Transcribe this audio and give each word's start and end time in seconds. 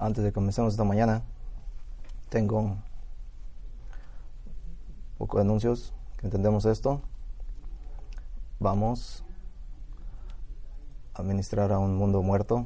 Antes 0.00 0.24
de 0.24 0.32
comenzar 0.32 0.66
esta 0.66 0.82
mañana, 0.82 1.22
tengo 2.30 2.58
un 2.60 2.82
poco 5.18 5.36
de 5.36 5.42
anuncios, 5.42 5.92
entendemos 6.22 6.64
esto. 6.64 7.02
Vamos 8.60 9.22
a 11.12 11.22
ministrar 11.22 11.70
a 11.70 11.78
un 11.78 11.96
mundo 11.96 12.22
muerto 12.22 12.64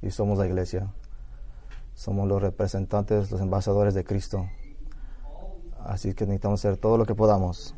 y 0.00 0.10
somos 0.10 0.38
la 0.38 0.46
iglesia. 0.46 0.90
Somos 1.94 2.26
los 2.26 2.40
representantes, 2.40 3.30
los 3.30 3.42
embajadores 3.42 3.92
de 3.92 4.02
Cristo. 4.02 4.48
Así 5.84 6.14
que 6.14 6.24
necesitamos 6.24 6.60
hacer 6.60 6.78
todo 6.78 6.96
lo 6.96 7.04
que 7.04 7.14
podamos. 7.14 7.74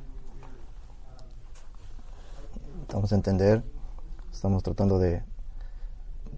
Necesitamos 2.75 3.11
entender, 3.11 3.65
estamos 4.33 4.63
tratando 4.63 5.01
de 5.01 5.25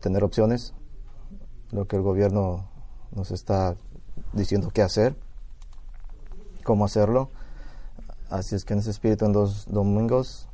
tener 0.01 0.25
opciones, 0.25 0.73
lo 1.75 1.87
que 1.89 1.97
el 1.97 2.03
gobierno 2.03 2.69
nos 3.15 3.33
está 3.33 3.77
diciendo 4.33 4.71
qué 4.73 4.83
hacer, 4.83 5.17
cómo 6.63 6.85
hacerlo. 6.85 7.31
Así 8.31 8.55
es 8.55 8.65
que 8.65 8.75
en 8.75 8.79
ese 8.79 8.91
espíritu, 8.91 9.27
en 9.27 9.33
dos 9.33 9.67
domingos, 9.67 10.49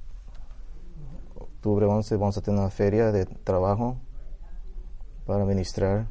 octubre 1.36 1.84
11, 1.84 2.16
vamos 2.16 2.38
a 2.38 2.40
tener 2.40 2.58
una 2.58 2.70
feria 2.70 3.12
de 3.12 3.26
trabajo 3.26 3.98
para 5.26 5.44
ministrar. 5.44 6.06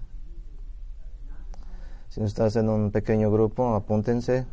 Si 2.09 2.21
estás 2.21 2.55
en 2.55 2.70
un 2.70 2.91
pequeño 2.91 3.31
grupo, 3.31 3.73
apúntense. 3.73 4.45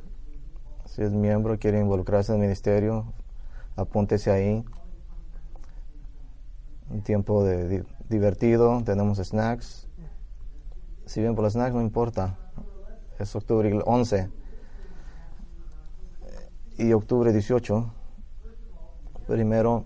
Si 0.86 1.02
es 1.02 1.12
miembro 1.12 1.59
quiere 1.59 1.80
involucrarse 1.80 2.32
en 2.32 2.36
el 2.36 2.46
ministerio, 2.46 3.12
apúntese 3.76 4.30
ahí. 4.30 4.64
Un 6.88 7.02
tiempo 7.02 7.45
de 7.45 7.84
divertido, 8.09 8.82
tenemos 8.84 9.18
snacks. 9.18 9.85
Si 11.06 11.20
bien 11.20 11.37
por 11.37 11.45
los 11.45 11.52
snacks 11.52 11.73
no 11.73 11.80
importa, 11.80 12.37
es 13.20 13.34
octubre 13.37 13.80
11 13.87 14.28
y 16.79 16.93
octubre 16.93 17.32
18. 17.32 17.95
Primero 19.29 19.85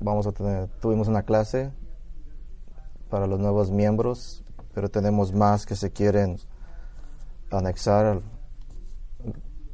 vamos 0.00 0.26
a 0.26 0.32
tener, 0.32 0.68
tuvimos 0.80 1.08
una 1.08 1.22
clase 1.22 1.72
para 3.08 3.26
los 3.26 3.40
nuevos 3.40 3.70
miembros, 3.70 4.44
pero 4.74 4.90
tenemos 4.90 5.32
más 5.32 5.64
que 5.64 5.74
se 5.74 5.92
quieren 5.92 6.38
anexar 7.50 8.20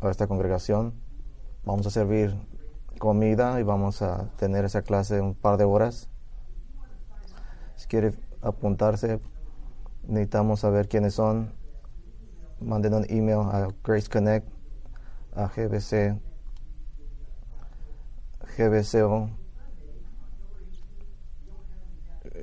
a 0.00 0.08
esta 0.08 0.28
congregación. 0.28 0.94
Vamos 1.64 1.84
a 1.88 1.90
servir 1.90 2.32
comida 3.00 3.58
y 3.58 3.64
vamos 3.64 4.02
a 4.02 4.30
tener 4.36 4.64
esa 4.64 4.82
clase 4.82 5.20
un 5.20 5.34
par 5.34 5.56
de 5.56 5.64
horas. 5.64 6.08
Si 7.74 7.88
quiere 7.88 8.14
apuntarse, 8.40 9.20
necesitamos 10.08 10.60
saber 10.60 10.88
quiénes 10.88 11.14
son. 11.14 11.52
Manden 12.60 12.94
un 12.94 13.06
email 13.08 13.40
a 13.50 13.68
Grace 13.82 14.08
Connect, 14.08 14.48
a 15.34 15.48
GBC, 15.48 16.18
GBCO. 18.56 19.30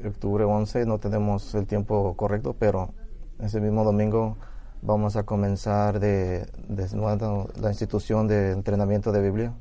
Octubre 0.06 0.44
11 0.46 0.86
no 0.86 1.00
tenemos 1.00 1.54
el 1.56 1.68
tiempo 1.68 2.16
correcto, 2.16 2.56
pero 2.58 2.94
ese 3.40 3.60
mismo 3.60 3.84
domingo 3.84 4.38
vamos 4.82 5.16
a 5.16 5.24
comenzar 5.24 6.00
de, 6.00 6.48
de 6.68 7.48
la 7.62 7.70
institución 7.70 8.28
de 8.28 8.52
entrenamiento 8.52 9.12
de 9.12 9.22
Biblia. 9.22 9.54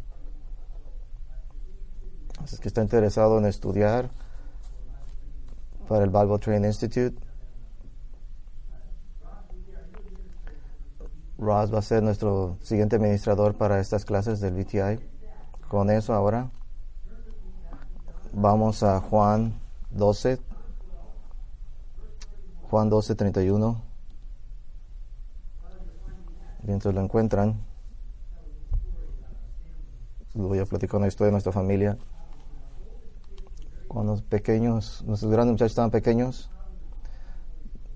Así 2.43 2.57
que 2.59 2.69
está 2.69 2.83
interesado 2.83 3.39
en 3.39 3.47
estudiar 3.47 4.11
para 5.89 6.05
el 6.05 6.11
Bible 6.11 6.39
Training 6.39 6.69
Institute. 6.69 7.30
Ross 11.41 11.75
va 11.75 11.79
a 11.79 11.83
ser 11.83 12.03
nuestro 12.03 12.59
siguiente 12.63 12.97
administrador 12.97 13.55
para 13.55 13.81
estas 13.81 14.05
clases 14.05 14.41
del 14.41 14.55
VTI. 14.55 15.01
Con 15.69 15.91
eso 15.91 16.15
ahora 16.15 16.51
vamos 18.33 18.83
a 18.83 19.01
Juan 19.01 19.59
12. 19.91 20.39
Juan 22.71 22.89
12, 22.89 23.15
31 23.17 23.91
mientras 26.63 26.95
lo 26.95 27.01
encuentran, 27.01 27.61
voy 30.35 30.59
a 30.59 30.67
platicar 30.67 30.99
una 30.99 31.09
historia 31.09 31.27
de 31.27 31.33
nuestra 31.33 31.53
familia. 31.53 31.99
Cuando 33.89 34.13
los 34.13 34.23
pequeños, 34.23 35.03
nuestros 35.07 35.33
grandes 35.33 35.53
muchachos 35.53 35.73
estaban 35.73 35.91
pequeños, 35.91 36.51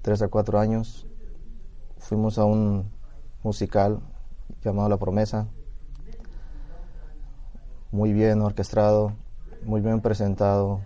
tres 0.02 0.22
a 0.22 0.28
cuatro 0.28 0.58
años, 0.58 1.06
fuimos 1.98 2.38
a 2.38 2.44
un 2.44 2.90
musical 3.44 4.00
llamado 4.62 4.88
La 4.88 4.96
Promesa, 4.96 5.46
muy 7.92 8.12
bien 8.12 8.40
orquestado, 8.40 9.12
muy 9.62 9.80
bien 9.80 10.00
presentado, 10.00 10.80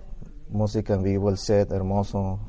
música 0.50 0.94
en 0.94 1.02
vivo, 1.02 1.30
el 1.30 1.38
set 1.38 1.70
hermoso, 1.72 2.40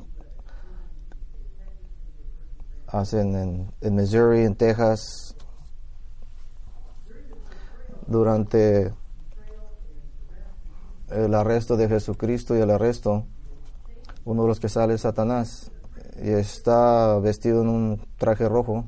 hacen 2.88 3.34
en, 3.36 3.72
en 3.80 3.94
Missouri, 3.94 4.40
en 4.40 4.56
Texas, 4.56 5.34
durante 8.06 8.92
el 11.10 11.34
arresto 11.34 11.76
de 11.76 11.88
Jesucristo 11.88 12.56
y 12.56 12.60
el 12.60 12.70
arresto, 12.70 13.24
uno 14.24 14.42
de 14.42 14.48
los 14.48 14.60
que 14.60 14.68
sale 14.68 14.94
es 14.94 15.02
Satanás 15.02 15.70
y 16.22 16.30
está 16.30 17.18
vestido 17.20 17.62
en 17.62 17.68
un 17.68 18.06
traje 18.16 18.48
rojo. 18.48 18.84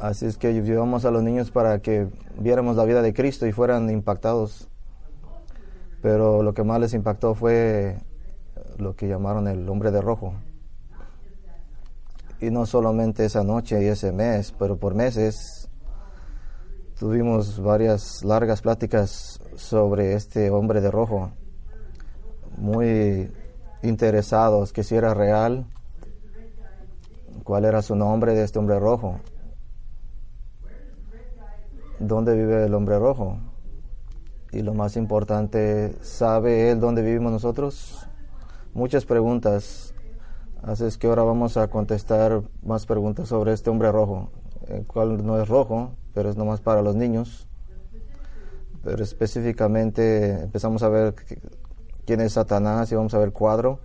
Así 0.00 0.26
es 0.26 0.38
que 0.38 0.52
llevamos 0.52 1.04
a 1.04 1.10
los 1.10 1.22
niños 1.22 1.50
para 1.50 1.80
que 1.80 2.08
viéramos 2.38 2.76
la 2.76 2.84
vida 2.84 3.02
de 3.02 3.12
Cristo 3.12 3.46
y 3.46 3.52
fueran 3.52 3.90
impactados. 3.90 4.68
Pero 6.02 6.42
lo 6.42 6.54
que 6.54 6.62
más 6.62 6.80
les 6.80 6.94
impactó 6.94 7.34
fue 7.34 7.98
lo 8.76 8.94
que 8.94 9.08
llamaron 9.08 9.48
el 9.48 9.68
hombre 9.68 9.90
de 9.90 10.00
rojo 10.00 10.34
y 12.40 12.50
no 12.50 12.66
solamente 12.66 13.24
esa 13.24 13.42
noche 13.42 13.82
y 13.82 13.86
ese 13.86 14.12
mes, 14.12 14.54
pero 14.58 14.76
por 14.76 14.94
meses 14.94 15.68
tuvimos 16.98 17.60
varias 17.60 18.24
largas 18.24 18.62
pláticas 18.62 19.40
sobre 19.56 20.14
este 20.14 20.50
hombre 20.50 20.80
de 20.80 20.90
rojo, 20.90 21.32
muy 22.56 23.32
interesados 23.82 24.72
que 24.72 24.84
si 24.84 24.94
era 24.94 25.14
real, 25.14 25.66
cuál 27.44 27.64
era 27.64 27.82
su 27.82 27.96
nombre 27.96 28.34
de 28.34 28.44
este 28.44 28.58
hombre 28.58 28.78
rojo, 28.78 29.20
dónde 32.00 32.34
vive 32.34 32.64
el 32.64 32.74
hombre 32.74 32.98
rojo 32.98 33.38
y 34.52 34.62
lo 34.62 34.74
más 34.74 34.96
importante, 34.96 35.94
¿sabe 36.02 36.70
él 36.70 36.80
dónde 36.80 37.02
vivimos 37.02 37.32
nosotros? 37.32 38.06
Muchas 38.74 39.04
preguntas 39.04 39.94
Así 40.62 40.84
es 40.84 40.98
que 40.98 41.06
ahora 41.06 41.22
vamos 41.22 41.56
a 41.56 41.68
contestar 41.68 42.42
más 42.62 42.84
preguntas 42.84 43.28
sobre 43.28 43.52
este 43.52 43.70
hombre 43.70 43.92
rojo, 43.92 44.30
el 44.66 44.86
cual 44.86 45.24
no 45.24 45.40
es 45.40 45.48
rojo, 45.48 45.92
pero 46.14 46.28
es 46.30 46.36
nomás 46.36 46.60
para 46.60 46.82
los 46.82 46.96
niños. 46.96 47.46
Pero 48.82 49.02
específicamente 49.02 50.42
empezamos 50.42 50.82
a 50.82 50.88
ver 50.88 51.14
quién 52.04 52.20
es 52.20 52.32
Satanás 52.32 52.90
y 52.90 52.96
vamos 52.96 53.14
a 53.14 53.18
ver 53.18 53.32
cuadro. 53.32 53.78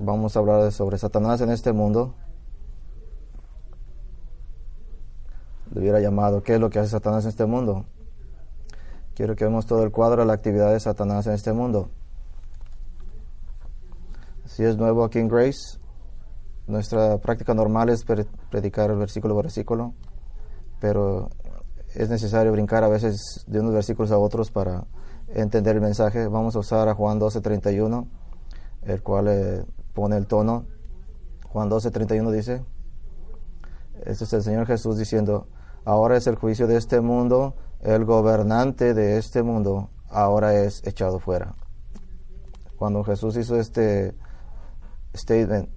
Vamos 0.00 0.36
a 0.36 0.40
hablar 0.40 0.72
sobre 0.72 0.98
Satanás 0.98 1.40
en 1.40 1.50
este 1.50 1.72
mundo. 1.72 2.16
Le 5.74 5.80
hubiera 5.80 6.00
llamado 6.00 6.42
¿Qué 6.42 6.54
es 6.54 6.60
lo 6.60 6.70
que 6.70 6.78
hace 6.78 6.90
Satanás 6.90 7.24
en 7.24 7.30
este 7.30 7.46
mundo? 7.46 7.84
Quiero 9.14 9.34
que 9.36 9.44
veamos 9.44 9.66
todo 9.66 9.82
el 9.82 9.90
cuadro 9.90 10.22
de 10.22 10.26
la 10.26 10.32
actividad 10.32 10.72
de 10.72 10.80
Satanás 10.80 11.26
en 11.26 11.34
este 11.34 11.52
mundo. 11.52 11.90
Si 14.46 14.64
es 14.64 14.76
nuevo 14.76 15.04
aquí 15.04 15.18
en 15.18 15.28
Grace, 15.28 15.78
nuestra 16.66 17.18
práctica 17.18 17.54
normal 17.54 17.88
es 17.90 18.04
predicar 18.04 18.94
versículo 18.96 19.34
por 19.34 19.44
versículo, 19.44 19.94
pero 20.80 21.28
es 21.94 22.08
necesario 22.08 22.52
brincar 22.52 22.82
a 22.84 22.88
veces 22.88 23.44
de 23.46 23.60
unos 23.60 23.74
versículos 23.74 24.10
a 24.10 24.18
otros 24.18 24.50
para 24.50 24.84
entender 25.28 25.76
el 25.76 25.82
mensaje. 25.82 26.26
Vamos 26.26 26.56
a 26.56 26.60
usar 26.60 26.88
a 26.88 26.94
Juan 26.94 27.18
12:31, 27.18 28.06
el 28.82 29.02
cual 29.02 29.28
eh, 29.28 29.64
pone 29.92 30.16
el 30.16 30.26
tono. 30.26 30.66
Juan 31.48 31.68
12:31 31.68 32.30
dice, 32.32 32.64
este 34.04 34.24
es 34.24 34.32
el 34.32 34.42
Señor 34.42 34.66
Jesús 34.66 34.98
diciendo, 34.98 35.46
ahora 35.84 36.16
es 36.16 36.26
el 36.26 36.36
juicio 36.36 36.66
de 36.66 36.76
este 36.76 37.00
mundo, 37.00 37.54
el 37.80 38.04
gobernante 38.04 38.94
de 38.94 39.18
este 39.18 39.42
mundo 39.42 39.90
ahora 40.08 40.54
es 40.54 40.86
echado 40.86 41.18
fuera. 41.18 41.54
Cuando 42.76 43.04
Jesús 43.04 43.36
hizo 43.36 43.56
este 43.58 44.14
statement, 45.14 45.68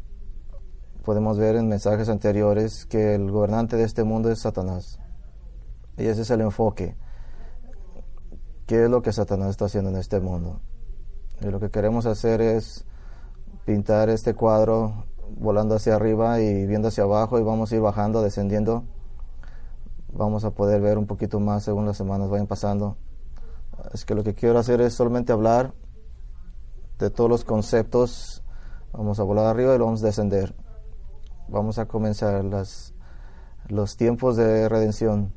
podemos 1.04 1.38
ver 1.38 1.56
en 1.56 1.68
mensajes 1.68 2.10
anteriores 2.10 2.86
que 2.86 3.16
el 3.16 3.32
gobernante 3.32 3.78
de 3.78 3.84
este 3.84 4.04
mundo 4.04 4.32
es 4.32 4.40
Satanás. 4.40 5.00
Y 5.98 6.06
ese 6.06 6.22
es 6.22 6.30
el 6.32 6.42
enfoque. 6.42 6.96
¿Qué 8.66 8.84
es 8.84 8.90
lo 8.90 9.02
que 9.02 9.14
Satanás 9.14 9.52
está 9.52 9.66
haciendo 9.66 9.90
en 9.90 9.96
este 9.96 10.20
mundo? 10.20 10.60
Y 11.42 11.46
lo 11.46 11.60
que 11.60 11.70
queremos 11.70 12.06
hacer 12.06 12.42
es 12.42 12.86
pintar 13.66 14.10
este 14.10 14.34
cuadro 14.34 15.06
volando 15.30 15.76
hacia 15.76 15.96
arriba 15.96 16.42
y 16.42 16.66
viendo 16.66 16.90
hacia 16.90 17.04
abajo 17.04 17.40
y 17.40 17.44
vamos 17.44 17.72
a 17.72 17.76
ir 17.76 17.82
bajando, 17.82 18.22
descendiendo. 18.22 18.84
Vamos 20.14 20.46
a 20.46 20.52
poder 20.52 20.82
ver 20.82 20.98
un 20.98 21.06
poquito 21.06 21.40
más 21.40 21.64
según 21.64 21.86
las 21.86 21.98
semanas 21.98 22.30
vayan 22.30 22.48
pasando. 22.48 22.98
Es 23.94 24.06
que 24.06 24.16
lo 24.16 24.24
que 24.24 24.34
quiero 24.34 24.58
hacer 24.60 24.82
es 24.82 24.94
solamente 24.94 25.32
hablar 25.32 25.74
de 26.98 27.10
todos 27.10 27.30
los 27.30 27.44
conceptos. 27.44 28.44
Vamos 28.94 29.20
a 29.20 29.24
volar 29.24 29.46
arriba 29.46 29.76
y 29.76 29.78
vamos 29.78 30.02
a 30.02 30.08
descender. 30.08 30.56
Vamos 31.48 31.78
a 31.78 31.88
comenzar 31.88 32.44
las, 32.44 32.94
los 33.68 33.98
tiempos 33.98 34.36
de 34.36 34.68
redención. 34.68 35.34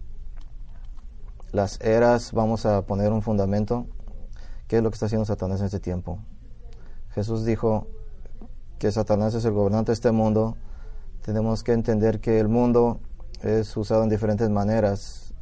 Las 1.53 1.81
eras, 1.81 2.33
vamos 2.33 2.65
a 2.65 2.83
poner 2.87 3.13
un 3.13 3.23
fundamento. 3.23 3.87
¿Qué 4.69 4.79
es 4.79 4.83
lo 4.83 4.91
que 4.91 4.95
está 4.95 5.07
haciendo 5.07 5.25
Satanás 5.25 5.61
en 5.61 5.67
este 5.67 5.81
tiempo? 5.81 6.21
Jesús 7.11 7.45
dijo 7.45 7.89
que 8.79 8.93
Satanás 8.93 9.35
es 9.35 9.45
el 9.45 9.53
gobernante 9.53 9.91
de 9.91 9.95
este 9.95 10.13
mundo. 10.13 10.57
Tenemos 11.23 11.63
que 11.63 11.73
entender 11.73 12.21
que 12.21 12.39
el 12.39 12.49
mundo 12.49 13.01
es 13.43 13.77
usado 13.77 14.03
en 14.03 14.09
diferentes 14.09 14.49
maneras. 14.51 15.35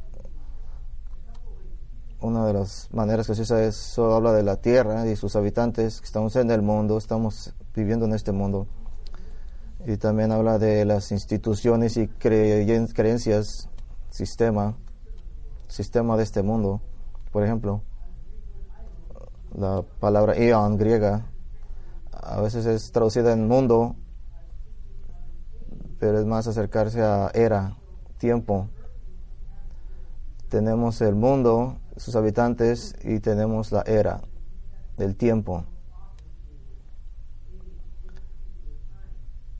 Una 2.21 2.45
de 2.45 2.53
las 2.53 2.89
maneras 2.91 3.27
que 3.27 3.35
se 3.35 3.43
usa 3.43 3.63
es, 3.63 3.97
habla 3.97 4.33
de 4.33 4.43
la 4.43 4.57
tierra 4.57 5.07
y 5.07 5.15
sus 5.15 5.35
habitantes, 5.35 6.01
que 6.01 6.05
estamos 6.05 6.35
en 6.35 6.51
el 6.51 6.61
mundo, 6.61 6.97
estamos 6.97 7.53
viviendo 7.73 8.05
en 8.05 8.13
este 8.13 8.31
mundo. 8.31 8.67
Y 9.85 9.97
también 9.97 10.31
habla 10.31 10.59
de 10.59 10.83
las 10.83 11.11
instituciones 11.11 11.95
y 11.95 12.07
creencias, 12.09 13.69
sistema, 14.09 14.75
sistema 15.67 16.17
de 16.17 16.23
este 16.23 16.43
mundo. 16.43 16.81
Por 17.31 17.43
ejemplo, 17.43 17.83
la 19.55 19.83
palabra 19.99 20.35
eon 20.35 20.77
griega 20.77 21.25
a 22.21 22.41
veces 22.41 22.65
es 22.65 22.91
traducida 22.91 23.31
en 23.33 23.47
mundo, 23.47 23.95
pero 25.99 26.19
es 26.19 26.25
más 26.25 26.47
acercarse 26.47 27.01
a 27.01 27.31
era, 27.33 27.77
tiempo. 28.19 28.67
Tenemos 30.49 31.01
el 31.01 31.15
mundo, 31.15 31.77
sus 31.97 32.15
habitantes, 32.15 32.95
y 33.03 33.19
tenemos 33.19 33.71
la 33.71 33.81
era, 33.81 34.21
del 34.97 35.15
tiempo. 35.15 35.65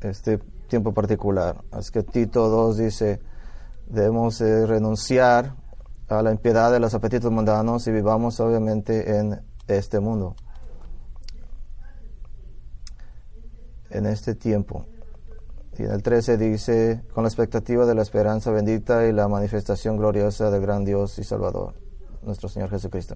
Este 0.02 0.38
tiempo 0.68 0.94
particular. 0.94 1.64
Así 1.72 1.92
que 1.92 2.04
Tito 2.04 2.48
2 2.48 2.78
dice, 2.78 3.20
debemos 3.88 4.40
renunciar 4.40 5.56
a 6.08 6.22
la 6.22 6.32
impiedad 6.32 6.72
de 6.72 6.80
los 6.80 6.94
apetitos 6.94 7.32
mundanos 7.32 7.88
y 7.88 7.92
vivamos 7.92 8.40
obviamente 8.40 9.18
en 9.18 9.42
este 9.68 10.00
mundo. 10.00 10.36
En 13.90 14.06
este 14.06 14.36
tiempo. 14.36 14.86
Y 15.80 15.84
el 15.84 16.04
13 16.04 16.38
dice, 16.38 17.02
con 17.14 17.24
la 17.24 17.30
expectativa 17.30 17.86
de 17.86 17.96
la 17.96 18.02
esperanza 18.02 18.52
bendita 18.52 19.08
y 19.08 19.14
la 19.14 19.30
manifestación 19.30 19.96
gloriosa 19.96 20.52
del 20.52 20.62
gran 20.62 20.84
Dios 20.84 21.18
y 21.20 21.24
Salvador, 21.24 21.74
nuestro 22.22 22.50
Señor 22.50 22.70
Jesucristo. 22.70 23.16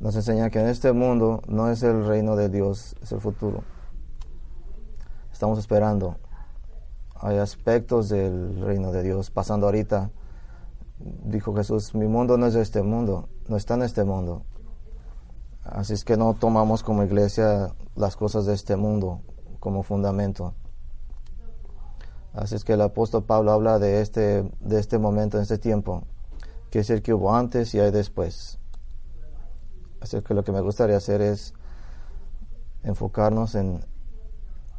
Nos 0.00 0.16
enseña 0.16 0.48
que 0.48 0.60
en 0.60 0.68
este 0.68 0.92
mundo 0.92 1.42
no 1.46 1.70
es 1.70 1.82
el 1.82 2.06
reino 2.06 2.36
de 2.36 2.48
Dios, 2.48 2.96
es 3.02 3.12
el 3.12 3.20
futuro. 3.20 3.64
Estamos 5.30 5.58
esperando. 5.58 6.16
Hay 7.16 7.36
aspectos 7.36 8.08
del 8.08 8.62
reino 8.62 8.90
de 8.90 9.02
Dios 9.02 9.30
pasando 9.30 9.66
ahorita. 9.66 10.10
Dijo 10.98 11.54
Jesús, 11.54 11.94
mi 11.94 12.06
mundo 12.06 12.38
no 12.38 12.46
es 12.46 12.54
de 12.54 12.62
este 12.62 12.82
mundo, 12.82 13.28
no 13.46 13.58
está 13.58 13.74
en 13.74 13.82
este 13.82 14.04
mundo. 14.04 14.46
Así 15.62 15.92
es 15.92 16.02
que 16.02 16.16
no 16.16 16.32
tomamos 16.32 16.82
como 16.82 17.04
iglesia 17.04 17.74
las 17.94 18.16
cosas 18.16 18.46
de 18.46 18.54
este 18.54 18.74
mundo 18.76 19.20
como 19.60 19.82
fundamento. 19.82 20.54
Así 22.34 22.56
es 22.56 22.64
que 22.64 22.72
el 22.72 22.80
apóstol 22.80 23.24
Pablo 23.24 23.52
habla 23.52 23.78
de 23.78 24.00
este, 24.00 24.50
de 24.60 24.80
este 24.80 24.98
momento, 24.98 25.36
en 25.36 25.44
este 25.44 25.56
tiempo, 25.56 26.02
que 26.70 26.80
es 26.80 26.90
el 26.90 27.00
que 27.00 27.14
hubo 27.14 27.32
antes 27.34 27.72
y 27.74 27.80
hay 27.80 27.92
después. 27.92 28.58
Así 30.00 30.20
que 30.20 30.34
lo 30.34 30.42
que 30.42 30.50
me 30.50 30.60
gustaría 30.60 30.96
hacer 30.96 31.22
es 31.22 31.54
enfocarnos 32.82 33.54
en, 33.54 33.84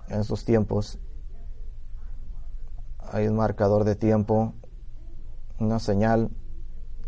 en 0.10 0.20
esos 0.20 0.44
tiempos. 0.44 1.00
Hay 3.12 3.28
un 3.28 3.38
marcador 3.38 3.86
de 3.86 3.96
tiempo, 3.96 4.54
una 5.58 5.80
señal, 5.80 6.32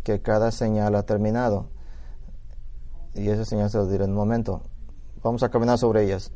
que 0.02 0.22
cada 0.22 0.50
señal 0.50 0.94
ha 0.94 1.02
terminado. 1.02 1.68
Y 3.14 3.28
esa 3.28 3.44
señal 3.44 3.68
se 3.68 3.76
lo 3.76 3.86
diré 3.86 4.04
en 4.04 4.10
un 4.10 4.16
momento. 4.16 4.62
Vamos 5.22 5.42
a 5.42 5.50
caminar 5.50 5.76
sobre 5.76 6.04
ellas. 6.04 6.32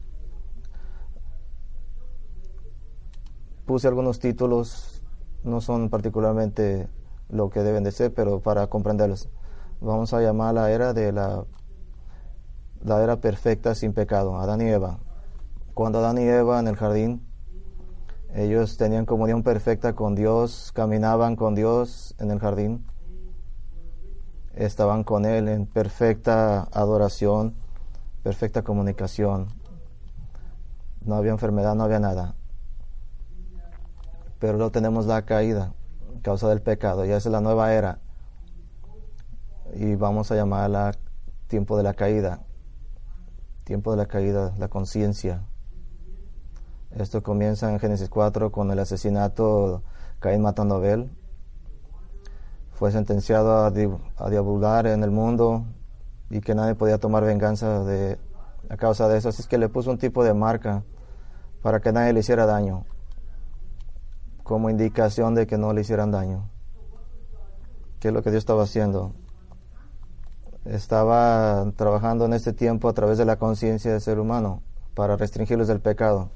Puse 3.72 3.88
algunos 3.88 4.18
títulos, 4.18 5.02
no 5.44 5.62
son 5.62 5.88
particularmente 5.88 6.90
lo 7.30 7.48
que 7.48 7.60
deben 7.60 7.84
de 7.84 7.90
ser, 7.90 8.12
pero 8.12 8.40
para 8.40 8.66
comprenderlos. 8.66 9.30
Vamos 9.80 10.12
a 10.12 10.20
llamar 10.20 10.52
la 10.52 10.70
era 10.70 10.92
de 10.92 11.10
la, 11.10 11.46
la 12.84 13.02
era 13.02 13.16
perfecta 13.22 13.74
sin 13.74 13.94
pecado, 13.94 14.36
Adán 14.36 14.60
y 14.60 14.68
Eva. 14.68 14.98
Cuando 15.72 16.00
Adán 16.00 16.18
y 16.18 16.24
Eva 16.24 16.60
en 16.60 16.68
el 16.68 16.76
jardín, 16.76 17.26
ellos 18.34 18.76
tenían 18.76 19.06
comunión 19.06 19.42
perfecta 19.42 19.94
con 19.94 20.14
Dios, 20.14 20.70
caminaban 20.74 21.34
con 21.34 21.54
Dios 21.54 22.14
en 22.18 22.30
el 22.30 22.40
jardín, 22.40 22.84
estaban 24.54 25.02
con 25.02 25.24
Él 25.24 25.48
en 25.48 25.64
perfecta 25.64 26.64
adoración, 26.72 27.54
perfecta 28.22 28.60
comunicación. 28.60 29.48
No 31.06 31.14
había 31.14 31.30
enfermedad, 31.30 31.74
no 31.74 31.84
había 31.84 32.00
nada 32.00 32.34
pero 34.42 34.54
luego 34.54 34.72
tenemos 34.72 35.06
la 35.06 35.22
caída, 35.22 35.72
causa 36.20 36.48
del 36.48 36.60
pecado, 36.60 37.04
ya 37.04 37.16
es 37.16 37.26
la 37.26 37.40
nueva 37.40 37.74
era. 37.74 38.00
Y 39.72 39.94
vamos 39.94 40.32
a 40.32 40.34
llamarla 40.34 40.96
tiempo 41.46 41.76
de 41.76 41.84
la 41.84 41.94
caída, 41.94 42.40
tiempo 43.62 43.92
de 43.92 43.98
la 43.98 44.06
caída, 44.06 44.52
la 44.58 44.66
conciencia. 44.66 45.44
Esto 46.90 47.22
comienza 47.22 47.70
en 47.70 47.78
Génesis 47.78 48.08
4 48.08 48.50
con 48.50 48.72
el 48.72 48.80
asesinato 48.80 49.84
Caín 50.18 50.42
matando 50.42 50.74
a 50.74 50.78
Abel. 50.78 51.16
Fue 52.72 52.90
sentenciado 52.90 53.58
a, 53.58 53.68
a 53.68 54.80
en 54.80 55.04
el 55.04 55.10
mundo 55.12 55.66
y 56.30 56.40
que 56.40 56.56
nadie 56.56 56.74
podía 56.74 56.98
tomar 56.98 57.24
venganza 57.24 57.84
de, 57.84 58.18
a 58.68 58.76
causa 58.76 59.06
de 59.06 59.18
eso. 59.18 59.28
Así 59.28 59.42
es 59.42 59.46
que 59.46 59.56
le 59.56 59.68
puso 59.68 59.92
un 59.92 59.98
tipo 59.98 60.24
de 60.24 60.34
marca 60.34 60.82
para 61.62 61.78
que 61.78 61.92
nadie 61.92 62.12
le 62.12 62.18
hiciera 62.18 62.44
daño 62.44 62.86
como 64.52 64.68
indicación 64.68 65.34
de 65.34 65.46
que 65.46 65.56
no 65.56 65.72
le 65.72 65.80
hicieran 65.80 66.10
daño. 66.10 66.46
¿Qué 68.00 68.08
es 68.08 68.14
lo 68.14 68.22
que 68.22 68.30
Dios 68.30 68.42
estaba 68.42 68.64
haciendo? 68.64 69.14
Estaba 70.66 71.72
trabajando 71.74 72.26
en 72.26 72.34
este 72.34 72.52
tiempo 72.52 72.90
a 72.90 72.92
través 72.92 73.16
de 73.16 73.24
la 73.24 73.36
conciencia 73.36 73.92
del 73.92 74.02
ser 74.02 74.18
humano 74.18 74.62
para 74.94 75.16
restringirles 75.16 75.68
del 75.68 75.80
pecado. 75.80 76.28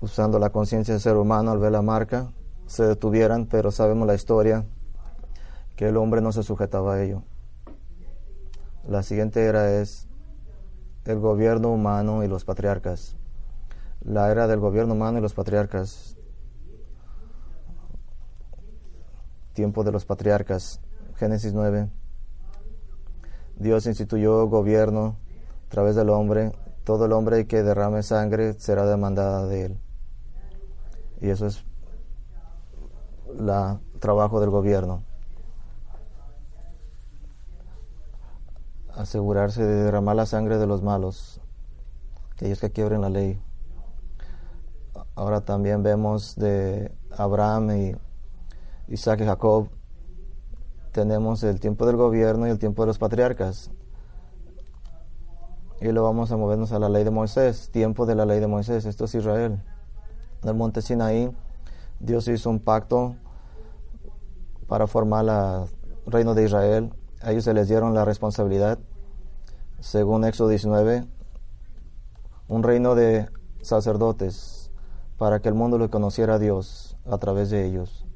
Usando 0.00 0.38
la 0.38 0.50
conciencia 0.50 0.94
del 0.94 1.00
ser 1.00 1.16
humano 1.16 1.50
al 1.50 1.58
ver 1.58 1.72
la 1.72 1.82
marca, 1.82 2.30
se 2.66 2.84
detuvieran, 2.84 3.46
pero 3.46 3.72
sabemos 3.72 4.06
la 4.06 4.14
historia 4.14 4.66
que 5.74 5.88
el 5.88 5.96
hombre 5.96 6.20
no 6.20 6.30
se 6.30 6.44
sujetaba 6.44 6.94
a 6.94 7.02
ello. 7.02 7.24
La 8.86 9.02
siguiente 9.02 9.46
era 9.46 9.68
es 9.80 10.06
el 11.06 11.18
gobierno 11.18 11.72
humano 11.72 12.22
y 12.22 12.28
los 12.28 12.44
patriarcas 12.44 13.16
la 14.06 14.30
era 14.30 14.46
del 14.46 14.60
gobierno 14.60 14.94
humano 14.94 15.18
y 15.18 15.20
los 15.20 15.34
patriarcas. 15.34 16.16
Tiempo 19.52 19.82
de 19.82 19.90
los 19.90 20.04
patriarcas, 20.04 20.80
Génesis 21.16 21.52
9. 21.52 21.90
Dios 23.56 23.86
instituyó 23.86 24.46
gobierno 24.46 25.16
a 25.66 25.70
través 25.70 25.96
del 25.96 26.10
hombre. 26.10 26.52
Todo 26.84 27.06
el 27.06 27.12
hombre 27.12 27.48
que 27.48 27.64
derrame 27.64 28.04
sangre 28.04 28.54
será 28.54 28.86
demandada 28.86 29.46
de 29.46 29.64
él. 29.64 29.80
Y 31.20 31.30
eso 31.30 31.46
es 31.46 31.64
el 33.36 33.50
trabajo 33.98 34.40
del 34.40 34.50
gobierno. 34.50 35.02
Asegurarse 38.94 39.64
de 39.64 39.84
derramar 39.84 40.14
la 40.14 40.26
sangre 40.26 40.58
de 40.58 40.66
los 40.66 40.82
malos, 40.82 41.40
aquellos 42.32 42.60
que 42.60 42.70
quiebren 42.70 43.00
la 43.00 43.10
ley. 43.10 43.40
Ahora 45.16 45.40
también 45.40 45.82
vemos 45.82 46.36
de 46.36 46.92
Abraham 47.16 47.70
y 47.70 47.96
Isaac 48.88 49.22
y 49.22 49.24
Jacob. 49.24 49.68
Tenemos 50.92 51.42
el 51.42 51.58
tiempo 51.58 51.86
del 51.86 51.96
gobierno 51.96 52.46
y 52.46 52.50
el 52.50 52.58
tiempo 52.58 52.82
de 52.82 52.88
los 52.88 52.98
patriarcas. 52.98 53.70
Y 55.80 55.90
lo 55.90 56.02
vamos 56.02 56.32
a 56.32 56.36
movernos 56.36 56.72
a 56.72 56.78
la 56.78 56.90
ley 56.90 57.02
de 57.02 57.10
Moisés, 57.10 57.70
tiempo 57.70 58.04
de 58.04 58.14
la 58.14 58.26
ley 58.26 58.40
de 58.40 58.46
Moisés. 58.46 58.84
Esto 58.84 59.06
es 59.06 59.14
Israel. 59.14 59.62
En 60.42 60.48
el 60.50 60.54
monte 60.54 60.82
Sinaí, 60.82 61.34
Dios 61.98 62.28
hizo 62.28 62.50
un 62.50 62.60
pacto 62.60 63.16
para 64.66 64.86
formar 64.86 65.24
el 65.24 66.12
reino 66.12 66.34
de 66.34 66.44
Israel. 66.44 66.92
A 67.22 67.32
ellos 67.32 67.44
se 67.44 67.54
les 67.54 67.68
dieron 67.68 67.94
la 67.94 68.04
responsabilidad. 68.04 68.78
Según 69.80 70.26
Éxodo 70.26 70.48
19, 70.48 71.06
un 72.48 72.62
reino 72.62 72.94
de 72.94 73.30
sacerdotes 73.62 74.55
para 75.18 75.40
que 75.40 75.48
el 75.48 75.54
mundo 75.54 75.78
le 75.78 75.88
conociera 75.88 76.34
a 76.34 76.38
Dios 76.38 76.96
a 77.06 77.18
través 77.18 77.50
de 77.50 77.66
ellos. 77.66 78.06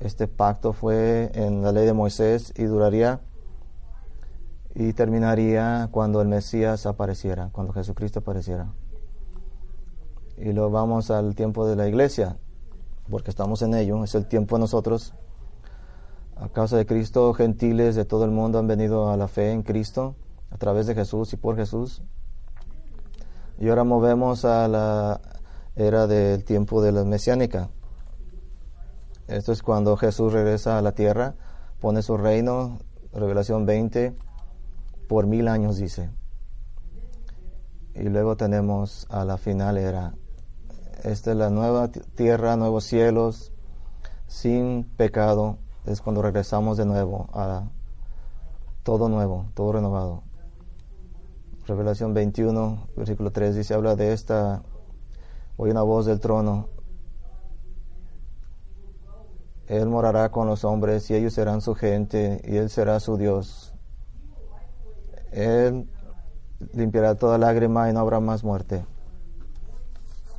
Este 0.00 0.28
pacto 0.28 0.72
fue 0.72 1.30
en 1.34 1.62
la 1.62 1.72
ley 1.72 1.86
de 1.86 1.92
Moisés 1.92 2.52
y 2.56 2.64
duraría 2.64 3.20
y 4.74 4.92
terminaría 4.92 5.88
cuando 5.90 6.20
el 6.20 6.28
Mesías 6.28 6.84
apareciera, 6.86 7.48
cuando 7.52 7.72
Jesucristo 7.72 8.18
apareciera. 8.18 8.72
Y 10.36 10.52
luego 10.52 10.70
vamos 10.70 11.10
al 11.10 11.36
tiempo 11.36 11.66
de 11.66 11.76
la 11.76 11.86
iglesia, 11.86 12.36
porque 13.08 13.30
estamos 13.30 13.62
en 13.62 13.74
ello, 13.74 14.02
es 14.02 14.16
el 14.16 14.26
tiempo 14.26 14.56
de 14.56 14.60
nosotros. 14.60 15.14
A 16.36 16.48
causa 16.48 16.76
de 16.76 16.86
Cristo, 16.86 17.32
gentiles 17.34 17.94
de 17.94 18.04
todo 18.04 18.24
el 18.24 18.32
mundo 18.32 18.58
han 18.58 18.66
venido 18.66 19.10
a 19.10 19.16
la 19.16 19.28
fe 19.28 19.52
en 19.52 19.62
Cristo 19.62 20.16
a 20.50 20.58
través 20.58 20.88
de 20.88 20.96
Jesús 20.96 21.32
y 21.32 21.36
por 21.36 21.54
Jesús. 21.54 22.02
Y 23.60 23.68
ahora 23.68 23.84
movemos 23.84 24.44
a 24.44 24.66
la 24.66 25.20
era 25.76 26.06
del 26.06 26.44
tiempo 26.44 26.82
de 26.82 26.92
la 26.92 27.04
mesiánica. 27.04 27.70
Esto 29.26 29.52
es 29.52 29.62
cuando 29.62 29.96
Jesús 29.96 30.32
regresa 30.32 30.78
a 30.78 30.82
la 30.82 30.92
tierra, 30.92 31.34
pone 31.80 32.02
su 32.02 32.16
reino, 32.16 32.78
Revelación 33.12 33.64
20, 33.64 34.14
por 35.08 35.26
mil 35.26 35.48
años 35.48 35.76
dice. 35.76 36.10
Y 37.94 38.04
luego 38.04 38.36
tenemos 38.36 39.06
a 39.08 39.24
la 39.24 39.36
final 39.36 39.78
era. 39.78 40.14
Esta 41.04 41.30
es 41.30 41.36
la 41.36 41.50
nueva 41.50 41.88
tierra, 41.88 42.56
nuevos 42.56 42.84
cielos, 42.84 43.52
sin 44.26 44.84
pecado. 44.96 45.58
Es 45.86 46.00
cuando 46.00 46.22
regresamos 46.22 46.76
de 46.76 46.86
nuevo 46.86 47.28
a 47.32 47.70
todo 48.82 49.08
nuevo, 49.08 49.46
todo 49.54 49.72
renovado. 49.72 50.22
Revelación 51.66 52.12
21, 52.12 52.88
versículo 52.96 53.30
3 53.30 53.54
dice, 53.54 53.74
habla 53.74 53.96
de 53.96 54.12
esta, 54.12 54.62
oye 55.56 55.72
una 55.72 55.82
voz 55.82 56.06
del 56.06 56.20
trono. 56.20 56.68
Él 59.66 59.88
morará 59.88 60.30
con 60.30 60.46
los 60.46 60.64
hombres 60.64 61.10
y 61.10 61.14
ellos 61.14 61.32
serán 61.32 61.60
su 61.60 61.74
gente 61.74 62.42
y 62.44 62.56
Él 62.56 62.68
será 62.68 63.00
su 63.00 63.16
Dios 63.16 63.74
él 65.34 65.88
limpiará 66.72 67.16
toda 67.16 67.38
lágrima 67.38 67.90
y 67.90 67.92
no 67.92 67.98
habrá 67.98 68.20
más 68.20 68.44
muerte. 68.44 68.86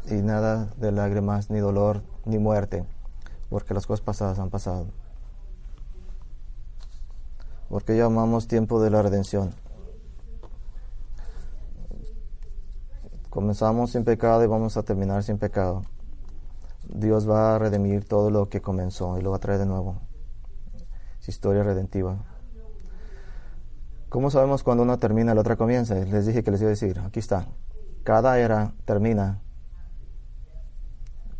Y 0.09 0.13
nada 0.15 0.69
de 0.77 0.91
lágrimas, 0.93 1.49
ni 1.49 1.59
dolor, 1.59 2.01
ni 2.23 2.37
muerte, 2.37 2.85
porque 3.49 3.73
las 3.73 3.85
cosas 3.85 4.05
pasadas 4.05 4.39
han 4.39 4.49
pasado. 4.49 4.87
Porque 7.67 7.97
llamamos 7.97 8.47
tiempo 8.47 8.81
de 8.81 8.89
la 8.89 9.01
redención. 9.01 9.53
Comenzamos 13.35 13.91
sin 13.91 14.05
pecado 14.05 14.45
y 14.45 14.47
vamos 14.47 14.77
a 14.77 14.83
terminar 14.83 15.21
sin 15.21 15.37
pecado. 15.37 15.81
Dios 16.87 17.29
va 17.29 17.55
a 17.55 17.59
redimir 17.59 18.07
todo 18.07 18.31
lo 18.31 18.47
que 18.47 18.61
comenzó 18.61 19.17
y 19.17 19.21
lo 19.21 19.31
va 19.31 19.35
a 19.35 19.39
traer 19.41 19.59
de 19.59 19.65
nuevo. 19.65 19.97
Es 21.19 21.27
historia 21.27 21.61
redentiva. 21.61 22.23
¿Cómo 24.07 24.31
sabemos 24.31 24.63
cuando 24.63 24.83
una 24.83 24.99
termina 24.99 25.33
y 25.33 25.35
la 25.35 25.41
otra 25.41 25.57
comienza? 25.57 25.95
Les 25.95 26.25
dije 26.25 26.45
que 26.45 26.51
les 26.51 26.61
iba 26.61 26.69
a 26.69 26.69
decir, 26.69 26.97
aquí 27.01 27.19
está. 27.19 27.49
Cada 28.05 28.39
era 28.39 28.73
termina 28.85 29.41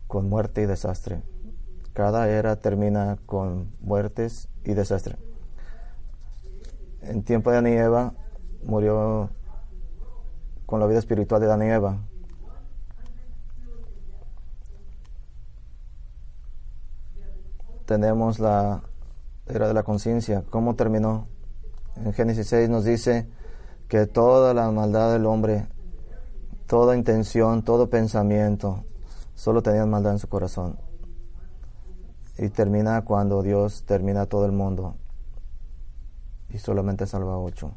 con 0.08 0.28
muerte 0.28 0.64
y 0.64 0.66
desastre. 0.66 1.24
Cada 1.94 2.28
era 2.28 2.58
termina 2.58 3.20
con 3.26 3.72
muertes 3.80 4.50
y 4.66 4.74
desastre. 4.74 5.16
En 7.04 7.24
tiempo 7.24 7.52
de 7.52 7.60
Adán 7.60 7.72
y 7.72 7.78
Eva 7.78 8.14
murió 8.66 9.30
con 10.66 10.80
la 10.80 10.88
vida 10.88 11.00
espiritual 11.00 11.42
de 11.42 11.48
Adán 11.48 11.64
y 11.64 11.70
Eva. 11.72 11.98
Tenemos 17.86 18.40
la 18.40 18.82
era 19.48 19.68
de 19.68 19.74
la 19.74 19.84
conciencia. 19.84 20.44
¿Cómo 20.50 20.76
terminó? 20.76 21.28
en 22.04 22.14
Génesis 22.14 22.48
6 22.48 22.70
nos 22.70 22.84
dice 22.84 23.28
que 23.88 24.06
toda 24.08 24.54
la 24.54 24.70
maldad 24.72 25.14
del 25.14 25.26
hombre, 25.26 25.68
toda 26.68 26.98
intención, 26.98 27.64
todo 27.64 27.90
pensamiento, 27.90 28.84
solo 29.36 29.62
tenían 29.62 29.90
maldad 29.90 30.14
en 30.14 30.20
su 30.20 30.28
corazón. 30.28 30.78
Y 32.38 32.50
termina 32.50 33.04
cuando 33.04 33.42
Dios 33.42 33.84
termina 33.86 34.26
todo 34.26 34.46
el 34.46 34.52
mundo 34.52 34.96
y 36.50 36.58
solamente 36.58 37.06
salva 37.08 37.34
a 37.34 37.38
ocho. 37.38 37.72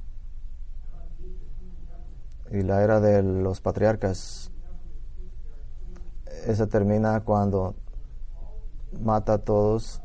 Y 2.50 2.62
la 2.62 2.83
era 2.83 3.00
de 3.00 3.23
los 3.23 3.61
patriarcas, 3.61 4.50
esa 6.47 6.67
termina 6.67 7.21
cuando 7.21 7.75
mata 9.00 9.35
a 9.35 9.38
todos, 9.38 10.00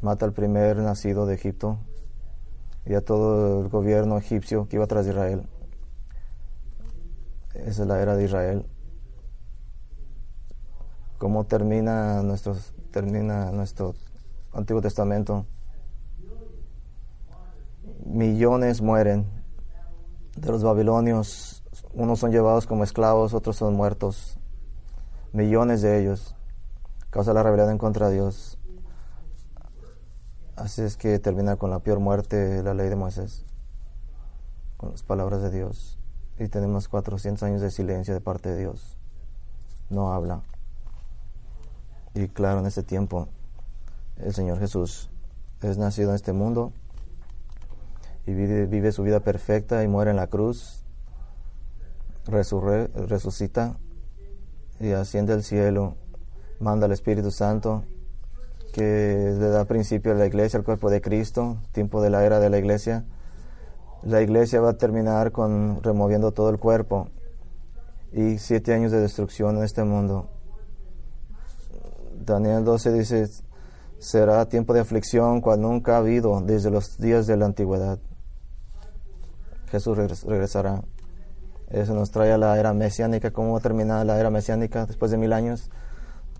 mata 0.00 0.24
al 0.24 0.32
primer 0.32 0.78
nacido 0.78 1.26
de 1.26 1.34
Egipto, 1.34 1.78
y 2.88 2.94
a 2.94 3.02
todo 3.02 3.60
el 3.60 3.68
gobierno 3.68 4.16
egipcio 4.16 4.66
que 4.66 4.76
iba 4.76 4.86
tras 4.86 5.06
Israel. 5.06 5.46
Esa 7.52 7.82
es 7.82 7.88
la 7.88 8.00
era 8.00 8.16
de 8.16 8.24
Israel. 8.24 8.64
¿Cómo 11.18 11.44
termina 11.44 12.22
nuestro, 12.22 12.56
termina 12.90 13.52
nuestro 13.52 13.94
Antiguo 14.54 14.80
Testamento? 14.80 15.44
Millones 18.06 18.80
mueren 18.80 19.26
de 20.36 20.50
los 20.50 20.62
babilonios. 20.62 21.57
Unos 21.92 22.18
son 22.20 22.30
llevados 22.30 22.66
como 22.66 22.84
esclavos, 22.84 23.34
otros 23.34 23.56
son 23.56 23.74
muertos. 23.74 24.38
Millones 25.32 25.82
de 25.82 26.00
ellos. 26.00 26.34
Causa 27.10 27.32
la 27.32 27.42
rebelión 27.42 27.70
en 27.70 27.78
contra 27.78 28.08
de 28.08 28.14
Dios. 28.14 28.58
Así 30.56 30.82
es 30.82 30.96
que 30.96 31.18
termina 31.18 31.56
con 31.56 31.70
la 31.70 31.78
peor 31.78 32.00
muerte 32.00 32.62
la 32.62 32.74
ley 32.74 32.88
de 32.88 32.96
Moisés, 32.96 33.44
con 34.76 34.90
las 34.90 35.02
palabras 35.02 35.40
de 35.40 35.50
Dios. 35.50 35.98
Y 36.38 36.48
tenemos 36.48 36.88
400 36.88 37.42
años 37.44 37.60
de 37.60 37.70
silencio 37.70 38.12
de 38.12 38.20
parte 38.20 38.48
de 38.48 38.58
Dios. 38.58 38.96
No 39.88 40.12
habla. 40.12 40.42
Y 42.14 42.28
claro, 42.28 42.60
en 42.60 42.66
ese 42.66 42.82
tiempo, 42.82 43.28
el 44.16 44.34
Señor 44.34 44.58
Jesús 44.58 45.10
es 45.62 45.78
nacido 45.78 46.10
en 46.10 46.16
este 46.16 46.32
mundo 46.32 46.72
y 48.26 48.34
vive, 48.34 48.92
su 48.92 49.02
vida 49.02 49.20
perfecta 49.20 49.82
y 49.82 49.88
muere 49.88 50.10
en 50.10 50.16
la 50.16 50.26
cruz, 50.26 50.77
resucita 52.28 53.78
y 54.80 54.92
asciende 54.92 55.32
al 55.32 55.42
cielo, 55.42 55.96
manda 56.60 56.86
al 56.86 56.92
Espíritu 56.92 57.30
Santo 57.30 57.84
que 58.72 59.34
le 59.38 59.48
da 59.48 59.64
principio 59.64 60.12
a 60.12 60.14
la 60.14 60.26
iglesia, 60.26 60.58
al 60.58 60.64
cuerpo 60.64 60.90
de 60.90 61.00
Cristo, 61.00 61.58
tiempo 61.72 62.02
de 62.02 62.10
la 62.10 62.24
era 62.24 62.38
de 62.38 62.50
la 62.50 62.58
iglesia. 62.58 63.04
La 64.02 64.22
iglesia 64.22 64.60
va 64.60 64.70
a 64.70 64.76
terminar 64.76 65.32
con 65.32 65.82
removiendo 65.82 66.32
todo 66.32 66.50
el 66.50 66.58
cuerpo 66.58 67.08
y 68.12 68.38
siete 68.38 68.74
años 68.74 68.92
de 68.92 69.00
destrucción 69.00 69.56
en 69.56 69.64
este 69.64 69.84
mundo. 69.84 70.28
Daniel 72.24 72.64
12 72.64 72.92
dice, 72.92 73.28
será 73.98 74.46
tiempo 74.46 74.74
de 74.74 74.80
aflicción 74.80 75.40
cual 75.40 75.60
nunca 75.60 75.94
ha 75.94 75.98
habido 75.98 76.40
desde 76.40 76.70
los 76.70 76.98
días 76.98 77.26
de 77.26 77.36
la 77.36 77.46
antigüedad. 77.46 77.98
Jesús 79.70 79.96
regresará. 80.24 80.82
Eso 81.70 81.94
nos 81.94 82.10
trae 82.10 82.32
a 82.32 82.38
la 82.38 82.58
era 82.58 82.72
mesiánica. 82.72 83.30
¿Cómo 83.30 83.52
va 83.52 83.58
a 83.58 83.62
terminar 83.62 84.04
la 84.06 84.18
era 84.18 84.30
mesiánica 84.30 84.86
después 84.86 85.10
de 85.10 85.18
mil 85.18 85.32
años? 85.32 85.70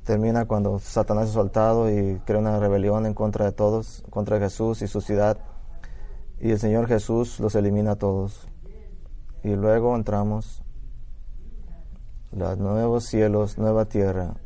termina 0.08 0.47
cuando 0.47 0.78
Satanás 0.78 1.28
es 1.28 1.35
soltado 1.35 1.90
y 1.90 2.18
crea 2.25 2.38
una 2.38 2.58
rebelión 2.58 3.04
en 3.04 3.12
contra 3.12 3.44
de 3.44 3.52
todos, 3.52 4.02
contra 4.08 4.38
Jesús 4.38 4.80
y 4.80 4.87
su 4.87 5.02
ciudad. 5.02 5.37
Y 6.40 6.50
el 6.50 6.58
Señor 6.58 6.87
Jesús 6.87 7.38
los 7.40 7.54
elimina 7.54 7.90
a 7.90 7.97
todos. 7.97 8.49
Y 9.44 9.54
luego 9.54 9.94
entramos 9.94 10.62
los 12.32 12.56
nuevos 12.56 13.04
cielos, 13.04 13.58
nueva 13.58 13.85
tierra. 13.85 14.37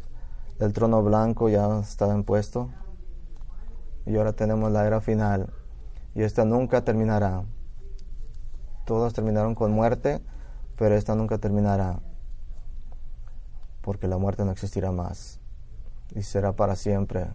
El 0.58 0.72
trono 0.72 1.00
blanco 1.00 1.48
ya 1.48 1.78
estaba 1.78 2.12
impuesto. 2.12 2.70
Y 4.04 4.16
ahora 4.16 4.32
tenemos 4.32 4.72
la 4.72 4.84
era 4.84 5.00
final. 5.00 5.48
Y 6.16 6.24
esta 6.24 6.44
nunca 6.44 6.82
terminará. 6.82 7.44
Todas 8.84 9.12
terminaron 9.12 9.54
con 9.54 9.70
muerte, 9.70 10.20
pero 10.76 10.94
esta 10.94 11.14
nunca 11.14 11.38
terminará. 11.38 12.00
Porque 13.80 14.08
la 14.08 14.18
muerte 14.18 14.44
no 14.44 14.52
existirá 14.52 14.92
más 14.92 15.40
y 16.14 16.22
será 16.22 16.52
para 16.54 16.76
siempre 16.76 17.28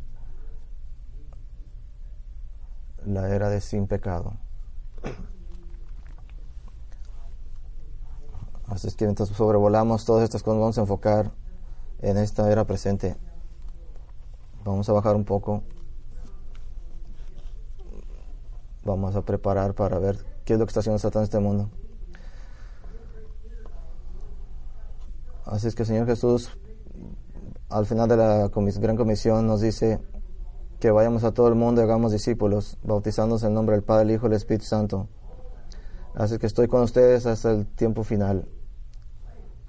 la 3.05 3.33
era 3.33 3.49
de 3.49 3.61
sin 3.61 3.87
pecado. 3.87 4.33
Así 8.67 8.87
es 8.87 8.95
que 8.95 9.05
mientras 9.05 9.29
sobrevolamos 9.29 10.03
todas 10.03 10.23
estas 10.23 10.43
cosas, 10.43 10.59
vamos 10.59 10.77
a 10.77 10.81
enfocar 10.81 11.31
en 11.99 12.17
esta 12.17 12.51
era 12.51 12.65
presente. 12.65 13.15
Vamos 14.65 14.89
a 14.89 14.93
bajar 14.93 15.15
un 15.15 15.23
poco. 15.23 15.63
Vamos 18.83 19.15
a 19.15 19.21
preparar 19.21 19.73
para 19.73 19.99
ver 19.99 20.17
qué 20.43 20.53
es 20.53 20.59
lo 20.59 20.65
que 20.65 20.71
está 20.71 20.81
haciendo 20.81 20.99
Satán 20.99 21.21
en 21.21 21.23
este 21.25 21.39
mundo. 21.39 21.69
Así 25.47 25.67
es 25.67 25.75
que 25.75 25.83
el 25.83 25.87
Señor 25.87 26.07
Jesús, 26.07 26.51
al 27.69 27.85
final 27.85 28.09
de 28.09 28.17
la 28.17 28.49
gran 28.49 28.97
comisión, 28.97 29.47
nos 29.47 29.61
dice 29.61 30.01
que 30.81 30.91
vayamos 30.91 31.23
a 31.23 31.33
todo 31.33 31.47
el 31.47 31.55
mundo 31.55 31.79
y 31.79 31.85
hagamos 31.85 32.11
discípulos, 32.11 32.77
bautizándose 32.83 33.47
en 33.47 33.53
nombre 33.53 33.75
del 33.75 33.83
Padre, 33.83 34.03
el 34.03 34.11
Hijo 34.11 34.25
y 34.25 34.31
el 34.31 34.33
Espíritu 34.33 34.65
Santo. 34.65 35.07
Así 36.15 36.37
que 36.37 36.47
estoy 36.47 36.67
con 36.67 36.81
ustedes 36.81 37.25
hasta 37.25 37.51
el 37.51 37.65
tiempo 37.65 38.03
final, 38.03 38.45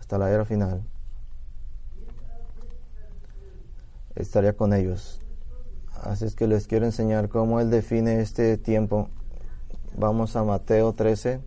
hasta 0.00 0.18
la 0.18 0.32
era 0.32 0.44
final. 0.44 0.82
Estaría 4.16 4.56
con 4.56 4.72
ellos. 4.72 5.20
Así 6.02 6.24
es 6.24 6.34
que 6.34 6.48
les 6.48 6.66
quiero 6.66 6.86
enseñar 6.86 7.28
cómo 7.28 7.60
Él 7.60 7.70
define 7.70 8.20
este 8.20 8.58
tiempo. 8.58 9.10
Vamos 9.96 10.34
a 10.34 10.42
Mateo 10.42 10.92
13. 10.92 11.40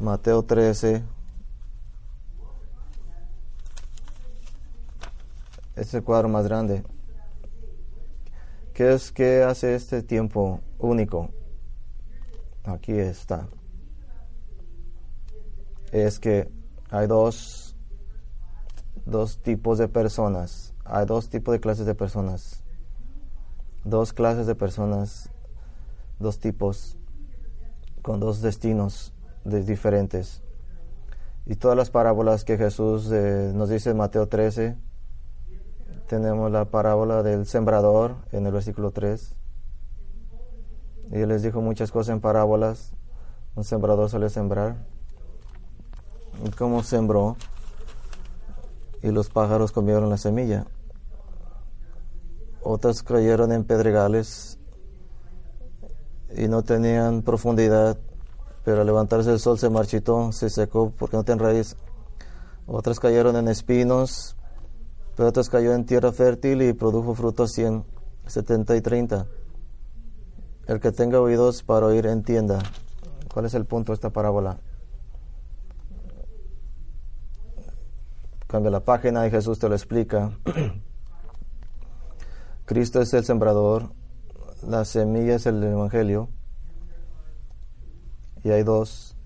Mateo 0.00 0.42
13, 0.42 1.04
es 5.76 5.94
el 5.94 6.02
cuadro 6.02 6.28
más 6.28 6.46
grande. 6.46 6.84
¿Qué 8.72 8.92
es 8.92 9.12
que 9.12 9.42
hace 9.42 9.74
este 9.74 10.02
tiempo 10.02 10.60
único? 10.78 11.30
Aquí 12.64 12.92
está. 12.92 13.48
Es 15.92 16.18
que 16.18 16.50
hay 16.90 17.06
dos, 17.06 17.76
dos 19.06 19.40
tipos 19.42 19.78
de 19.78 19.88
personas. 19.88 20.74
Hay 20.84 21.06
dos 21.06 21.28
tipos 21.28 21.52
de 21.52 21.60
clases 21.60 21.86
de 21.86 21.94
personas. 21.94 22.64
Dos 23.84 24.12
clases 24.12 24.46
de 24.46 24.54
personas, 24.54 25.30
dos 26.18 26.38
tipos, 26.38 26.96
con 28.02 28.18
dos 28.18 28.40
destinos 28.40 29.12
diferentes. 29.44 30.42
Y 31.46 31.56
todas 31.56 31.76
las 31.76 31.90
parábolas 31.90 32.44
que 32.44 32.56
Jesús 32.56 33.10
eh, 33.12 33.52
nos 33.54 33.68
dice 33.68 33.90
en 33.90 33.98
Mateo 33.98 34.26
13, 34.26 34.78
tenemos 36.14 36.48
la 36.48 36.66
parábola 36.66 37.24
del 37.24 37.44
sembrador 37.44 38.14
en 38.30 38.46
el 38.46 38.52
versículo 38.52 38.92
3. 38.92 39.34
Y 41.10 41.18
él 41.18 41.28
les 41.28 41.42
dijo 41.42 41.60
muchas 41.60 41.90
cosas 41.90 42.12
en 42.12 42.20
parábolas. 42.20 42.92
Un 43.56 43.64
sembrador 43.64 44.08
suele 44.08 44.28
sembrar. 44.28 44.76
Y 46.44 46.50
cómo 46.50 46.84
sembró. 46.84 47.36
Y 49.02 49.10
los 49.10 49.28
pájaros 49.28 49.72
comieron 49.72 50.08
la 50.08 50.16
semilla. 50.16 50.66
Otras 52.62 53.02
cayeron 53.02 53.50
en 53.50 53.64
pedregales 53.64 54.60
y 56.36 56.46
no 56.46 56.62
tenían 56.62 57.22
profundidad, 57.22 57.98
pero 58.64 58.82
al 58.82 58.86
levantarse 58.86 59.32
el 59.32 59.40
sol 59.40 59.58
se 59.58 59.68
marchitó, 59.68 60.30
se 60.30 60.48
secó 60.48 60.92
porque 60.96 61.16
no 61.16 61.24
tienen 61.24 61.44
raíz. 61.44 61.74
Otras 62.68 63.00
cayeron 63.00 63.34
en 63.34 63.48
espinos, 63.48 64.36
pero 65.16 65.28
otras 65.28 65.48
cayó 65.48 65.74
en 65.74 65.86
tierra 65.86 66.12
fértil 66.12 66.62
y 66.62 66.72
produjo 66.72 67.14
frutos 67.14 67.52
100, 67.52 67.84
70 68.26 68.76
y 68.76 68.80
30. 68.80 69.26
El 70.66 70.80
que 70.80 70.92
tenga 70.92 71.20
oídos 71.20 71.62
para 71.62 71.86
oír, 71.86 72.06
entienda. 72.06 72.60
¿Cuál 73.32 73.46
es 73.46 73.54
el 73.54 73.66
punto 73.66 73.92
de 73.92 73.94
esta 73.94 74.10
parábola? 74.10 74.58
Cambia 78.46 78.70
la 78.70 78.84
página 78.84 79.26
y 79.26 79.30
Jesús 79.30 79.58
te 79.58 79.68
lo 79.68 79.74
explica. 79.74 80.32
Cristo 82.64 83.00
es 83.00 83.12
el 83.12 83.24
sembrador, 83.24 83.92
la 84.66 84.84
semilla 84.84 85.34
es 85.34 85.46
el 85.46 85.62
Evangelio 85.62 86.30
y 88.42 88.50
hay 88.50 88.62
dos 88.62 89.16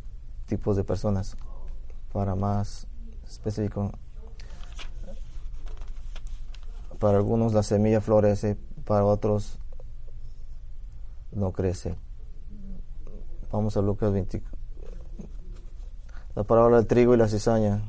tipos 0.47 0.77
de 0.77 0.85
personas. 0.85 1.37
Para 2.13 2.35
más 2.35 2.89
específico, 3.29 3.93
para 6.99 7.19
algunos 7.19 7.53
la 7.53 7.63
semilla 7.63 8.01
florece, 8.01 8.57
para 8.85 9.05
otros 9.05 9.59
no 11.33 11.53
crece. 11.53 11.95
Vamos 13.51 13.77
a 13.77 13.83
Lucas 13.83 14.13
20. 14.13 14.43
La 16.35 16.45
palabra 16.45 16.77
del 16.77 16.87
trigo 16.87 17.15
y 17.15 17.17
la 17.17 17.29
cizaña. 17.29 17.83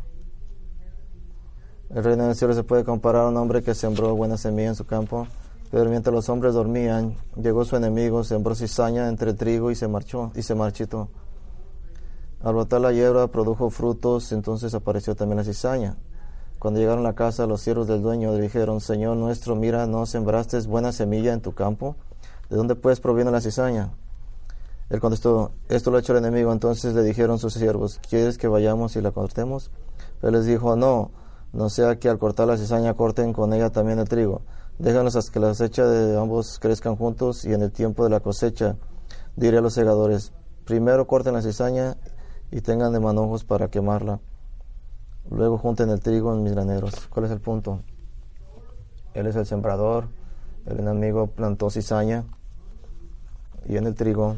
El 1.89 2.03
reino 2.03 2.27
del 2.27 2.35
cielo 2.35 2.53
se 2.53 2.63
puede 2.63 2.83
comparar 2.83 3.23
a 3.23 3.29
un 3.29 3.37
hombre 3.37 3.63
que 3.63 3.73
sembró 3.73 4.15
buena 4.15 4.37
semilla 4.37 4.69
en 4.69 4.75
su 4.75 4.85
campo, 4.85 5.27
pero 5.71 5.89
mientras 5.89 6.13
los 6.13 6.29
hombres 6.29 6.53
dormían, 6.53 7.15
llegó 7.35 7.65
su 7.65 7.75
enemigo, 7.75 8.23
sembró 8.23 8.55
cizaña 8.55 9.07
entre 9.07 9.33
trigo 9.33 9.71
y 9.71 9.75
se 9.75 9.87
marchó 9.87 10.31
y 10.35 10.43
se 10.43 10.55
marchitó. 10.55 11.09
Al 12.41 12.53
brotar 12.53 12.81
la 12.81 12.93
hierba 12.93 13.27
produjo 13.27 13.69
frutos, 13.69 14.31
entonces 14.31 14.73
apareció 14.73 15.15
también 15.15 15.37
la 15.37 15.43
cizaña. 15.43 15.97
Cuando 16.59 16.81
llegaron 16.81 17.05
a 17.05 17.09
la 17.09 17.15
casa, 17.15 17.47
los 17.47 17.61
siervos 17.61 17.87
del 17.87 18.01
dueño 18.01 18.33
le 18.33 18.41
dijeron, 18.41 18.81
Señor 18.81 19.15
nuestro, 19.15 19.55
mira, 19.55 19.87
¿no 19.87 20.05
sembraste 20.05 20.59
buena 20.67 20.91
semilla 20.91 21.31
en 21.31 21.39
tu 21.39 21.53
campo? 21.53 21.95
¿De 22.49 22.57
dónde 22.57 22.75
pues 22.75 22.99
proviene 22.99 23.31
la 23.31 23.39
cizaña? 23.39 23.91
Él 24.89 24.99
contestó, 24.99 25.51
esto 25.69 25.89
lo 25.89 25.97
ha 25.97 25.99
hecho 26.01 26.11
el 26.11 26.19
enemigo. 26.19 26.51
Entonces 26.51 26.93
le 26.93 27.03
dijeron 27.03 27.39
sus 27.39 27.53
siervos, 27.53 28.01
¿quieres 28.09 28.37
que 28.37 28.49
vayamos 28.49 28.97
y 28.97 29.01
la 29.01 29.11
cortemos? 29.11 29.71
Pero 30.19 30.31
les 30.31 30.45
dijo, 30.45 30.75
no, 30.75 31.11
no 31.53 31.69
sea 31.69 31.97
que 31.97 32.09
al 32.09 32.19
cortar 32.19 32.47
la 32.47 32.57
cizaña 32.57 32.93
corten 32.93 33.31
con 33.31 33.53
ella 33.53 33.69
también 33.69 33.99
el 33.99 34.09
trigo. 34.09 34.41
Déjanos 34.79 35.15
hasta 35.15 35.31
que 35.31 35.39
la 35.39 35.49
cosecha 35.49 35.85
de 35.85 36.19
ambos 36.19 36.59
crezcan 36.59 36.97
juntos 36.97 37.45
y 37.45 37.53
en 37.53 37.61
el 37.61 37.71
tiempo 37.71 38.03
de 38.03 38.09
la 38.09 38.19
cosecha 38.19 38.75
diré 39.37 39.59
a 39.59 39.61
los 39.61 39.73
segadores, 39.73 40.33
primero 40.65 41.07
corten 41.07 41.33
la 41.33 41.41
cizaña 41.41 41.95
y 42.51 42.61
tengan 42.61 42.91
de 42.91 42.99
manojos 42.99 43.45
para 43.45 43.69
quemarla. 43.69 44.19
Luego 45.29 45.57
junten 45.57 45.89
el 45.89 45.99
trigo 45.99 46.33
en 46.33 46.43
mis 46.43 46.53
graneros. 46.53 47.07
¿Cuál 47.07 47.25
es 47.25 47.31
el 47.31 47.39
punto? 47.39 47.81
Él 49.13 49.27
es 49.27 49.35
el 49.35 49.45
sembrador, 49.45 50.07
el 50.65 50.79
enemigo 50.79 51.27
plantó 51.27 51.69
cizaña 51.69 52.23
y 53.67 53.77
en 53.77 53.85
el 53.85 53.95
trigo 53.95 54.37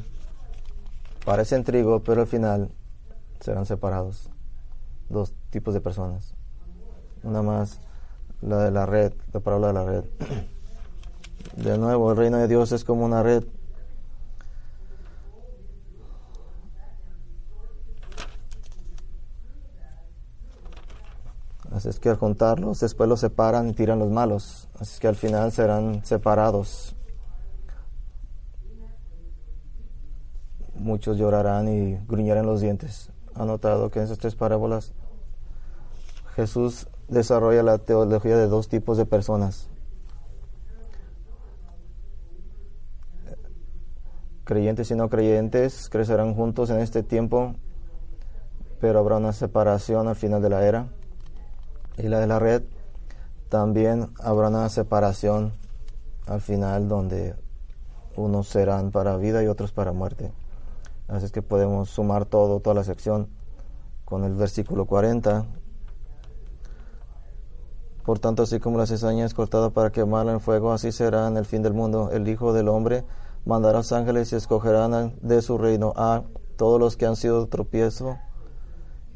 parecen 1.26 1.64
trigo, 1.64 2.02
pero 2.02 2.22
al 2.22 2.28
final 2.28 2.70
serán 3.40 3.66
separados. 3.66 4.30
Dos 5.10 5.34
tipos 5.50 5.74
de 5.74 5.82
personas. 5.82 6.34
Una 7.24 7.42
más, 7.42 7.80
la 8.42 8.58
de 8.64 8.72
la 8.72 8.86
red, 8.86 9.14
la 9.34 9.40
palabra 9.40 9.68
de 9.68 9.74
la 9.74 9.86
red. 9.86 10.04
De 11.58 11.78
nuevo, 11.78 12.12
el 12.12 12.18
reino 12.18 12.38
de 12.38 12.48
Dios 12.48 12.72
es 12.72 12.86
como 12.86 13.04
una 13.04 13.24
red. 13.24 13.44
Así 21.72 21.90
es 21.90 22.00
que 22.00 22.10
al 22.10 22.18
juntarlos, 22.18 22.80
después 22.82 23.08
los 23.08 23.22
separan 23.22 23.70
y 23.70 23.74
tiran 23.74 24.00
los 24.00 24.12
malos. 24.12 24.68
Así 24.76 24.94
es 24.94 25.00
que 25.00 25.08
al 25.08 25.16
final 25.16 25.52
serán 25.52 26.04
separados. 26.04 26.96
muchos 30.82 31.18
llorarán 31.18 31.68
y 31.70 31.98
gruñarán 32.08 32.46
los 32.46 32.62
dientes. 32.62 33.12
Ha 33.36 33.46
notado 33.46 33.90
que 33.90 34.00
en 34.00 34.06
esas 34.06 34.18
tres 34.18 34.36
parábolas 34.36 34.94
Jesús 36.36 36.88
desarrolla 37.08 37.64
la 37.64 37.78
teología 37.78 38.38
de 38.38 38.48
dos 38.48 38.68
tipos 38.68 38.98
de 38.98 39.06
personas. 39.06 39.70
Creyentes 44.44 44.92
y 44.92 44.96
no 44.96 45.10
creyentes 45.10 45.88
crecerán 45.90 46.34
juntos 46.34 46.70
en 46.72 46.80
este 46.80 47.04
tiempo, 47.04 47.54
pero 48.82 49.00
habrá 49.00 49.18
una 49.18 49.34
separación 49.34 50.08
al 50.08 50.16
final 50.16 50.42
de 50.42 50.50
la 50.50 50.66
era. 50.66 50.88
Y 52.02 52.08
la 52.08 52.20
de 52.20 52.26
la 52.26 52.40
red, 52.40 52.64
también 53.50 54.10
habrá 54.20 54.48
una 54.48 54.68
separación 54.70 55.54
al 56.26 56.42
final 56.42 56.88
donde 56.88 57.36
unos 58.16 58.48
serán 58.48 58.90
para 58.90 59.18
vida 59.18 59.44
y 59.44 59.48
otros 59.48 59.72
para 59.72 59.92
muerte. 59.92 60.32
Así 61.08 61.26
es 61.26 61.32
que 61.32 61.44
podemos 61.44 61.90
sumar 61.90 62.26
todo, 62.26 62.60
toda 62.60 62.74
la 62.74 62.84
sección 62.84 63.28
con 64.04 64.24
el 64.24 64.34
versículo 64.34 64.86
40. 64.86 65.46
Por 68.04 68.18
tanto, 68.18 68.44
así 68.44 68.60
como 68.60 68.80
la 68.80 68.88
cizaña 68.88 69.26
es 69.26 69.36
cortada 69.36 69.70
para 69.70 69.92
quemarla 69.92 70.32
en 70.32 70.40
fuego, 70.40 70.74
así 70.74 70.92
será 70.92 71.28
en 71.28 71.38
el 71.38 71.46
fin 71.46 71.62
del 71.62 71.74
mundo. 71.74 72.10
El 72.12 72.28
Hijo 72.28 72.52
del 72.52 72.68
Hombre 72.68 73.04
mandará 73.46 73.78
a 73.78 73.82
los 73.82 73.92
ángeles 73.92 74.32
y 74.32 74.38
escogerán 74.38 75.14
de 75.22 75.42
su 75.44 75.60
reino 75.60 75.94
a 75.96 76.24
todos 76.58 76.80
los 76.80 76.98
que 76.98 77.06
han 77.06 77.16
sido 77.16 77.46
tropiezo 77.48 78.18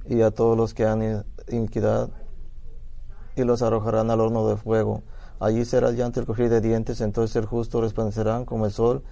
y 0.07 0.21
a 0.21 0.29
todos 0.29 0.55
los 0.55 0.75
que 0.75 0.85
han 0.85 1.25
iniquidad 1.47 2.09
y 3.35 3.43
los 3.43 3.61
arrojarán 3.61 4.11
al 4.11 4.21
horno 4.21 4.47
de 4.47 4.57
fuego. 4.57 5.03
Allí 5.39 5.65
será 5.65 5.91
y 5.91 6.01
el 6.01 6.11
crujir 6.11 6.49
de 6.49 6.61
dientes, 6.61 7.01
entonces 7.01 7.35
el 7.35 7.45
justo 7.45 7.81
resplandecerá 7.81 8.45
como 8.45 8.65
el 8.65 8.71
sol. 8.71 9.03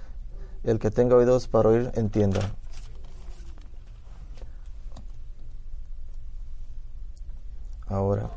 El 0.64 0.80
que 0.80 0.92
tenga 0.92 1.18
oídos 1.18 1.48
para 1.48 1.70
oír, 1.70 1.92
entienda. 1.96 2.40
Ahora, 7.88 8.30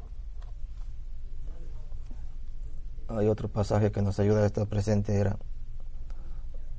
hay 3.09 3.29
otro 3.29 3.49
pasaje 3.49 3.93
que 3.93 4.03
nos 4.03 4.19
ayuda 4.19 4.43
a 4.43 4.47
estar 4.47 4.67
presente, 4.67 5.15
era 5.15 5.39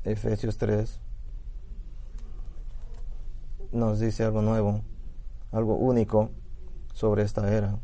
Efesios 0.04 0.58
3. 0.58 1.00
Nos 3.72 4.00
dice 4.00 4.26
algo 4.26 4.41
nuevo, 4.41 4.82
algo 5.52 5.76
único 5.76 6.30
sobre 6.93 7.24
esta 7.24 7.52
era. 7.52 7.80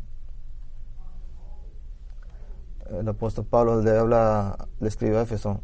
El 3.00 3.08
apóstol 3.10 3.46
Pablo 3.46 3.82
le 3.82 3.98
habla, 3.98 4.68
le 4.80 4.88
escribe 4.88 5.18
a 5.18 5.24
Éfeso 5.24 5.62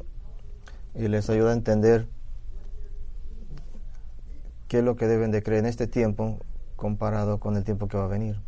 y 0.96 1.08
les 1.08 1.30
ayuda 1.30 1.52
a 1.52 1.54
entender 1.54 2.08
qué 4.68 4.80
es 4.80 4.84
lo 4.84 4.96
que 4.96 5.08
deben 5.08 5.30
de 5.32 5.44
creer 5.44 5.60
en 5.60 5.68
este 5.68 5.86
tiempo 5.86 6.40
comparado 6.76 7.40
con 7.40 7.56
el 7.56 7.64
tiempo 7.64 7.88
que 7.88 7.98
va 7.98 8.06
a 8.06 8.08
venir. 8.08 8.42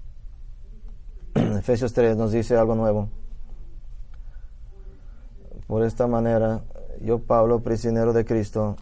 Efesios 1.36 1.94
3 1.94 2.18
nos 2.18 2.32
dice 2.32 2.58
algo 2.58 2.74
nuevo. 2.74 3.10
Por 5.68 5.84
esta 5.84 6.08
manera, 6.08 6.64
yo 7.02 7.20
Pablo, 7.20 7.62
prisionero 7.62 8.14
de 8.14 8.26
Cristo, 8.26 8.78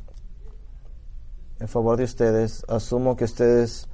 en 1.60 1.68
favor 1.68 1.98
de 1.98 2.06
ustedes, 2.06 2.64
asumo 2.70 3.18
que 3.18 3.26
ustedes, 3.26 3.90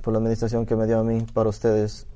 por 0.00 0.14
la 0.14 0.18
administración 0.18 0.64
que 0.64 0.76
me 0.76 0.86
dio 0.86 0.98
a 0.98 1.04
mí, 1.04 1.26
para 1.34 1.50
ustedes, 1.50 2.06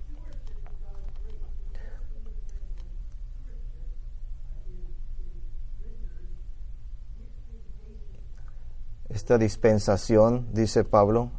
esta 9.14 9.38
dispensación, 9.38 10.48
dice 10.52 10.82
Pablo, 10.82 11.30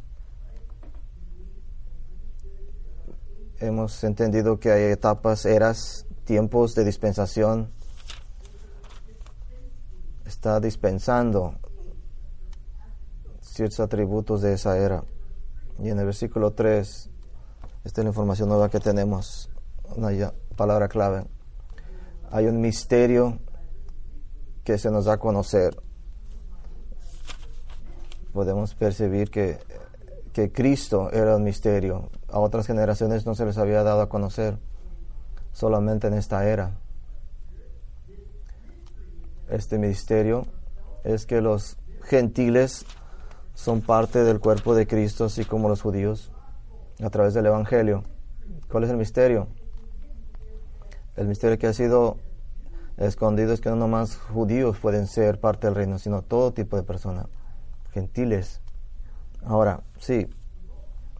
hemos 3.58 4.02
entendido 4.02 4.58
que 4.58 4.72
hay 4.72 4.84
etapas, 4.84 5.44
eras, 5.44 6.06
tiempos 6.24 6.74
de 6.74 6.86
dispensación. 6.86 7.70
Está 10.24 10.58
dispensando 10.58 11.54
ciertos 13.42 13.80
atributos 13.80 14.40
de 14.40 14.54
esa 14.54 14.78
era. 14.78 15.04
Y 15.78 15.90
en 15.90 15.98
el 15.98 16.06
versículo 16.06 16.54
3, 16.54 17.10
esta 17.84 18.00
es 18.00 18.04
la 18.04 18.08
información 18.08 18.48
nueva 18.48 18.70
que 18.70 18.80
tenemos, 18.80 19.50
una 19.94 20.32
palabra 20.56 20.88
clave. 20.88 21.26
Hay 22.30 22.46
un 22.46 22.58
misterio 22.58 23.38
que 24.64 24.78
se 24.78 24.90
nos 24.90 25.04
da 25.04 25.12
a 25.12 25.18
conocer 25.18 25.85
podemos 28.36 28.74
percibir 28.74 29.30
que, 29.30 29.58
que 30.34 30.52
Cristo 30.52 31.10
era 31.10 31.34
el 31.34 31.42
misterio. 31.42 32.10
A 32.28 32.38
otras 32.38 32.66
generaciones 32.66 33.24
no 33.24 33.34
se 33.34 33.46
les 33.46 33.56
había 33.56 33.82
dado 33.82 34.02
a 34.02 34.10
conocer, 34.10 34.58
solamente 35.52 36.06
en 36.08 36.12
esta 36.12 36.46
era. 36.46 36.72
Este 39.48 39.78
misterio 39.78 40.46
es 41.02 41.24
que 41.24 41.40
los 41.40 41.78
gentiles 42.04 42.84
son 43.54 43.80
parte 43.80 44.22
del 44.22 44.38
cuerpo 44.38 44.74
de 44.74 44.86
Cristo, 44.86 45.24
así 45.24 45.46
como 45.46 45.70
los 45.70 45.80
judíos, 45.80 46.30
a 47.02 47.08
través 47.08 47.32
del 47.32 47.46
Evangelio. 47.46 48.04
¿Cuál 48.70 48.84
es 48.84 48.90
el 48.90 48.98
misterio? 48.98 49.48
El 51.16 51.26
misterio 51.26 51.58
que 51.58 51.68
ha 51.68 51.72
sido 51.72 52.18
escondido 52.98 53.54
es 53.54 53.62
que 53.62 53.70
no 53.70 53.76
nomás 53.76 54.18
judíos 54.18 54.76
pueden 54.78 55.06
ser 55.06 55.40
parte 55.40 55.68
del 55.68 55.74
reino, 55.74 55.98
sino 55.98 56.20
todo 56.20 56.52
tipo 56.52 56.76
de 56.76 56.82
personas 56.82 57.28
gentiles. 57.96 58.60
Ahora, 59.42 59.80
sí, 59.98 60.28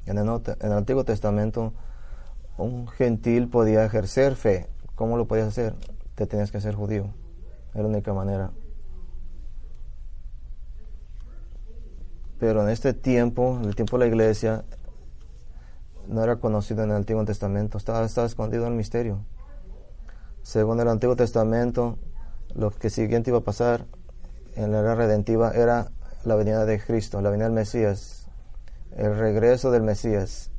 en 0.05 0.19
el, 0.19 0.29
en 0.29 0.57
el 0.61 0.73
Antiguo 0.73 1.05
Testamento 1.05 1.73
un 2.59 2.87
gentil 2.87 3.49
podía 3.49 3.83
ejercer 3.83 4.37
fe. 4.37 4.69
¿Cómo 4.95 5.17
lo 5.17 5.27
podías 5.27 5.49
hacer? 5.49 5.75
Te 6.15 6.27
tenías 6.27 6.53
que 6.53 6.61
ser 6.61 6.75
judío. 6.75 7.15
Es 7.73 7.81
la 7.81 7.89
única 7.89 8.13
manera. 8.13 8.51
Pero 12.39 12.63
en 12.63 12.69
este 12.69 12.93
tiempo, 12.93 13.59
el 13.65 13.75
tiempo 13.75 13.97
de 13.97 14.05
la 14.05 14.09
iglesia, 14.09 14.65
no 16.09 16.23
era 16.23 16.37
conocido 16.37 16.85
en 16.85 16.91
el 16.91 16.97
Antiguo 16.97 17.25
Testamento, 17.25 17.79
estaba, 17.79 18.05
estaba 18.05 18.27
escondido 18.27 18.67
en 18.67 18.73
el 18.73 18.77
misterio. 18.77 19.25
Según 20.43 20.79
el 20.81 20.89
Antiguo 20.89 21.17
Testamento, 21.17 21.97
lo 22.55 22.71
que 22.71 22.91
siguiente 22.91 23.31
iba 23.31 23.39
a 23.39 23.45
pasar 23.45 23.87
en 24.57 24.73
la 24.73 24.81
era 24.81 24.95
redentiva 24.95 25.53
era 25.53 25.91
la 26.27 26.35
venida 26.35 26.67
de 26.67 26.81
Cristo, 26.81 27.23
la 27.23 27.31
venida 27.31 27.45
del 27.47 27.55
Mesías, 27.55 28.27
el 28.97 29.17
regreso 29.17 29.71
del 29.71 29.83
Mesías. 29.83 30.51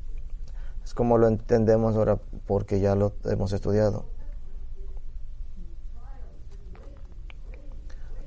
Es 0.82 0.94
como 0.94 1.18
lo 1.18 1.28
entendemos 1.28 1.94
ahora 1.94 2.18
porque 2.46 2.80
ya 2.80 2.94
lo 2.94 3.12
hemos 3.26 3.52
estudiado. 3.52 4.06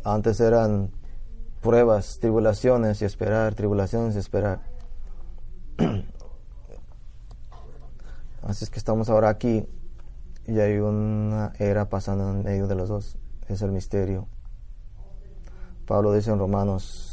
Antes 0.04 0.40
eran 0.40 0.92
pruebas, 1.62 2.20
tribulaciones 2.20 3.02
y 3.02 3.06
esperar, 3.06 3.56
tribulaciones 3.56 4.16
y 4.16 4.20
esperar. 4.20 4.62
Así 8.44 8.66
es 8.66 8.70
que 8.70 8.78
estamos 8.78 9.10
ahora 9.10 9.30
aquí 9.30 9.68
y 10.46 10.60
hay 10.60 10.78
una 10.78 11.54
era 11.58 11.90
pasando 11.90 12.30
en 12.30 12.44
medio 12.44 12.68
de 12.68 12.76
los 12.76 12.88
dos. 12.90 13.18
Es 13.48 13.64
el 13.64 13.72
misterio. 13.72 14.28
Pablo 15.88 16.14
dice 16.14 16.32
en 16.32 16.38
Romanos 16.38 17.11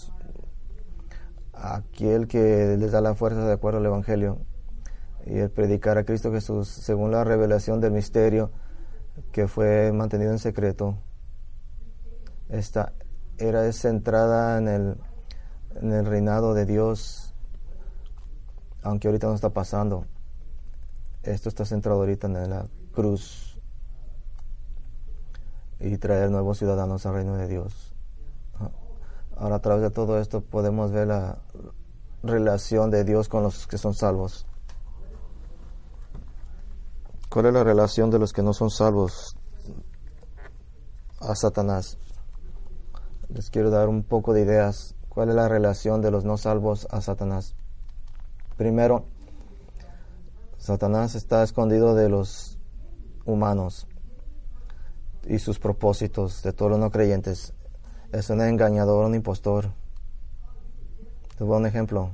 aquel 1.60 2.28
que 2.28 2.76
les 2.78 2.92
da 2.92 3.00
la 3.00 3.14
fuerza 3.14 3.44
de 3.46 3.52
acuerdo 3.52 3.78
al 3.78 3.86
Evangelio 3.86 4.38
y 5.26 5.38
el 5.38 5.50
predicar 5.50 5.98
a 5.98 6.04
Cristo 6.04 6.32
Jesús 6.32 6.68
según 6.68 7.10
la 7.10 7.24
revelación 7.24 7.80
del 7.80 7.92
misterio 7.92 8.50
que 9.32 9.48
fue 9.48 9.92
mantenido 9.92 10.30
en 10.32 10.38
secreto. 10.38 10.96
Esta 12.48 12.92
era 13.36 13.70
centrada 13.72 14.58
en 14.58 14.68
el, 14.68 14.96
en 15.80 15.92
el 15.92 16.06
reinado 16.06 16.54
de 16.54 16.66
Dios, 16.66 17.34
aunque 18.82 19.08
ahorita 19.08 19.26
no 19.26 19.34
está 19.34 19.50
pasando. 19.50 20.06
Esto 21.22 21.48
está 21.48 21.64
centrado 21.64 22.00
ahorita 22.00 22.26
en 22.26 22.50
la 22.50 22.66
cruz 22.92 23.58
y 25.80 25.96
traer 25.98 26.30
nuevos 26.30 26.58
ciudadanos 26.58 27.04
al 27.06 27.14
reino 27.14 27.36
de 27.36 27.48
Dios. 27.48 27.87
Ahora 29.38 29.56
a 29.56 29.60
través 29.60 29.82
de 29.82 29.90
todo 29.90 30.18
esto 30.18 30.40
podemos 30.40 30.90
ver 30.90 31.06
la 31.06 31.38
relación 32.24 32.90
de 32.90 33.04
Dios 33.04 33.28
con 33.28 33.44
los 33.44 33.68
que 33.68 33.78
son 33.78 33.94
salvos. 33.94 34.46
¿Cuál 37.30 37.46
es 37.46 37.52
la 37.52 37.62
relación 37.62 38.10
de 38.10 38.18
los 38.18 38.32
que 38.32 38.42
no 38.42 38.52
son 38.52 38.70
salvos 38.70 39.36
a 41.20 41.36
Satanás? 41.36 41.98
Les 43.28 43.48
quiero 43.50 43.70
dar 43.70 43.88
un 43.88 44.02
poco 44.02 44.32
de 44.32 44.42
ideas. 44.42 44.96
¿Cuál 45.08 45.28
es 45.28 45.36
la 45.36 45.48
relación 45.48 46.00
de 46.00 46.10
los 46.10 46.24
no 46.24 46.36
salvos 46.36 46.88
a 46.90 47.00
Satanás? 47.00 47.54
Primero, 48.56 49.04
Satanás 50.56 51.14
está 51.14 51.44
escondido 51.44 51.94
de 51.94 52.08
los 52.08 52.58
humanos 53.24 53.86
y 55.26 55.38
sus 55.38 55.60
propósitos, 55.60 56.42
de 56.42 56.52
todos 56.52 56.72
los 56.72 56.80
no 56.80 56.90
creyentes 56.90 57.52
es 58.12 58.30
un 58.30 58.40
engañador, 58.40 59.04
un 59.04 59.14
impostor. 59.14 59.70
Te 61.36 61.44
voy 61.44 61.58
un 61.58 61.66
ejemplo. 61.66 62.10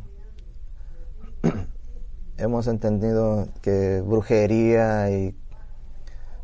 Hemos 2.37 2.67
entendido 2.67 3.49
que 3.63 4.03
brujería 4.05 5.11
y 5.11 5.37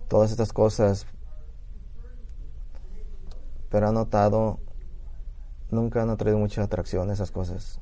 todas 0.09 0.31
estas 0.31 0.53
cosas, 0.53 1.05
pero 3.71 3.89
ha 3.89 3.93
notado, 3.93 4.61
nunca 5.71 6.03
han 6.03 6.17
traído 6.17 6.39
mucha 6.39 6.63
atracción 6.63 7.11
esas 7.11 7.33
cosas. 7.33 7.81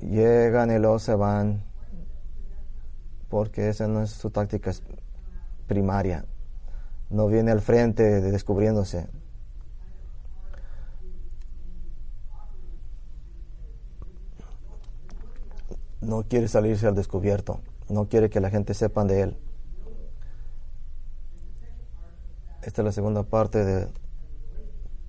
Llegan 0.00 0.72
y 0.72 0.78
luego 0.78 0.98
se 0.98 1.14
van, 1.14 1.64
porque 3.28 3.68
esa 3.68 3.86
no 3.86 4.02
es 4.02 4.10
su 4.10 4.30
táctica 4.30 4.72
primaria. 5.68 6.24
No 7.08 7.28
viene 7.28 7.52
al 7.52 7.60
frente 7.60 8.20
descubriéndose 8.20 9.06
no 16.02 16.24
quiere 16.24 16.48
salirse 16.48 16.86
al 16.86 16.94
descubierto, 16.94 17.60
no 17.88 18.08
quiere 18.08 18.28
que 18.28 18.40
la 18.40 18.50
gente 18.50 18.74
sepan 18.74 19.06
de 19.06 19.22
él. 19.22 19.38
Esta 22.62 22.82
es 22.82 22.84
la 22.84 22.92
segunda 22.92 23.22
parte 23.22 23.64
de 23.64 23.88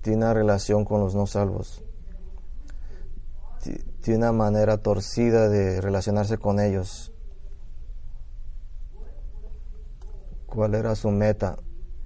tiene 0.04 0.18
una 0.18 0.34
relación 0.34 0.84
con 0.84 1.00
los 1.00 1.14
no 1.14 1.26
salvos. 1.26 1.82
Tiene 4.02 4.18
una 4.18 4.32
manera 4.32 4.76
torcida 4.76 5.48
de 5.48 5.80
relacionarse 5.80 6.36
con 6.36 6.60
ellos. 6.60 7.10
¿Cuál 10.44 10.74
era 10.74 10.94
su 10.94 11.10
meta? 11.10 11.56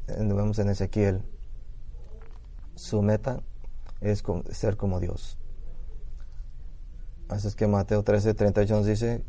Vemos 0.07 0.61
en 0.61 0.68
Ezequiel. 0.70 1.24
Su 2.77 3.03
meta 3.03 3.42
es 4.01 4.22
ser 4.53 4.77
como 4.77 5.01
Dios. 5.01 5.38
Así 7.29 7.49
es 7.49 7.55
que 7.55 7.67
Mateo 7.67 8.03
13, 8.03 8.35
38 8.35 8.75
nos 8.75 8.87
dice, 8.87 9.25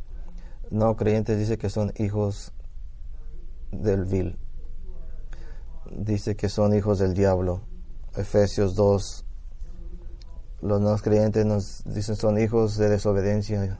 no 0.72 0.96
creyentes 0.96 1.38
dice 1.38 1.58
que 1.58 1.70
son 1.70 1.92
hijos 1.98 2.54
del 3.72 4.06
vil. 4.06 4.38
Dice 5.92 6.36
que 6.36 6.50
son 6.50 6.74
hijos 6.76 7.00
del 7.00 7.14
diablo. 7.14 7.62
Efesios 8.16 8.76
2, 8.76 9.26
los 10.62 10.82
nuevos 10.82 11.02
creyentes 11.02 11.46
nos 11.46 11.84
dicen 11.86 12.16
son 12.16 12.38
hijos 12.38 12.78
de 12.78 12.90
desobediencia. 12.90 13.80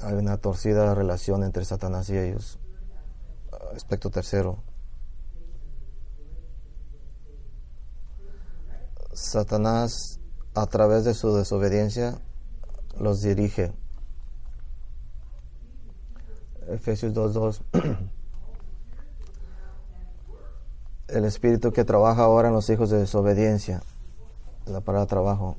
Hay 0.00 0.14
una 0.14 0.36
torcida 0.36 0.94
relación 0.94 1.42
entre 1.42 1.64
Satanás 1.64 2.10
y 2.10 2.18
ellos. 2.18 2.58
Aspecto 3.74 4.10
tercero. 4.10 4.62
Satanás, 9.14 10.20
a 10.56 10.66
través 10.66 11.04
de 11.04 11.12
su 11.12 11.36
desobediencia, 11.36 12.18
los 12.98 13.20
dirige. 13.20 13.72
Efesios 16.66 17.12
2.2. 17.12 17.60
El 21.08 21.24
espíritu 21.26 21.72
que 21.72 21.84
trabaja 21.84 22.22
ahora 22.22 22.48
en 22.48 22.54
los 22.54 22.70
hijos 22.70 22.88
de 22.88 22.98
desobediencia. 22.98 23.82
La 24.64 24.80
palabra 24.80 25.06
trabajo 25.06 25.56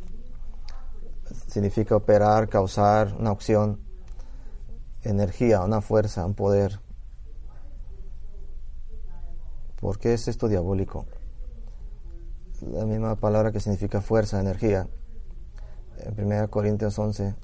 significa 1.47 1.95
operar, 1.95 2.49
causar 2.49 3.13
una 3.19 3.31
opción, 3.31 3.79
energía, 5.03 5.61
una 5.61 5.79
fuerza, 5.79 6.25
un 6.25 6.33
poder. 6.33 6.79
¿Por 9.79 9.99
qué 9.99 10.15
es 10.15 10.27
esto 10.27 10.47
diabólico? 10.47 11.05
La 12.61 12.85
misma 12.85 13.15
palabra 13.15 13.51
que 13.51 13.59
significa 13.59 14.01
fuerza, 14.01 14.39
energía. 14.39 14.87
En 15.99 16.25
1 16.25 16.49
Corintios 16.49 16.97
11, 16.97 17.35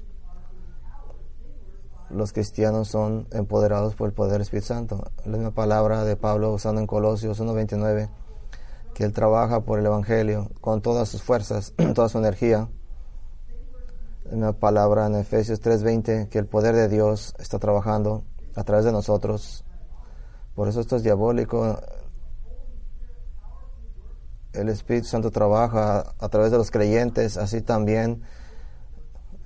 los 2.10 2.32
cristianos 2.32 2.88
son 2.88 3.28
empoderados 3.30 3.94
por 3.94 4.08
el 4.08 4.14
poder 4.14 4.32
del 4.32 4.42
Espíritu 4.42 4.68
Santo. 4.68 5.04
La 5.24 5.36
misma 5.36 5.52
palabra 5.52 6.04
de 6.04 6.16
Pablo 6.16 6.52
usando 6.52 6.80
en 6.80 6.88
Colosios 6.88 7.40
1.29, 7.40 8.08
que 8.92 9.04
él 9.04 9.12
trabaja 9.12 9.60
por 9.60 9.78
el 9.78 9.86
Evangelio 9.86 10.50
con 10.60 10.82
todas 10.82 11.08
sus 11.08 11.22
fuerzas, 11.22 11.74
toda 11.94 12.08
su 12.08 12.18
energía. 12.18 12.68
La 14.24 14.32
misma 14.32 14.52
palabra 14.54 15.06
en 15.06 15.14
Efesios 15.14 15.62
3.20, 15.62 16.28
que 16.28 16.38
el 16.38 16.46
poder 16.46 16.74
de 16.74 16.88
Dios 16.88 17.34
está 17.38 17.60
trabajando 17.60 18.24
a 18.56 18.64
través 18.64 18.84
de 18.84 18.90
nosotros. 18.90 19.64
Por 20.56 20.66
eso 20.66 20.80
esto 20.80 20.96
es 20.96 21.04
diabólico 21.04 21.78
el 24.54 24.68
Espíritu 24.68 25.08
Santo 25.08 25.30
trabaja 25.30 26.14
a 26.18 26.28
través 26.28 26.50
de 26.50 26.58
los 26.58 26.70
creyentes, 26.70 27.36
así 27.36 27.60
también 27.60 28.22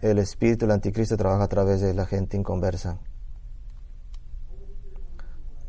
el 0.02 0.18
Espíritu 0.18 0.66
del 0.66 0.72
Anticristo 0.72 1.16
trabaja 1.16 1.44
a 1.44 1.48
través 1.48 1.80
de 1.80 1.94
la 1.94 2.06
gente 2.06 2.36
inconversa. 2.36 2.98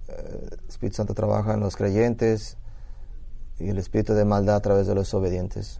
El 0.07 0.59
Espíritu 0.67 0.97
Santo 0.97 1.13
trabaja 1.13 1.53
en 1.53 1.61
los 1.61 1.75
creyentes 1.75 2.57
y 3.59 3.69
el 3.69 3.77
Espíritu 3.77 4.13
de 4.13 4.25
maldad 4.25 4.57
a 4.57 4.61
través 4.61 4.87
de 4.87 4.95
los 4.95 5.13
obedientes. 5.13 5.79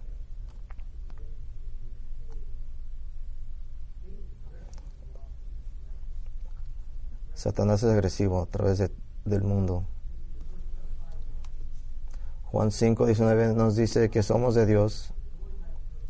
Satanás 7.34 7.84
es 7.84 7.92
agresivo 7.92 8.42
a 8.42 8.46
través 8.48 8.84
del 9.26 9.44
mundo. 9.44 9.86
Juan 12.52 12.72
5, 12.72 13.06
19 13.06 13.54
nos 13.54 13.76
dice 13.76 14.10
que 14.10 14.24
somos 14.24 14.56
de 14.56 14.66
Dios, 14.66 15.14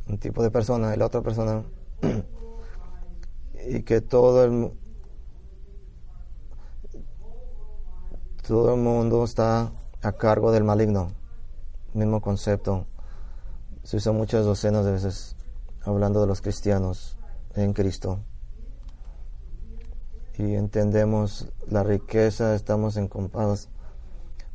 un 0.07 0.19
tipo 0.19 0.41
de 0.41 0.49
persona 0.49 0.95
y 0.95 0.97
la 0.97 1.05
otra 1.05 1.21
persona, 1.21 1.65
y 3.67 3.83
que 3.83 3.99
todo 3.99 4.45
el, 4.45 4.71
todo 8.47 8.75
el 8.75 8.79
mundo 8.79 9.25
está 9.25 9.73
a 10.01 10.11
cargo 10.13 10.53
del 10.53 10.63
maligno. 10.63 11.11
Mismo 11.93 12.21
concepto. 12.21 12.85
Se 13.83 13.97
usa 13.97 14.13
muchas 14.13 14.45
docenas 14.45 14.85
de 14.85 14.93
veces 14.93 15.35
hablando 15.81 16.21
de 16.21 16.27
los 16.27 16.41
cristianos 16.41 17.17
en 17.55 17.73
Cristo. 17.73 18.19
Y 20.37 20.55
entendemos 20.55 21.51
la 21.67 21.83
riqueza, 21.83 22.55
estamos 22.55 22.95
en 22.95 23.09
compás 23.09 23.67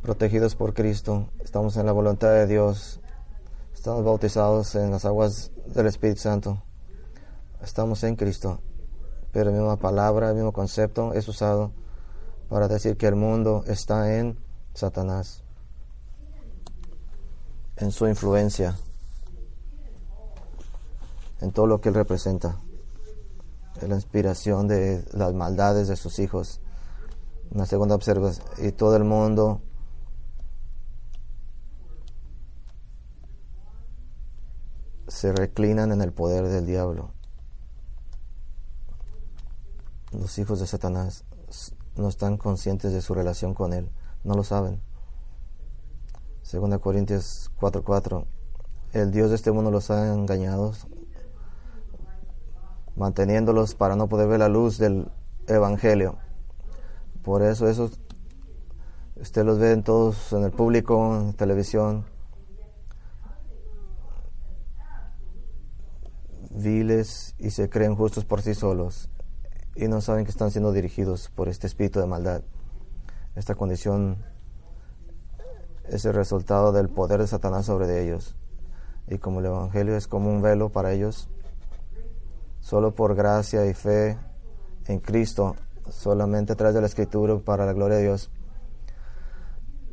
protegidos 0.05 0.55
por 0.55 0.75
Cristo, 0.75 1.31
estamos 1.43 1.79
en 1.79 1.87
la 1.87 1.93
voluntad 1.93 2.29
de 2.29 2.47
Dios, 2.47 3.01
estamos 3.73 4.05
bautizados 4.05 4.75
en 4.75 4.91
las 4.91 5.07
aguas 5.07 5.51
del 5.65 5.87
Espíritu 5.87 6.21
Santo, 6.21 6.63
estamos 7.63 8.05
en 8.05 8.15
Cristo, 8.15 8.61
pero 9.33 9.51
la 9.51 9.57
misma 9.57 9.79
palabra, 9.79 10.29
el 10.29 10.35
mismo 10.35 10.53
concepto 10.53 11.15
es 11.15 11.27
usado 11.27 11.73
para 12.51 12.69
decir 12.69 12.99
que 12.99 13.07
el 13.07 13.17
mundo 13.17 13.65
está 13.67 14.19
en 14.19 14.39
Satanás, 14.75 15.43
en 17.79 17.91
su 17.91 18.07
influencia, 18.07 18.77
en 21.41 21.51
todo 21.51 21.67
lo 21.67 21.81
que 21.81 21.89
él 21.89 21.95
representa, 21.95 22.61
en 23.81 23.89
la 23.89 23.95
inspiración 23.95 24.69
de 24.69 25.03
las 25.15 25.33
maldades 25.33 25.89
de 25.89 25.97
sus 25.97 26.19
hijos. 26.19 26.61
Una 27.51 27.65
segunda 27.65 27.95
observación, 27.95 28.47
y 28.59 28.73
todo 28.73 28.97
el 28.97 29.05
mundo 29.05 29.63
se 35.09 35.33
reclinan 35.33 35.93
en 35.93 36.01
el 36.01 36.13
poder 36.13 36.49
del 36.49 36.67
diablo. 36.67 37.11
Los 40.13 40.39
hijos 40.39 40.61
de 40.61 40.67
Satanás 40.67 41.25
no 41.97 42.09
están 42.09 42.37
conscientes 42.37 42.93
de 42.93 43.03
su 43.03 43.15
relación 43.15 43.55
con 43.55 43.73
él, 43.73 43.91
no 44.23 44.35
lo 44.35 44.45
saben. 44.45 44.81
Segunda 46.43 46.79
Corintios 46.79 47.51
4:4 47.61 48.27
El 48.93 49.11
Dios 49.11 49.31
de 49.31 49.37
este 49.37 49.51
mundo 49.51 49.71
los 49.71 49.91
ha 49.91 50.13
engañado, 50.13 50.73
manteniéndolos 52.97 53.75
para 53.75 53.97
no 53.97 54.09
poder 54.09 54.29
ver 54.29 54.39
la 54.41 54.49
luz 54.49 54.79
del 54.79 55.11
Evangelio. 55.47 56.19
Por 57.23 57.43
eso, 57.43 57.69
eso 57.69 57.91
usted 59.17 59.45
los 59.45 59.59
ve 59.59 59.73
en 59.73 59.83
todos, 59.83 60.33
en 60.33 60.45
el 60.45 60.53
público, 60.53 61.17
en 61.17 61.35
televisión, 61.35 62.05
viles 66.55 67.35
y 67.39 67.51
se 67.51 67.69
creen 67.69 67.97
justos 67.97 68.25
por 68.25 68.41
sí 68.41 68.55
solos 68.55 69.11
y 69.77 69.89
no 69.89 70.01
saben 70.01 70.25
que 70.25 70.31
están 70.31 70.51
siendo 70.51 70.73
dirigidos 70.73 71.31
por 71.35 71.49
este 71.49 71.67
espíritu 71.67 72.01
de 72.01 72.07
maldad. 72.07 72.43
Esta 73.35 73.55
condición 73.55 74.25
es 75.89 76.05
el 76.05 76.15
resultado 76.15 76.73
del 76.73 76.89
poder 76.89 77.21
de 77.21 77.27
Satanás 77.27 77.67
sobre 77.67 78.03
ellos. 78.03 78.37
Y 79.09 79.19
como 79.19 79.41
el 79.41 79.47
Evangelio 79.47 79.97
es 79.97 80.07
como 80.07 80.31
un 80.31 80.41
velo 80.41 80.71
para 80.71 80.93
ellos, 80.93 81.29
solo 82.61 82.95
por 82.95 83.15
gracia 83.15 83.67
y 83.67 83.75
fe 83.75 84.17
en 84.87 85.01
Cristo, 85.01 85.57
solamente 85.91 86.53
a 86.53 86.57
través 86.57 86.75
de 86.75 86.81
la 86.81 86.87
Escritura 86.87 87.37
para 87.39 87.67
la 87.67 87.73
gloria 87.73 87.97
de 87.97 88.05
Dios, 88.05 88.31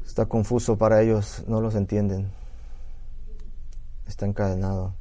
está 0.05 0.27
confuso 0.27 0.77
para 0.77 1.01
ellos, 1.01 1.43
no 1.47 1.59
los 1.59 1.75
entienden. 1.75 2.31
Está 4.05 4.25
encadenado. 4.25 5.00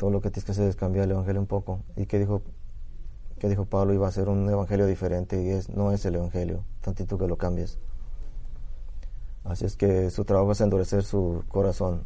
Todo 0.00 0.08
lo 0.08 0.22
que 0.22 0.30
tienes 0.30 0.46
que 0.46 0.52
hacer 0.52 0.66
es 0.66 0.76
cambiar 0.76 1.04
el 1.04 1.10
evangelio 1.10 1.42
un 1.42 1.46
poco. 1.46 1.82
¿Y 1.94 2.06
qué 2.06 2.18
dijo, 2.18 2.40
qué 3.38 3.50
dijo 3.50 3.66
Pablo? 3.66 3.92
Iba 3.92 4.08
a 4.08 4.10
ser 4.10 4.30
un 4.30 4.48
evangelio 4.48 4.86
diferente 4.86 5.42
y 5.42 5.50
es, 5.50 5.68
no 5.68 5.92
es 5.92 6.06
el 6.06 6.14
evangelio, 6.14 6.64
tantito 6.80 7.18
que 7.18 7.26
lo 7.28 7.36
cambies. 7.36 7.78
Así 9.44 9.66
es 9.66 9.76
que 9.76 10.08
su 10.08 10.24
trabajo 10.24 10.52
es 10.52 10.60
endurecer 10.62 11.02
su 11.02 11.44
corazón. 11.48 12.04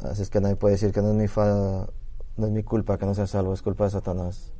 Así 0.00 0.22
es 0.22 0.30
que 0.30 0.40
nadie 0.40 0.54
puede 0.54 0.74
decir 0.74 0.92
que 0.92 1.02
no 1.02 1.08
es 1.08 1.16
mi 1.16 1.26
fa, 1.26 1.88
no 2.36 2.46
es 2.46 2.52
mi 2.52 2.62
culpa 2.62 2.98
que 2.98 3.06
no 3.06 3.16
sea 3.16 3.26
salvo, 3.26 3.54
es 3.54 3.62
culpa 3.62 3.82
de 3.82 3.90
Satanás. 3.90 4.52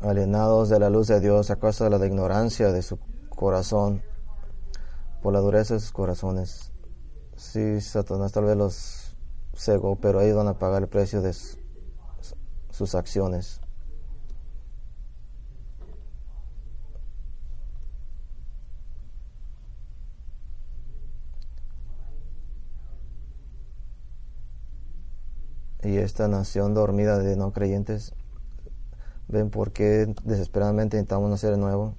Alienados 0.00 0.68
de 0.68 0.78
la 0.78 0.90
luz 0.90 1.08
de 1.08 1.18
Dios 1.18 1.50
a 1.50 1.56
causa 1.56 1.90
de 1.90 1.98
la 1.98 2.06
ignorancia 2.06 2.70
de 2.70 2.82
su 2.82 3.00
corazón, 3.30 4.00
por 5.22 5.32
la 5.32 5.40
dureza 5.40 5.74
de 5.74 5.80
sus 5.80 5.92
corazones. 5.92 6.72
Sí, 7.36 7.80
Satanás 7.80 8.32
tal 8.32 8.44
vez 8.44 8.56
los 8.56 9.16
cegó, 9.54 9.96
pero 9.96 10.20
ellos 10.20 10.36
van 10.36 10.48
a 10.48 10.58
pagar 10.58 10.82
el 10.82 10.88
precio 10.88 11.22
de 11.22 11.34
sus 12.70 12.94
acciones. 12.94 13.60
Y 25.82 25.96
esta 25.96 26.28
nación 26.28 26.74
dormida 26.74 27.18
de 27.18 27.36
no 27.36 27.52
creyentes, 27.52 28.12
ven 29.28 29.48
por 29.48 29.72
qué 29.72 30.12
desesperadamente 30.24 30.96
intentamos 30.96 31.30
nacer 31.30 31.52
de 31.52 31.56
nuevo. 31.56 31.94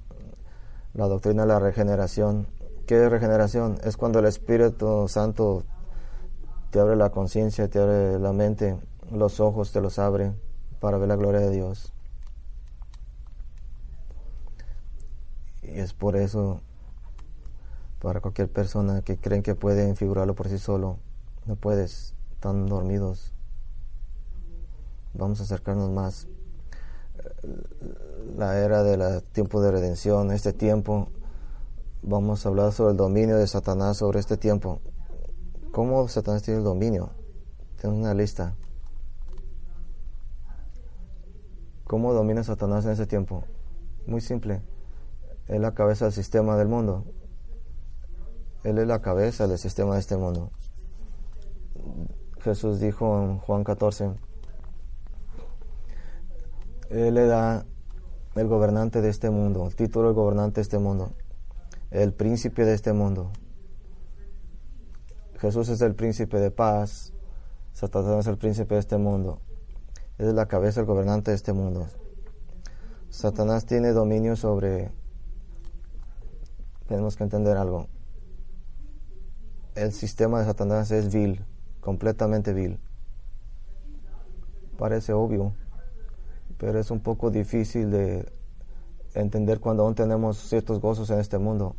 La 0.94 1.08
doctrina 1.08 1.44
de 1.44 1.48
la 1.48 1.60
regeneración 1.60 2.48
¿Qué 2.90 3.08
regeneración? 3.08 3.78
Es 3.84 3.98
cuando 3.98 4.18
el 4.18 4.26
Espíritu 4.26 5.08
Santo 5.08 5.64
te 6.72 6.80
abre 6.80 6.96
la 6.96 7.12
conciencia, 7.12 7.70
te 7.70 7.78
abre 7.78 8.18
la 8.18 8.34
mente, 8.34 8.80
los 9.12 9.40
ojos 9.40 9.72
te 9.72 9.80
los 9.80 10.00
abre 10.00 10.34
para 10.80 10.98
ver 10.98 11.08
la 11.08 11.16
gloria 11.16 11.40
de 11.40 11.52
Dios. 11.52 11.94
Y 15.62 15.78
es 15.78 15.94
por 15.94 16.16
eso, 16.16 16.62
para 18.02 18.22
cualquier 18.22 18.50
persona 18.50 19.04
que 19.04 19.18
creen 19.18 19.44
que 19.44 19.54
pueden 19.54 19.96
figurarlo 19.96 20.34
por 20.34 20.50
sí 20.50 20.58
solo, 20.58 20.98
no 21.46 21.58
puedes, 21.58 22.16
están 22.32 22.66
dormidos. 22.66 23.36
Vamos 25.14 25.42
a 25.42 25.44
acercarnos 25.44 25.92
más. 25.92 26.28
La 28.36 28.58
era 28.58 28.82
del 28.82 29.22
tiempo 29.26 29.62
de 29.62 29.70
redención, 29.70 30.32
este 30.32 30.54
tiempo, 30.54 31.12
vamos 32.02 32.46
a 32.46 32.50
hablar 32.50 32.72
sobre 32.72 32.92
el 32.92 32.98
dominio 32.98 33.38
de 33.38 33.48
Satanás 33.48 33.98
sobre 33.98 34.20
este 34.20 34.38
tiempo. 34.38 34.82
¿Cómo 35.72 36.08
Satanás 36.08 36.44
tiene 36.44 36.60
el 36.60 36.64
dominio? 36.64 37.12
Tengo 37.82 37.96
una 37.96 38.14
lista. 38.14 38.56
¿Cómo 41.86 42.14
domina 42.14 42.44
Satanás 42.44 42.86
en 42.86 42.92
ese 42.92 43.08
tiempo? 43.08 43.44
Muy 44.06 44.22
simple. 44.22 44.62
Él 45.48 45.56
es 45.56 45.62
la 45.62 45.74
cabeza 45.74 46.06
del 46.06 46.14
sistema 46.14 46.56
del 46.56 46.68
mundo. 46.68 47.06
Él 48.64 48.78
es 48.78 48.88
la 48.88 49.02
cabeza 49.02 49.48
del 49.48 49.58
sistema 49.58 49.96
de 49.96 50.00
este 50.00 50.18
mundo. 50.18 50.52
Jesús 52.42 52.80
dijo 52.80 53.22
en 53.22 53.40
Juan 53.40 53.64
14, 53.64 54.12
Él 56.90 57.14
le 57.14 57.26
da 57.26 57.66
el 58.36 58.48
gobernante 58.48 59.02
de 59.02 59.10
este 59.10 59.30
mundo, 59.30 59.66
el 59.68 59.76
título 59.76 60.10
de 60.10 60.14
gobernante 60.14 60.56
de 60.56 60.62
este 60.62 60.80
mundo, 60.80 61.12
el 61.92 62.14
príncipe 62.14 62.66
de 62.66 62.74
este 62.74 62.94
mundo. 62.94 63.32
Jesús 65.40 65.70
es 65.70 65.82
el 65.82 65.96
príncipe 65.96 66.40
de 66.40 66.52
paz, 66.52 67.14
Satanás 67.74 68.20
es 68.20 68.28
el 68.28 68.38
príncipe 68.38 68.76
de 68.76 68.82
este 68.82 68.98
mundo 68.98 69.42
es 70.20 70.34
la 70.34 70.48
cabeza, 70.48 70.82
el 70.82 70.86
gobernante 70.86 71.32
de 71.32 71.36
este 71.36 71.54
mundo. 71.54 71.88
Satanás 73.10 73.66
tiene 73.66 73.92
dominio 73.92 74.36
sobre... 74.36 74.92
Tenemos 76.88 77.16
que 77.16 77.24
entender 77.24 77.56
algo. 77.56 77.88
El 79.76 79.94
sistema 79.94 80.40
de 80.40 80.46
Satanás 80.46 80.92
es 80.92 81.12
vil, 81.12 81.46
completamente 81.80 82.54
vil. 82.54 82.80
Parece 84.78 85.14
obvio, 85.14 85.54
pero 86.58 86.80
es 86.80 86.92
un 86.92 87.00
poco 87.00 87.32
difícil 87.32 87.90
de 87.90 88.30
entender 89.14 89.60
cuando 89.60 89.84
aún 89.84 89.96
tenemos 89.96 90.38
ciertos 90.38 90.80
gozos 90.80 91.10
en 91.10 91.20
este 91.20 91.38
mundo. 91.38 91.76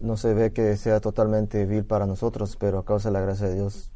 No 0.00 0.16
se 0.16 0.34
ve 0.34 0.52
que 0.52 0.76
sea 0.76 1.00
totalmente 1.00 1.64
vil 1.64 1.84
para 1.84 2.06
nosotros, 2.06 2.56
pero 2.56 2.78
a 2.78 2.84
causa 2.84 3.08
de 3.08 3.14
la 3.14 3.20
gracia 3.20 3.48
de 3.48 3.54
Dios 3.54 3.90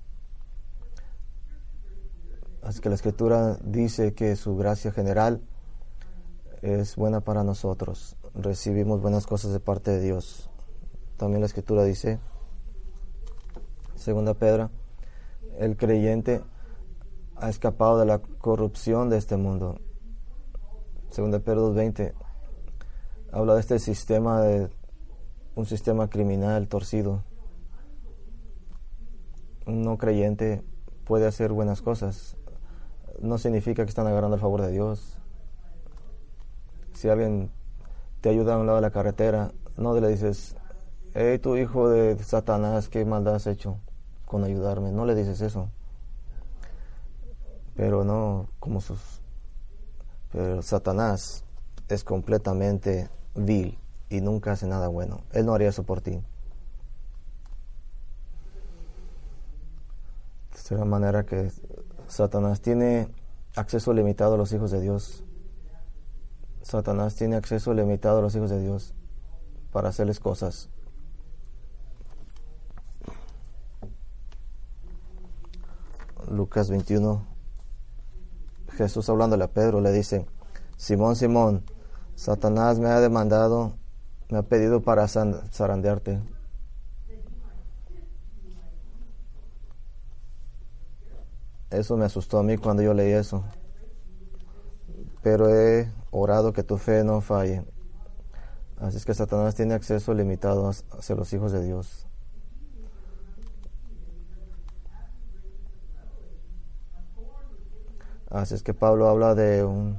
Así 2.68 2.80
que 2.80 2.90
la 2.90 2.96
escritura 2.96 3.56
dice 3.64 4.12
que 4.12 4.36
su 4.36 4.54
gracia 4.54 4.92
general 4.92 5.40
es 6.60 6.96
buena 6.96 7.22
para 7.22 7.42
nosotros. 7.42 8.14
Recibimos 8.34 9.00
buenas 9.00 9.26
cosas 9.26 9.54
de 9.54 9.58
parte 9.58 9.90
de 9.92 10.00
Dios. 10.00 10.50
También 11.16 11.40
la 11.40 11.46
escritura 11.46 11.82
dice, 11.84 12.18
segunda 13.94 14.34
Pedro, 14.34 14.70
el 15.58 15.78
creyente 15.78 16.42
ha 17.40 17.48
escapado 17.48 17.98
de 17.98 18.06
la 18.06 18.18
corrupción 18.18 19.10
de 19.10 19.18
este 19.18 19.36
mundo. 19.36 19.78
Segunda 21.10 21.38
Pedro 21.38 21.74
2.20 21.74 22.12
habla 23.32 23.54
de 23.54 23.60
este 23.60 23.78
sistema 23.78 24.40
de 24.42 24.68
un 25.54 25.66
sistema 25.66 26.08
criminal 26.08 26.68
torcido. 26.68 27.24
Un 29.66 29.82
no 29.82 29.98
creyente 29.98 30.62
puede 31.04 31.26
hacer 31.26 31.52
buenas 31.52 31.82
cosas, 31.82 32.36
no 33.20 33.38
significa 33.38 33.84
que 33.84 33.88
están 33.88 34.06
agarrando 34.06 34.36
el 34.36 34.40
favor 34.40 34.62
de 34.62 34.70
Dios. 34.70 35.18
Si 36.92 37.08
alguien 37.08 37.50
te 38.20 38.28
ayuda 38.28 38.54
a 38.54 38.58
un 38.58 38.66
lado 38.66 38.76
de 38.76 38.82
la 38.82 38.90
carretera, 38.90 39.52
no 39.76 39.98
le 39.98 40.08
dices, 40.08 40.56
hey, 41.14 41.38
tu 41.38 41.56
hijo 41.56 41.88
de 41.88 42.22
Satanás, 42.22 42.88
¿qué 42.88 43.04
maldad 43.04 43.36
has 43.36 43.46
hecho 43.46 43.78
con 44.24 44.44
ayudarme? 44.44 44.92
No 44.92 45.04
le 45.04 45.14
dices 45.14 45.40
eso. 45.40 45.70
Pero 47.78 48.02
no 48.02 48.48
como 48.58 48.80
sus... 48.80 48.98
Pero 50.32 50.62
Satanás 50.62 51.44
es 51.88 52.02
completamente 52.02 53.08
vil 53.36 53.78
y 54.10 54.20
nunca 54.20 54.50
hace 54.50 54.66
nada 54.66 54.88
bueno. 54.88 55.20
Él 55.32 55.46
no 55.46 55.54
haría 55.54 55.68
eso 55.68 55.84
por 55.84 56.00
ti. 56.00 56.20
De 60.68 60.76
la 60.76 60.84
manera 60.84 61.24
que 61.24 61.52
Satanás 62.08 62.60
tiene 62.60 63.08
acceso 63.54 63.92
limitado 63.92 64.34
a 64.34 64.36
los 64.36 64.52
hijos 64.52 64.72
de 64.72 64.80
Dios. 64.80 65.22
Satanás 66.62 67.14
tiene 67.14 67.36
acceso 67.36 67.72
limitado 67.74 68.18
a 68.18 68.22
los 68.22 68.34
hijos 68.34 68.50
de 68.50 68.60
Dios 68.60 68.92
para 69.70 69.90
hacerles 69.90 70.18
cosas. 70.18 70.68
Lucas 76.28 76.68
21. 76.70 77.37
Jesús 78.78 79.08
hablándole 79.08 79.44
a 79.44 79.52
Pedro 79.52 79.80
le 79.80 79.92
dice, 79.92 80.26
Simón, 80.76 81.16
Simón, 81.16 81.64
Satanás 82.14 82.78
me 82.78 82.88
ha 82.88 83.00
demandado, 83.00 83.74
me 84.30 84.38
ha 84.38 84.42
pedido 84.42 84.82
para 84.82 85.06
zarandearte. 85.08 86.20
Eso 91.70 91.96
me 91.96 92.04
asustó 92.06 92.38
a 92.38 92.42
mí 92.42 92.56
cuando 92.56 92.82
yo 92.82 92.94
leí 92.94 93.12
eso. 93.12 93.44
Pero 95.22 95.48
he 95.48 95.92
orado 96.10 96.52
que 96.52 96.62
tu 96.62 96.78
fe 96.78 97.04
no 97.04 97.20
falle. 97.20 97.64
Así 98.78 98.96
es 98.96 99.04
que 99.04 99.12
Satanás 99.12 99.54
tiene 99.54 99.74
acceso 99.74 100.14
limitado 100.14 100.68
hacia 100.68 101.16
los 101.16 101.32
hijos 101.32 101.52
de 101.52 101.64
Dios. 101.64 102.06
Así 108.30 108.54
es 108.54 108.62
que 108.62 108.74
Pablo 108.74 109.08
habla 109.08 109.34
de 109.34 109.64
un, 109.64 109.98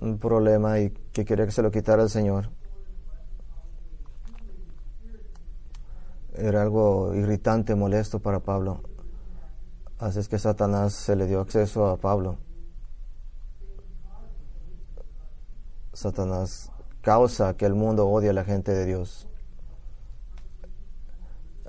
un 0.00 0.18
problema 0.18 0.80
y 0.80 0.90
que 0.90 1.24
quería 1.24 1.46
que 1.46 1.52
se 1.52 1.62
lo 1.62 1.70
quitara 1.70 2.02
el 2.02 2.10
Señor. 2.10 2.50
Era 6.34 6.62
algo 6.62 7.14
irritante, 7.14 7.74
molesto 7.74 8.18
para 8.18 8.40
Pablo. 8.40 8.82
Así 9.98 10.18
es 10.18 10.28
que 10.28 10.38
Satanás 10.38 10.94
se 10.94 11.14
le 11.14 11.26
dio 11.26 11.40
acceso 11.40 11.86
a 11.86 11.98
Pablo. 11.98 12.38
Satanás 15.92 16.72
causa 17.02 17.56
que 17.56 17.66
el 17.66 17.74
mundo 17.74 18.08
odie 18.08 18.30
a 18.30 18.32
la 18.32 18.44
gente 18.44 18.72
de 18.72 18.86
Dios. 18.86 19.28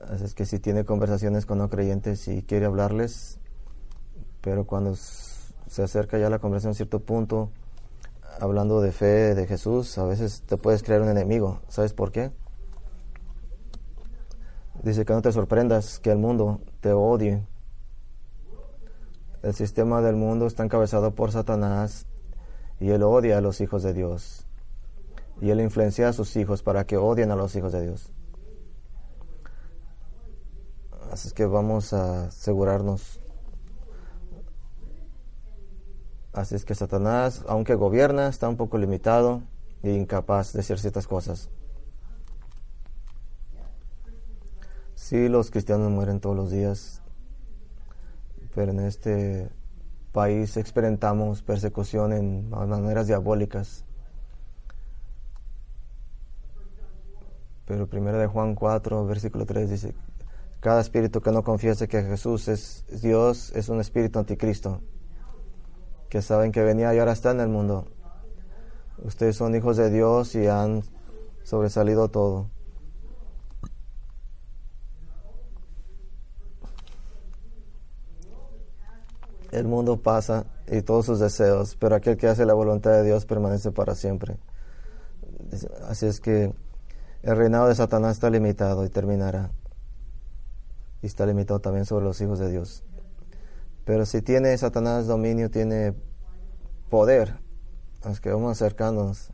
Así 0.09 0.23
es 0.23 0.33
que 0.33 0.45
si 0.45 0.59
tiene 0.59 0.85
conversaciones 0.85 1.45
con 1.45 1.59
no 1.59 1.69
creyentes 1.69 2.27
y 2.27 2.41
quiere 2.41 2.65
hablarles, 2.65 3.39
pero 4.43 4.67
cuando 4.67 4.93
se 4.95 5.81
acerca 5.81 6.19
ya 6.19 6.29
la 6.29 6.37
conversación 6.37 6.73
a 6.73 6.75
cierto 6.75 6.99
punto, 6.99 7.49
hablando 8.39 8.81
de 8.81 8.91
fe 8.91 9.33
de 9.33 9.47
Jesús, 9.47 9.97
a 9.97 10.05
veces 10.05 10.43
te 10.45 10.57
puedes 10.57 10.83
crear 10.83 11.01
un 11.01 11.09
enemigo. 11.09 11.61
¿Sabes 11.67 11.93
por 11.93 12.11
qué? 12.11 12.31
Dice 14.83 15.05
que 15.05 15.13
no 15.13 15.23
te 15.23 15.31
sorprendas 15.31 15.97
que 15.99 16.11
el 16.11 16.19
mundo 16.19 16.61
te 16.81 16.93
odie 16.93 17.43
el 19.43 19.53
sistema 19.53 20.01
del 20.01 20.15
mundo 20.15 20.47
está 20.47 20.63
encabezado 20.63 21.13
por 21.15 21.33
Satanás 21.33 22.07
y 22.79 22.91
él 22.91 23.03
odia 23.03 23.37
a 23.37 23.41
los 23.41 23.59
hijos 23.59 23.83
de 23.83 23.93
Dios. 23.93 24.47
Y 25.41 25.49
él 25.49 25.59
influencia 25.59 26.07
a 26.07 26.13
sus 26.13 26.37
hijos 26.37 26.63
para 26.63 26.85
que 26.85 26.95
odien 26.95 27.29
a 27.29 27.35
los 27.35 27.53
hijos 27.57 27.73
de 27.73 27.81
Dios. 27.81 28.13
Así 31.11 31.27
es 31.27 31.33
que 31.33 31.45
vamos 31.45 31.91
a 31.91 32.27
asegurarnos. 32.27 33.19
Así 36.33 36.55
es 36.55 36.65
que 36.65 36.73
Satanás, 36.73 37.45
aunque 37.47 37.75
gobierna, 37.75 38.27
está 38.27 38.49
un 38.49 38.57
poco 38.57 38.79
limitado 38.79 39.43
e 39.83 39.91
incapaz 39.93 40.51
de 40.53 40.61
hacer 40.61 40.79
ciertas 40.79 41.05
cosas. 41.05 41.49
Si 44.95 45.29
los 45.29 45.51
cristianos 45.51 45.91
mueren 45.91 46.19
todos 46.19 46.35
los 46.35 46.49
días, 46.49 47.03
pero 48.55 48.71
en 48.71 48.79
este 48.79 49.51
país 50.11 50.57
experimentamos 50.57 51.43
persecución 51.43 52.13
en 52.13 52.49
maneras 52.49 53.05
diabólicas. 53.05 53.85
Pero 57.65 57.87
primero 57.87 58.17
de 58.17 58.27
Juan 58.27 58.55
4, 58.55 59.05
versículo 59.05 59.45
3 59.45 59.69
dice, 59.69 59.93
cada 60.59 60.81
espíritu 60.81 61.21
que 61.21 61.31
no 61.31 61.43
confiese 61.43 61.87
que 61.87 62.01
Jesús 62.03 62.47
es 62.47 62.85
Dios 63.01 63.51
es 63.55 63.69
un 63.69 63.79
espíritu 63.79 64.19
anticristo, 64.19 64.81
que 66.13 66.21
saben 66.21 66.51
que 66.51 66.61
venía 66.61 66.93
y 66.93 66.99
ahora 66.99 67.13
está 67.13 67.31
en 67.31 67.39
el 67.39 67.49
mundo. 67.49 67.87
Ustedes 68.99 69.35
son 69.35 69.55
hijos 69.55 69.77
de 69.77 69.89
Dios 69.89 70.35
y 70.35 70.45
han 70.45 70.83
sobresalido 71.43 72.07
todo. 72.09 72.51
El 79.51 79.65
mundo 79.65 80.03
pasa 80.03 80.45
y 80.67 80.83
todos 80.83 81.07
sus 81.07 81.19
deseos, 81.19 81.75
pero 81.79 81.95
aquel 81.95 82.15
que 82.15 82.27
hace 82.27 82.45
la 82.45 82.53
voluntad 82.53 82.91
de 82.91 83.03
Dios 83.03 83.25
permanece 83.25 83.71
para 83.71 83.95
siempre. 83.95 84.37
Así 85.89 86.05
es 86.05 86.19
que 86.19 86.53
el 87.23 87.35
reinado 87.35 87.69
de 87.69 87.73
Satanás 87.73 88.17
está 88.17 88.29
limitado 88.29 88.85
y 88.85 88.89
terminará. 88.89 89.49
Y 91.01 91.07
está 91.07 91.25
limitado 91.25 91.59
también 91.59 91.87
sobre 91.87 92.05
los 92.05 92.21
hijos 92.21 92.37
de 92.37 92.51
Dios. 92.51 92.83
Pero 93.85 94.05
si 94.05 94.21
tiene 94.21 94.57
Satanás 94.57 95.07
dominio, 95.07 95.51
tiene 95.51 95.93
poder. 96.89 97.39
Así 98.01 98.21
que 98.21 98.31
vamos 98.31 98.51
acercándonos. 98.51 99.31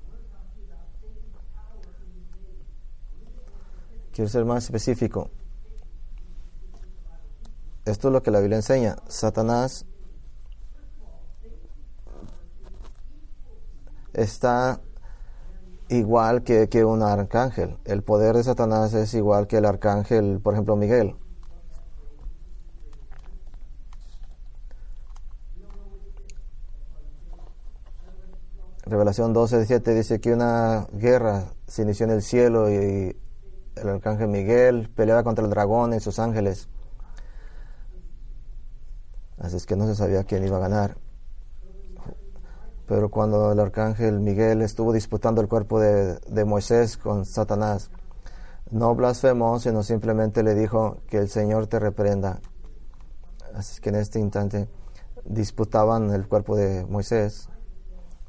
Quiero 4.11 4.29
ser 4.29 4.45
más 4.45 4.65
específico. 4.65 5.29
Esto 7.85 8.07
es 8.09 8.13
lo 8.13 8.21
que 8.21 8.31
la 8.31 8.39
Biblia 8.39 8.57
enseña. 8.57 8.97
Satanás 9.07 9.85
está 14.13 14.81
igual 15.89 16.43
que, 16.43 16.69
que, 16.69 16.83
un 16.83 17.01
arcángel. 17.01 17.77
El 17.85 18.03
poder 18.03 18.35
de 18.35 18.43
Satanás 18.43 18.93
es 18.93 19.13
igual 19.13 19.47
que 19.47 19.57
el 19.57 19.65
arcángel, 19.65 20.39
por 20.41 20.53
ejemplo, 20.53 20.75
Miguel. 20.75 21.15
Revelación 28.89 29.33
12, 29.33 29.57
17 29.57 29.93
dice 29.93 30.19
que 30.19 30.33
una 30.33 30.87
guerra 30.91 31.53
se 31.67 31.83
inició 31.83 32.05
en 32.05 32.11
el 32.11 32.23
cielo 32.23 32.71
y 32.71 33.15
el 33.75 33.87
arcángel 33.87 34.29
Miguel 34.29 34.89
peleaba 34.95 35.23
contra 35.23 35.45
el 35.45 35.51
dragón 35.51 35.93
y 35.93 35.99
sus 35.99 36.17
ángeles. 36.17 36.69
Así 39.37 39.57
es 39.57 39.67
que 39.67 39.75
no 39.75 39.85
se 39.85 39.93
sabía 39.93 40.23
quién 40.23 40.43
iba 40.43 40.57
a 40.57 40.61
ganar. 40.61 40.97
Pero 42.87 43.09
cuando 43.11 43.51
el 43.51 43.59
arcángel 43.59 44.19
Miguel 44.21 44.63
estuvo 44.63 44.91
disputando 44.91 45.39
el 45.39 45.47
cuerpo 45.47 45.79
de, 45.79 46.15
de 46.15 46.45
Moisés 46.45 46.97
con 46.97 47.25
Satanás, 47.25 47.91
no 48.71 48.95
blasfemó, 48.95 49.59
sino 49.59 49.83
simplemente 49.83 50.41
le 50.41 50.55
dijo 50.55 50.97
que 51.07 51.17
el 51.17 51.29
Señor 51.29 51.67
te 51.67 51.77
reprenda. 51.77 52.41
Así 53.53 53.73
es 53.75 53.81
que 53.81 53.89
en 53.89 53.95
este 53.97 54.19
instante 54.19 54.67
disputaban 55.25 56.09
el 56.09 56.27
cuerpo 56.27 56.55
de 56.55 56.87
Moisés 56.87 57.49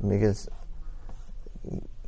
Miguel, 0.00 0.34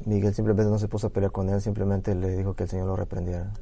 Miguel 0.04 0.34
simplemente 0.34 0.70
no 0.70 0.78
se 0.78 0.88
puso 0.88 1.08
a 1.08 1.10
pelear 1.10 1.32
con 1.32 1.48
él, 1.48 1.60
simplemente 1.60 2.14
le 2.14 2.36
dijo 2.36 2.54
que 2.54 2.64
el 2.64 2.70
Señor 2.70 2.86
lo 2.86 2.96
reprendiera. 2.96 3.52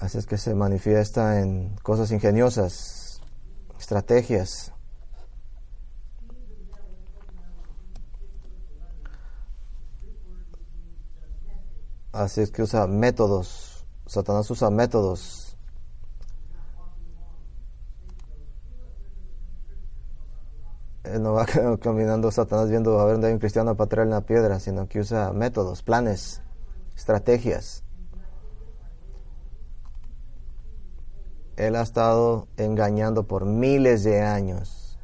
Así 0.00 0.18
es 0.18 0.26
que 0.26 0.36
se 0.36 0.54
manifiesta 0.54 1.40
en 1.40 1.76
cosas 1.82 2.10
ingeniosas, 2.10 3.20
estrategias. 3.78 4.72
Así 12.12 12.40
es 12.40 12.50
que 12.50 12.62
usa 12.62 12.86
métodos. 12.86 13.86
Satanás 14.06 14.50
usa 14.50 14.70
métodos 14.70 15.41
no 21.20 21.32
va 21.32 21.46
caminando 21.80 22.30
Satanás 22.30 22.68
viendo 22.70 22.98
a 22.98 23.04
ver 23.04 23.14
dónde 23.14 23.28
hay 23.28 23.32
un 23.34 23.38
cristiano 23.38 23.76
para 23.76 23.88
traerle 23.88 24.14
una 24.14 24.26
piedra, 24.26 24.60
sino 24.60 24.88
que 24.88 25.00
usa 25.00 25.32
métodos, 25.32 25.82
planes, 25.82 26.42
estrategias. 26.96 27.84
Él 31.56 31.76
ha 31.76 31.82
estado 31.82 32.48
engañando 32.56 33.26
por 33.26 33.44
miles 33.44 34.04
de 34.04 34.22
años. 34.22 34.98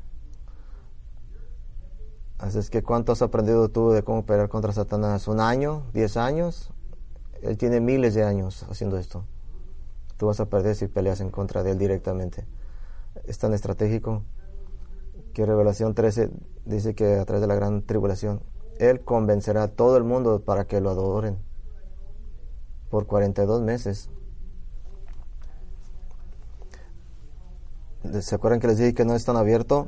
Así 2.39 2.59
es 2.59 2.71
que 2.71 2.83
¿cuánto 2.83 3.13
has 3.13 3.23
aprendido 3.23 3.69
tú 3.69 3.91
de 3.91 4.03
cómo 4.03 4.25
pelear 4.25 4.49
contra 4.49 4.73
Satanás? 4.73 5.29
¿Un 5.29 5.41
año? 5.41 5.83
¿Diez 5.93 6.17
años? 6.17 6.71
Él 7.43 7.59
tiene 7.59 7.81
miles 7.81 8.15
de 8.15 8.25
años 8.25 8.65
haciendo 8.71 8.97
esto. 8.97 9.25
Tú 10.17 10.27
vas 10.27 10.41
a 10.41 10.47
perder 10.47 10.75
si 10.75 10.87
peleas 10.87 11.21
en 11.21 11.31
contra 11.31 11.63
de 11.63 11.73
él 11.73 11.79
directamente. 11.79 12.47
Es 13.25 13.39
tan 13.39 13.55
estratégico 13.55 14.23
que 15.39 15.47
Revelación 15.47 15.95
13 15.95 16.31
dice 16.65 16.97
que 16.97 17.15
a 17.15 17.25
través 17.25 17.41
de 17.41 17.47
la 17.47 17.55
gran 17.55 17.83
tribulación, 17.83 18.43
Él 18.81 19.05
convencerá 19.05 19.63
a 19.63 19.69
todo 19.69 19.97
el 19.97 20.03
mundo 20.03 20.41
para 20.41 20.65
que 20.65 20.81
lo 20.81 20.91
adoren 20.91 21.39
por 22.91 23.07
42 23.07 23.63
meses. 23.63 24.11
¿Se 28.21 28.35
acuerdan 28.35 28.59
que 28.59 28.67
les 28.67 28.79
dije 28.79 28.95
que 28.95 29.05
no 29.05 29.15
es 29.15 29.25
tan 29.25 29.37
abierto? 29.37 29.87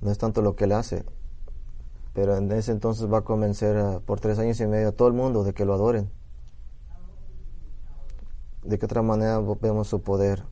No 0.00 0.10
es 0.10 0.16
tanto 0.16 0.40
lo 0.40 0.56
que 0.56 0.64
Él 0.64 0.72
hace, 0.72 1.04
pero 2.14 2.38
en 2.38 2.50
ese 2.52 2.72
entonces 2.72 3.12
va 3.12 3.18
a 3.18 3.24
convencer 3.24 4.00
por 4.06 4.18
tres 4.18 4.38
años 4.38 4.58
y 4.60 4.66
medio 4.66 4.88
a 4.88 4.92
todo 4.92 5.08
el 5.08 5.14
mundo 5.14 5.44
de 5.44 5.52
que 5.52 5.66
lo 5.66 5.74
adoren. 5.74 6.10
¿De 8.62 8.78
qué 8.78 8.86
otra 8.86 9.02
manera 9.02 9.40
vemos 9.60 9.88
su 9.88 10.00
poder? 10.00 10.42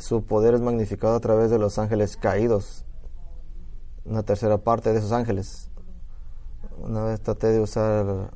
Su 0.00 0.24
poder 0.24 0.54
es 0.54 0.60
magnificado 0.60 1.16
a 1.16 1.20
través 1.20 1.50
de 1.50 1.58
los 1.58 1.78
ángeles 1.78 2.16
caídos. 2.16 2.84
Una 4.04 4.22
tercera 4.22 4.58
parte 4.58 4.92
de 4.92 4.98
esos 4.98 5.12
ángeles. 5.12 5.70
Una 6.78 7.04
vez 7.04 7.20
traté 7.20 7.48
de 7.48 7.60
usar 7.60 8.30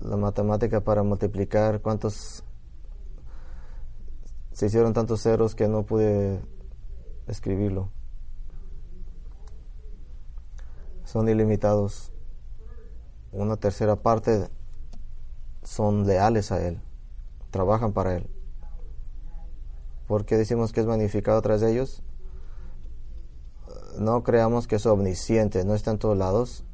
la 0.00 0.16
matemática 0.16 0.80
para 0.80 1.02
multiplicar 1.02 1.80
cuántos 1.80 2.44
se 4.52 4.66
hicieron 4.66 4.92
tantos 4.92 5.22
ceros 5.22 5.54
que 5.54 5.68
no 5.68 5.84
pude 5.84 6.40
escribirlo. 7.26 7.90
Son 11.04 11.28
ilimitados. 11.28 12.12
Una 13.32 13.56
tercera 13.56 13.96
parte 13.96 14.48
son 15.62 16.06
leales 16.06 16.52
a 16.52 16.66
Él, 16.66 16.80
trabajan 17.50 17.92
para 17.92 18.16
Él. 18.16 18.28
¿Por 20.10 20.24
qué 20.24 20.36
decimos 20.36 20.72
que 20.72 20.80
es 20.80 20.86
magnificado 20.86 21.40
de 21.40 21.70
ellos? 21.70 22.02
No 23.96 24.24
creamos 24.24 24.66
que 24.66 24.74
es 24.74 24.86
omnisciente, 24.86 25.64
no 25.64 25.76
está 25.76 25.92
en 25.92 25.98
todos 26.00 26.18
lados. 26.18 26.64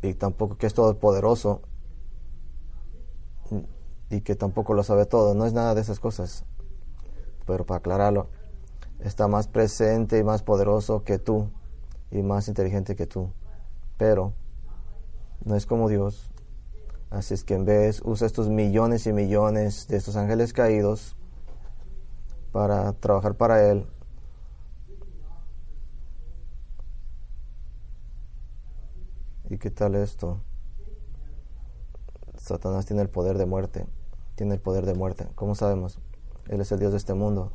Y 0.00 0.14
tampoco 0.14 0.56
que 0.56 0.66
es 0.66 0.72
todopoderoso. 0.72 1.60
Y 4.08 4.22
que 4.22 4.34
tampoco 4.34 4.72
lo 4.72 4.82
sabe 4.82 5.04
todo. 5.04 5.34
No 5.34 5.44
es 5.44 5.52
nada 5.52 5.74
de 5.74 5.82
esas 5.82 6.00
cosas. 6.00 6.46
Pero 7.46 7.66
para 7.66 7.80
aclararlo, 7.80 8.30
está 9.00 9.28
más 9.28 9.46
presente 9.46 10.16
y 10.16 10.24
más 10.24 10.42
poderoso 10.42 11.04
que 11.04 11.18
tú. 11.18 11.50
Y 12.10 12.22
más 12.22 12.48
inteligente 12.48 12.96
que 12.96 13.06
tú. 13.06 13.30
Pero 13.98 14.32
no 15.44 15.54
es 15.54 15.66
como 15.66 15.86
Dios. 15.86 16.30
Así 17.10 17.32
es 17.32 17.42
que 17.42 17.54
en 17.54 17.64
vez 17.64 18.02
usa 18.04 18.26
estos 18.26 18.50
millones 18.50 19.06
y 19.06 19.12
millones 19.14 19.88
de 19.88 19.96
estos 19.96 20.16
ángeles 20.16 20.52
caídos 20.52 21.16
para 22.52 22.92
trabajar 22.92 23.34
para 23.34 23.70
Él. 23.70 23.86
¿Y 29.48 29.56
qué 29.56 29.70
tal 29.70 29.94
esto? 29.94 30.42
Satanás 32.36 32.84
tiene 32.84 33.00
el 33.00 33.08
poder 33.08 33.38
de 33.38 33.46
muerte. 33.46 33.86
Tiene 34.34 34.54
el 34.54 34.60
poder 34.60 34.84
de 34.84 34.92
muerte. 34.92 35.26
¿Cómo 35.34 35.54
sabemos? 35.54 35.98
Él 36.48 36.60
es 36.60 36.70
el 36.72 36.78
Dios 36.78 36.92
de 36.92 36.98
este 36.98 37.14
mundo. 37.14 37.52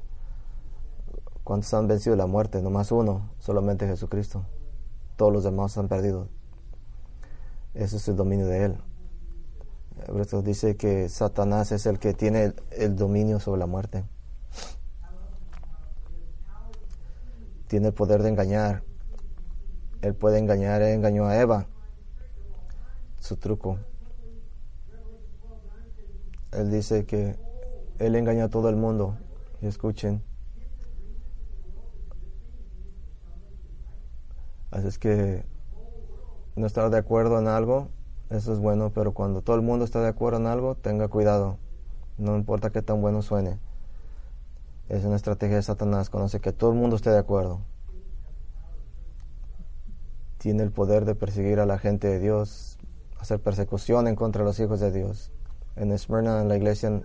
¿Cuántos 1.44 1.72
han 1.76 1.88
vencido 1.88 2.16
la 2.16 2.26
muerte? 2.26 2.60
No 2.62 2.72
más 2.72 2.92
uno, 2.92 3.30
solamente 3.38 3.86
Jesucristo. 3.86 4.46
Todos 5.16 5.32
los 5.32 5.44
demás 5.44 5.78
han 5.78 5.88
perdido. 5.88 6.28
Ese 7.76 7.98
es 7.98 8.08
el 8.08 8.16
dominio 8.16 8.48
de 8.48 8.66
Él 8.66 8.78
dice 10.44 10.76
que 10.76 11.10
Satanás 11.10 11.72
es 11.72 11.86
el 11.86 12.00
que 12.00 12.14
tiene 12.14 12.54
el, 12.72 12.96
dominio 12.96 13.40
sobre 13.40 13.60
la 13.60 13.66
muerte. 13.66 14.04
Tiene 17.68 17.88
el 17.88 17.94
poder 17.94 18.22
de 18.22 18.30
engañar. 18.30 18.84
Él 20.02 20.14
puede 20.16 20.40
engañar, 20.40 20.82
él 20.82 20.94
engañó 20.94 21.26
a 21.26 21.40
Eva. 21.40 21.68
Su 23.20 23.38
truco. 23.38 23.80
Él 26.52 26.70
dice 26.70 27.06
que 27.06 27.38
él 28.00 28.16
engañó 28.16 28.46
a 28.46 28.50
todo 28.50 28.70
el 28.70 28.76
mundo. 28.76 29.18
Y 29.62 29.68
escuchen. 29.68 30.22
Así 34.72 34.88
es 34.88 35.00
que 35.00 35.46
no 36.56 36.68
estar 36.68 36.90
de 36.90 36.98
acuerdo 36.98 37.40
en 37.40 37.48
algo 37.48 37.90
eso 38.30 38.54
es 38.54 38.60
bueno, 38.60 38.92
pero 38.94 39.14
cuando 39.14 39.42
todo 39.42 39.56
el 39.56 39.62
mundo 39.62 39.86
está 39.86 40.02
de 40.02 40.08
acuerdo 40.08 40.40
en 40.40 40.48
algo, 40.48 40.76
tenga 40.76 41.08
cuidado. 41.08 41.58
No 42.18 42.36
importa 42.36 42.72
qué 42.72 42.82
tan 42.82 43.02
bueno 43.02 43.22
suene. 43.22 43.60
Es 44.90 45.06
una 45.06 45.16
estrategia 45.16 45.56
de 45.56 45.64
Satanás, 45.64 46.10
conoce 46.10 46.40
que 46.40 46.52
todo 46.52 46.72
el 46.72 46.78
mundo 46.78 46.96
esté 46.96 47.10
de 47.10 47.20
acuerdo. 47.20 47.62
Tiene 50.38 50.64
el 50.64 50.72
poder 50.72 51.06
de 51.06 51.16
perseguir 51.16 51.60
a 51.60 51.66
la 51.66 51.78
gente 51.78 52.08
de 52.08 52.20
Dios, 52.20 52.78
hacer 53.20 53.40
persecución 53.40 54.08
en 54.08 54.16
contra 54.16 54.44
de 54.44 54.50
los 54.50 54.60
hijos 54.60 54.80
de 54.80 54.92
Dios. 54.92 55.32
en 55.76 55.92
Esmirna, 55.92 56.42
en 56.42 56.50
la 56.50 56.58
iglesia, 56.58 57.02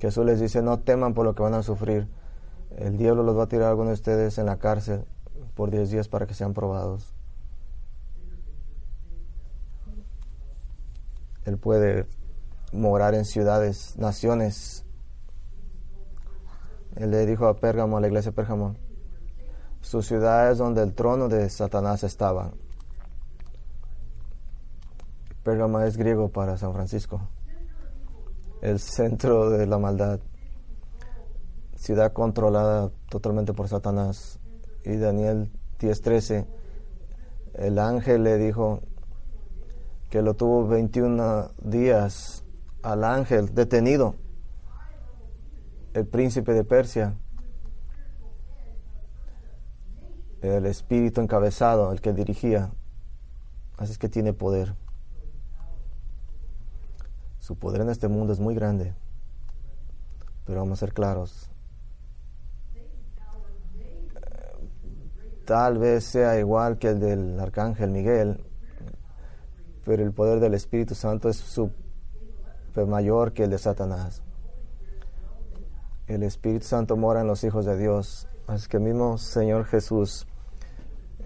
Jesús 0.00 0.24
les 0.24 0.40
dice, 0.40 0.62
no 0.62 0.80
teman 0.80 1.14
por 1.14 1.24
lo 1.24 1.34
que 1.34 1.42
van 1.42 1.54
a 1.54 1.62
sufrir. 1.62 2.08
El 2.76 2.96
diablo 2.96 3.22
los 3.22 3.36
va 3.36 3.44
a 3.44 3.48
tirar 3.48 3.66
a 3.66 3.70
algunos 3.70 3.90
de 3.90 3.94
ustedes 3.94 4.38
en 4.38 4.46
la 4.46 4.58
cárcel 4.58 5.04
por 5.54 5.70
10 5.70 5.90
días 5.90 6.08
para 6.08 6.26
que 6.26 6.34
sean 6.34 6.54
probados. 6.54 7.14
Él 11.44 11.58
puede 11.58 12.06
morar 12.72 13.14
en 13.14 13.24
ciudades, 13.24 13.96
naciones. 13.96 14.84
Él 16.96 17.10
le 17.10 17.26
dijo 17.26 17.46
a 17.46 17.56
Pérgamo, 17.56 17.96
a 17.96 18.00
la 18.00 18.06
iglesia 18.06 18.30
de 18.30 18.36
Pérgamo, 18.36 18.76
su 19.80 20.02
ciudad 20.02 20.50
es 20.50 20.58
donde 20.58 20.82
el 20.82 20.94
trono 20.94 21.28
de 21.28 21.50
Satanás 21.50 22.04
estaba. 22.04 22.52
Pérgamo 25.42 25.80
es 25.80 25.96
griego 25.96 26.28
para 26.28 26.56
San 26.56 26.72
Francisco, 26.72 27.28
el 28.60 28.78
centro 28.78 29.50
de 29.50 29.66
la 29.66 29.76
maldad, 29.76 30.20
ciudad 31.74 32.12
controlada 32.12 32.92
totalmente 33.08 33.52
por 33.52 33.68
Satanás. 33.68 34.38
Y 34.84 34.96
Daniel 34.96 35.50
10:13, 35.80 36.46
el 37.54 37.78
ángel 37.80 38.22
le 38.22 38.38
dijo 38.38 38.82
que 40.12 40.20
lo 40.20 40.34
tuvo 40.34 40.68
21 40.68 41.52
días 41.62 42.44
al 42.82 43.02
ángel 43.02 43.54
detenido, 43.54 44.14
el 45.94 46.06
príncipe 46.06 46.52
de 46.52 46.64
Persia, 46.64 47.14
el 50.42 50.66
espíritu 50.66 51.22
encabezado, 51.22 51.90
el 51.92 52.02
que 52.02 52.12
dirigía. 52.12 52.70
Así 53.78 53.92
es 53.92 53.98
que 53.98 54.10
tiene 54.10 54.34
poder. 54.34 54.74
Su 57.38 57.56
poder 57.56 57.80
en 57.80 57.88
este 57.88 58.08
mundo 58.08 58.34
es 58.34 58.38
muy 58.38 58.54
grande, 58.54 58.92
pero 60.44 60.60
vamos 60.60 60.78
a 60.78 60.84
ser 60.84 60.92
claros. 60.92 61.48
Tal 65.46 65.78
vez 65.78 66.04
sea 66.04 66.38
igual 66.38 66.76
que 66.76 66.90
el 66.90 67.00
del 67.00 67.40
arcángel 67.40 67.90
Miguel, 67.90 68.51
pero 69.84 70.02
el 70.02 70.12
poder 70.12 70.40
del 70.40 70.54
Espíritu 70.54 70.94
Santo 70.94 71.28
es 71.28 71.58
mayor 72.86 73.32
que 73.32 73.44
el 73.44 73.50
de 73.50 73.58
Satanás. 73.58 74.22
El 76.06 76.22
Espíritu 76.22 76.66
Santo 76.66 76.96
mora 76.96 77.20
en 77.20 77.26
los 77.26 77.44
hijos 77.44 77.64
de 77.64 77.76
Dios. 77.76 78.28
Así 78.46 78.68
que 78.68 78.78
mismo 78.78 79.18
Señor 79.18 79.64
Jesús, 79.64 80.26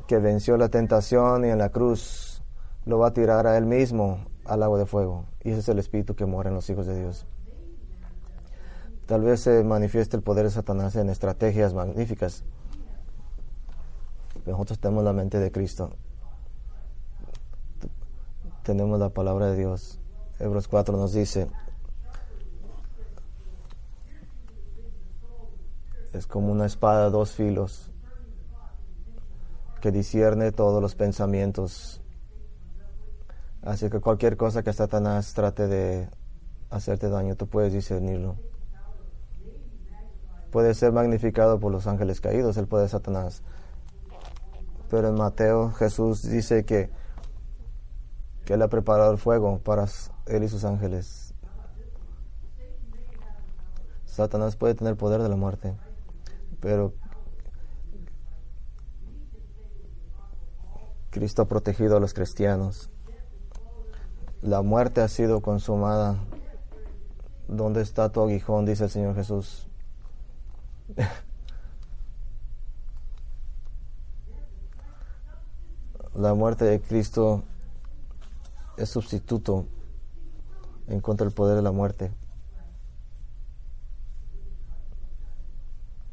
que 0.07 0.19
venció 0.19 0.57
la 0.57 0.69
tentación 0.69 1.45
y 1.45 1.49
en 1.49 1.59
la 1.59 1.71
cruz, 1.71 2.43
lo 2.85 2.99
va 2.99 3.09
a 3.09 3.13
tirar 3.13 3.47
a 3.47 3.57
él 3.57 3.67
mismo 3.67 4.27
al 4.45 4.63
agua 4.63 4.79
de 4.79 4.87
fuego. 4.87 5.25
Y 5.43 5.51
ese 5.51 5.61
es 5.61 5.69
el 5.69 5.79
Espíritu 5.79 6.15
que 6.15 6.27
mora 6.27 6.51
en 6.51 6.55
los 6.55 6.69
hijos 6.71 6.87
de 6.87 6.99
Dios. 7.01 7.27
Tal 9.07 9.23
vez 9.23 9.41
se 9.41 9.63
manifieste 9.65 10.17
el 10.17 10.23
poder 10.23 10.45
de 10.45 10.51
Satanás 10.51 10.97
en 10.97 11.11
estrategias 11.11 11.75
magníficas. 11.75 12.45
Nosotros 14.45 14.79
tenemos 14.79 15.05
la 15.05 15.13
mente 15.13 15.39
de 15.39 15.51
Cristo. 15.51 15.91
Tenemos 18.67 18.99
la 18.99 19.11
palabra 19.11 19.47
de 19.53 19.57
Dios. 19.57 20.01
Hebreos 20.39 20.69
4 20.69 20.97
nos 20.97 21.13
dice, 21.15 21.47
es 26.13 26.27
como 26.27 26.53
una 26.53 26.67
espada 26.67 27.05
de 27.05 27.11
dos 27.11 27.31
filos 27.33 27.91
que 29.81 29.91
discierne 29.91 30.53
todos 30.53 30.83
los 30.83 30.95
pensamientos 30.95 32.03
Así 33.67 33.91
que 33.91 33.99
cualquier 33.99 34.37
cosa 34.37 34.63
que 34.63 34.73
Satanás 34.73 35.35
trate 35.35 35.67
de 35.67 36.09
hacerte 36.71 37.09
daño, 37.09 37.35
tú 37.35 37.49
puedes 37.49 37.73
discernirlo. 37.73 38.37
Puede 40.53 40.73
ser 40.73 40.93
magnificado 40.93 41.59
por 41.59 41.73
los 41.73 41.89
ángeles 41.89 42.21
caídos, 42.21 42.57
el 42.59 42.69
poder 42.69 42.85
de 42.85 42.91
Satanás. 42.91 43.43
Pero 44.89 45.09
en 45.09 45.17
Mateo 45.17 45.73
Jesús 45.73 46.23
dice 46.23 46.65
que, 46.65 46.91
que 48.47 48.55
Él 48.55 48.63
ha 48.63 48.69
preparado 48.69 49.13
el 49.13 49.19
fuego 49.19 49.59
para 49.59 49.85
Él 50.25 50.43
y 50.43 50.49
sus 50.49 50.65
ángeles. 50.65 51.35
Satanás 54.07 54.57
puede 54.57 54.75
tener 54.75 54.97
poder 54.97 55.23
de 55.23 55.29
la 55.29 55.37
muerte, 55.37 55.77
pero 56.61 56.95
Cristo 61.11 61.43
ha 61.43 61.49
protegido 61.49 61.99
a 61.99 62.01
los 62.01 62.15
cristianos 62.15 62.91
la 64.47 64.63
muerte 64.63 65.01
ha 65.01 65.09
sido 65.09 65.43
consumada. 65.43 66.17
¿Dónde 67.49 67.83
está 67.83 68.11
tu 68.11 68.23
aguijón? 68.23 68.65
Dice 68.65 68.85
el 68.85 68.91
Señor 68.91 69.17
Jesús. 69.17 69.67
la 76.15 76.35
muerte 76.35 76.65
de 76.65 76.81
Cristo 76.81 77.43
es 78.77 78.89
sustituto 78.89 79.67
en 80.87 81.01
contra 81.01 81.25
del 81.25 81.35
poder 81.35 81.57
de 81.57 81.63
la 81.63 81.73
muerte. 81.73 82.13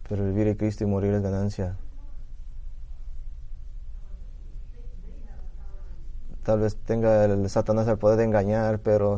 Pero 0.08 0.26
vivir 0.26 0.48
en 0.48 0.56
Cristo 0.56 0.84
y 0.84 0.88
morir 0.88 1.14
es 1.14 1.22
ganancia. 1.22 1.78
tal 6.44 6.60
vez 6.60 6.76
tenga 6.76 7.26
el 7.26 7.50
Satanás 7.50 7.88
el 7.88 7.98
poder 7.98 8.18
de 8.18 8.26
engañar, 8.26 8.80
pero 8.80 9.16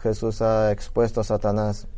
Jesús 0.00 0.40
ha 0.40 0.70
expuesto 0.70 1.20
a 1.20 1.24
Satanás. 1.24 1.88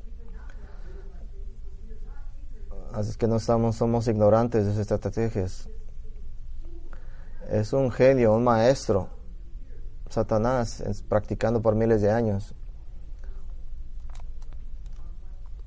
Así 2.93 3.17
que 3.17 3.27
no 3.27 3.37
estamos, 3.37 3.77
somos 3.77 4.09
ignorantes 4.09 4.65
de 4.65 4.73
sus 4.73 4.81
estrategias. 4.81 5.69
Es 7.51 7.73
un 7.73 7.91
genio, 7.91 8.35
un 8.35 8.45
maestro, 8.45 9.09
Satanás, 10.15 11.03
practicando 11.09 11.61
por 11.61 11.75
miles 11.75 12.01
de 12.01 12.13
años. 12.13 12.55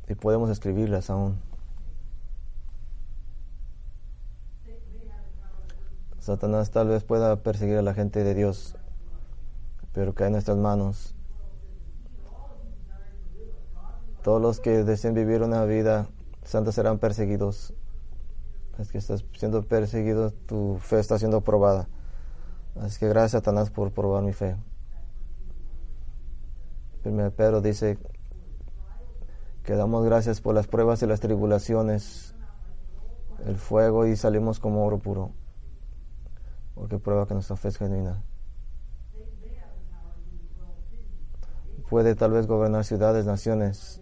Y 0.07 0.15
podemos 0.15 0.49
escribirlas 0.49 1.09
aún. 1.09 1.37
Satanás 6.19 6.71
tal 6.71 6.87
vez 6.87 7.03
pueda 7.03 7.35
perseguir 7.43 7.77
a 7.77 7.81
la 7.81 7.93
gente 7.93 8.23
de 8.23 8.33
Dios, 8.33 8.77
pero 9.91 10.15
cae 10.15 10.27
en 10.27 10.33
nuestras 10.33 10.57
manos. 10.57 11.13
Todos 14.23 14.41
los 14.41 14.61
que 14.61 14.83
deseen 14.85 15.13
vivir 15.13 15.41
una 15.41 15.65
vida 15.65 16.07
santa 16.43 16.71
serán 16.71 16.99
perseguidos. 16.99 17.73
Es 18.79 18.91
que 18.91 18.97
estás 18.97 19.25
siendo 19.37 19.63
perseguido, 19.63 20.31
tu 20.31 20.77
fe 20.79 20.99
está 20.99 21.19
siendo 21.19 21.41
probada. 21.41 21.89
Así 22.81 22.99
que 22.99 23.07
gracias 23.07 23.31
Satanás 23.31 23.69
por 23.69 23.91
probar 23.91 24.23
mi 24.23 24.33
fe. 24.33 24.55
Primero 27.03 27.31
Pedro 27.31 27.61
dice 27.61 27.97
que 29.63 29.73
damos 29.73 30.05
gracias 30.05 30.41
por 30.41 30.55
las 30.55 30.67
pruebas 30.67 31.01
y 31.03 31.07
las 31.07 31.19
tribulaciones, 31.19 32.35
el 33.45 33.57
fuego 33.57 34.05
y 34.05 34.15
salimos 34.15 34.59
como 34.59 34.85
oro 34.85 34.99
puro 34.99 35.31
porque 36.77 36.99
prueba 36.99 37.27
que 37.27 37.33
nuestra 37.33 37.55
fe 37.55 37.69
es 37.69 37.77
genuina. 37.77 38.23
Puede 41.89 42.15
tal 42.15 42.31
vez 42.31 42.45
gobernar 42.47 42.83
ciudades, 42.83 43.25
naciones, 43.25 44.01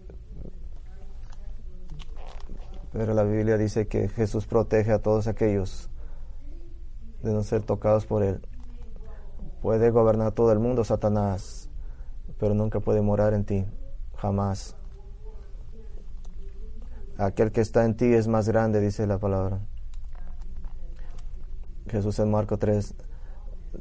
pero 2.92 3.14
la 3.14 3.22
Biblia 3.22 3.56
dice 3.56 3.86
que 3.86 4.08
Jesús 4.08 4.46
protege 4.46 4.92
a 4.92 4.98
todos 4.98 5.26
aquellos 5.26 5.88
de 7.22 7.32
no 7.32 7.42
ser 7.42 7.62
tocados 7.62 8.04
por 8.06 8.22
Él. 8.22 8.46
Puede 9.66 9.90
gobernar 9.90 10.30
todo 10.30 10.52
el 10.52 10.60
mundo, 10.60 10.84
Satanás, 10.84 11.68
pero 12.38 12.54
nunca 12.54 12.78
puede 12.78 13.02
morar 13.02 13.34
en 13.34 13.44
ti, 13.44 13.66
jamás. 14.14 14.76
Aquel 17.18 17.50
que 17.50 17.62
está 17.62 17.84
en 17.84 17.96
ti 17.96 18.14
es 18.14 18.28
más 18.28 18.48
grande, 18.48 18.80
dice 18.80 19.08
la 19.08 19.18
palabra. 19.18 19.58
Jesús 21.88 22.16
en 22.20 22.30
Marco 22.30 22.58
3, 22.58 22.94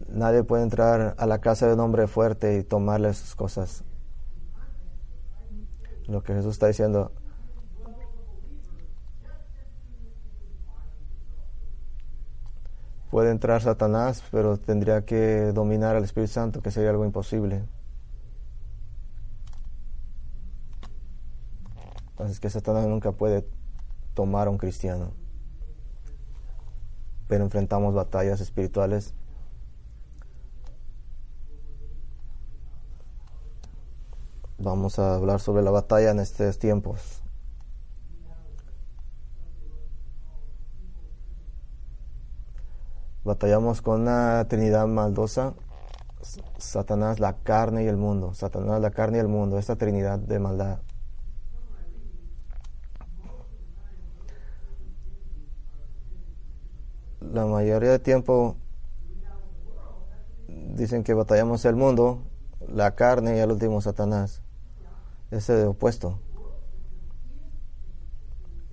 nadie 0.07 0.43
puede 0.43 0.63
entrar 0.63 1.13
a 1.19 1.27
la 1.27 1.39
casa 1.39 1.67
de 1.67 1.75
un 1.75 1.81
hombre 1.81 2.07
fuerte 2.07 2.57
y 2.57 2.63
tomarle 2.63 3.13
sus 3.13 3.35
cosas. 3.35 3.83
Lo 6.07 6.23
que 6.23 6.33
Jesús 6.33 6.53
está 6.53 6.65
diciendo, 6.65 7.11
puede 13.15 13.31
entrar 13.31 13.61
Satanás, 13.61 14.21
pero 14.29 14.57
tendría 14.57 15.05
que 15.05 15.53
dominar 15.53 15.95
al 15.95 16.03
Espíritu 16.03 16.33
Santo, 16.33 16.61
que 16.61 16.69
sería 16.69 16.89
algo 16.89 17.05
imposible. 17.05 17.63
Entonces 22.09 22.41
que 22.41 22.49
Satanás 22.49 22.87
nunca 22.87 23.13
puede 23.13 23.47
tomar 24.15 24.47
a 24.47 24.49
un 24.49 24.57
cristiano 24.57 25.13
pero 27.29 27.45
enfrentamos 27.45 27.93
batallas 27.93 28.41
espirituales. 28.41 29.13
Vamos 34.57 34.99
a 34.99 35.15
hablar 35.15 35.39
sobre 35.39 35.63
la 35.63 35.71
batalla 35.71 36.11
en 36.11 36.19
estos 36.19 36.59
tiempos. 36.59 37.24
Batallamos 43.25 43.81
con 43.81 44.01
una 44.01 44.45
trinidad 44.47 44.85
maldosa, 44.85 45.55
Satanás, 46.59 47.19
la 47.19 47.37
carne 47.37 47.83
y 47.83 47.87
el 47.87 47.97
mundo. 47.97 48.35
Satanás, 48.35 48.79
la 48.79 48.91
carne 48.91 49.17
y 49.17 49.21
el 49.21 49.27
mundo, 49.27 49.57
esta 49.57 49.75
trinidad 49.75 50.19
de 50.19 50.37
maldad. 50.37 50.77
La 57.19 57.47
mayoría 57.47 57.89
del 57.89 58.01
tiempo 58.01 58.57
dicen 60.47 61.03
que 61.03 61.15
batallamos 61.15 61.65
el 61.65 61.75
mundo, 61.75 62.21
la 62.67 62.93
carne 62.93 63.37
y 63.37 63.39
el 63.39 63.51
último 63.51 63.81
Satanás. 63.81 64.43
Ese 65.31 65.65
opuesto. 65.65 66.19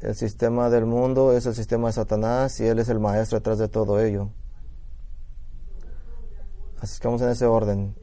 El 0.03 0.14
sistema 0.14 0.68
del 0.68 0.84
mundo 0.84 1.32
es 1.32 1.46
el 1.46 1.55
sistema 1.55 1.86
de 1.86 1.94
Satanás 1.94 2.61
y 2.61 2.66
él 2.66 2.80
es 2.80 2.90
el 2.90 3.00
maestro 3.00 3.38
detrás 3.38 3.57
de 3.57 3.68
todo 3.68 3.98
ello. 3.98 4.28
Así 6.83 7.01
que 7.01 7.07
vamos 7.07 7.22
en 7.22 7.28
ese 7.28 7.47
orden. 7.47 7.95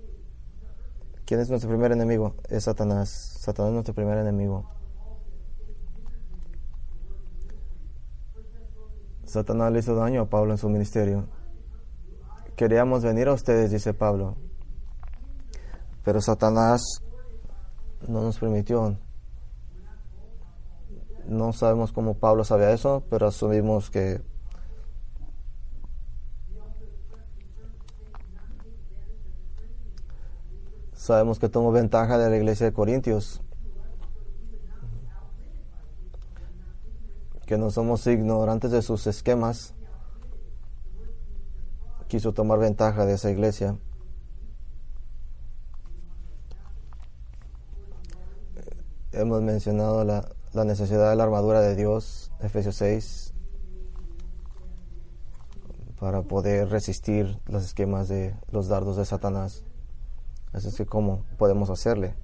¿Quién 1.25 1.41
es 1.41 1.49
nuestro 1.49 1.69
primer 1.69 1.91
enemigo? 1.91 2.35
Es 2.47 2.63
Satanás. 2.63 3.09
Satanás 3.09 3.71
es 3.71 3.73
nuestro 3.73 3.93
primer 3.93 4.17
enemigo. 4.17 4.69
Satanás 9.25 9.73
le 9.73 9.79
hizo 9.79 9.95
daño 9.95 10.21
a 10.21 10.29
Pablo 10.29 10.53
en 10.53 10.57
su 10.57 10.69
ministerio. 10.69 11.27
Queríamos 12.55 13.03
venir 13.03 13.27
a 13.27 13.33
ustedes, 13.33 13.69
dice 13.69 13.93
Pablo. 13.93 14.37
Pero 16.05 16.21
Satanás 16.21 17.03
no 18.07 18.21
nos 18.21 18.39
permitió. 18.39 18.97
No 21.27 21.51
sabemos 21.51 21.91
cómo 21.91 22.13
Pablo 22.13 22.45
sabía 22.45 22.71
eso, 22.71 23.03
pero 23.09 23.27
asumimos 23.27 23.89
que 23.89 24.21
Sabemos 31.09 31.39
que 31.39 31.49
tomó 31.49 31.71
ventaja 31.71 32.19
de 32.19 32.29
la 32.29 32.37
iglesia 32.37 32.67
de 32.67 32.71
Corintios, 32.71 33.41
que 37.47 37.57
no 37.57 37.71
somos 37.71 38.05
ignorantes 38.05 38.69
de 38.69 38.83
sus 38.83 39.07
esquemas. 39.07 39.73
Quiso 42.09 42.31
tomar 42.31 42.59
ventaja 42.59 43.07
de 43.07 43.13
esa 43.13 43.31
iglesia. 43.31 43.75
Hemos 49.11 49.41
mencionado 49.41 50.03
la, 50.03 50.29
la 50.53 50.63
necesidad 50.63 51.09
de 51.09 51.15
la 51.15 51.23
armadura 51.23 51.61
de 51.61 51.75
Dios, 51.75 52.31
Efesios 52.39 52.75
6, 52.75 53.33
para 55.99 56.21
poder 56.21 56.69
resistir 56.69 57.39
los 57.47 57.65
esquemas 57.65 58.09
de 58.09 58.35
los 58.51 58.67
dardos 58.67 58.95
de 58.95 59.05
Satanás. 59.05 59.63
Así 60.53 60.67
es 60.67 60.75
que, 60.75 60.85
¿cómo 60.85 61.25
podemos 61.37 61.69
hacerle? 61.69 62.15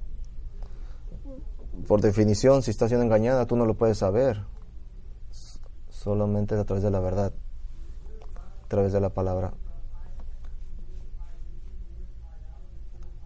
Por 1.87 2.01
definición, 2.01 2.63
si 2.63 2.71
está 2.71 2.87
siendo 2.87 3.05
engañada, 3.05 3.45
tú 3.45 3.55
no 3.55 3.65
lo 3.65 3.75
puedes 3.75 3.99
saber. 3.99 4.43
Solamente 5.89 6.55
a 6.55 6.63
través 6.63 6.83
de 6.83 6.91
la 6.91 6.99
verdad, 6.99 7.33
a 8.63 8.67
través 8.67 8.93
de 8.93 8.99
la 8.99 9.09
palabra. 9.09 9.53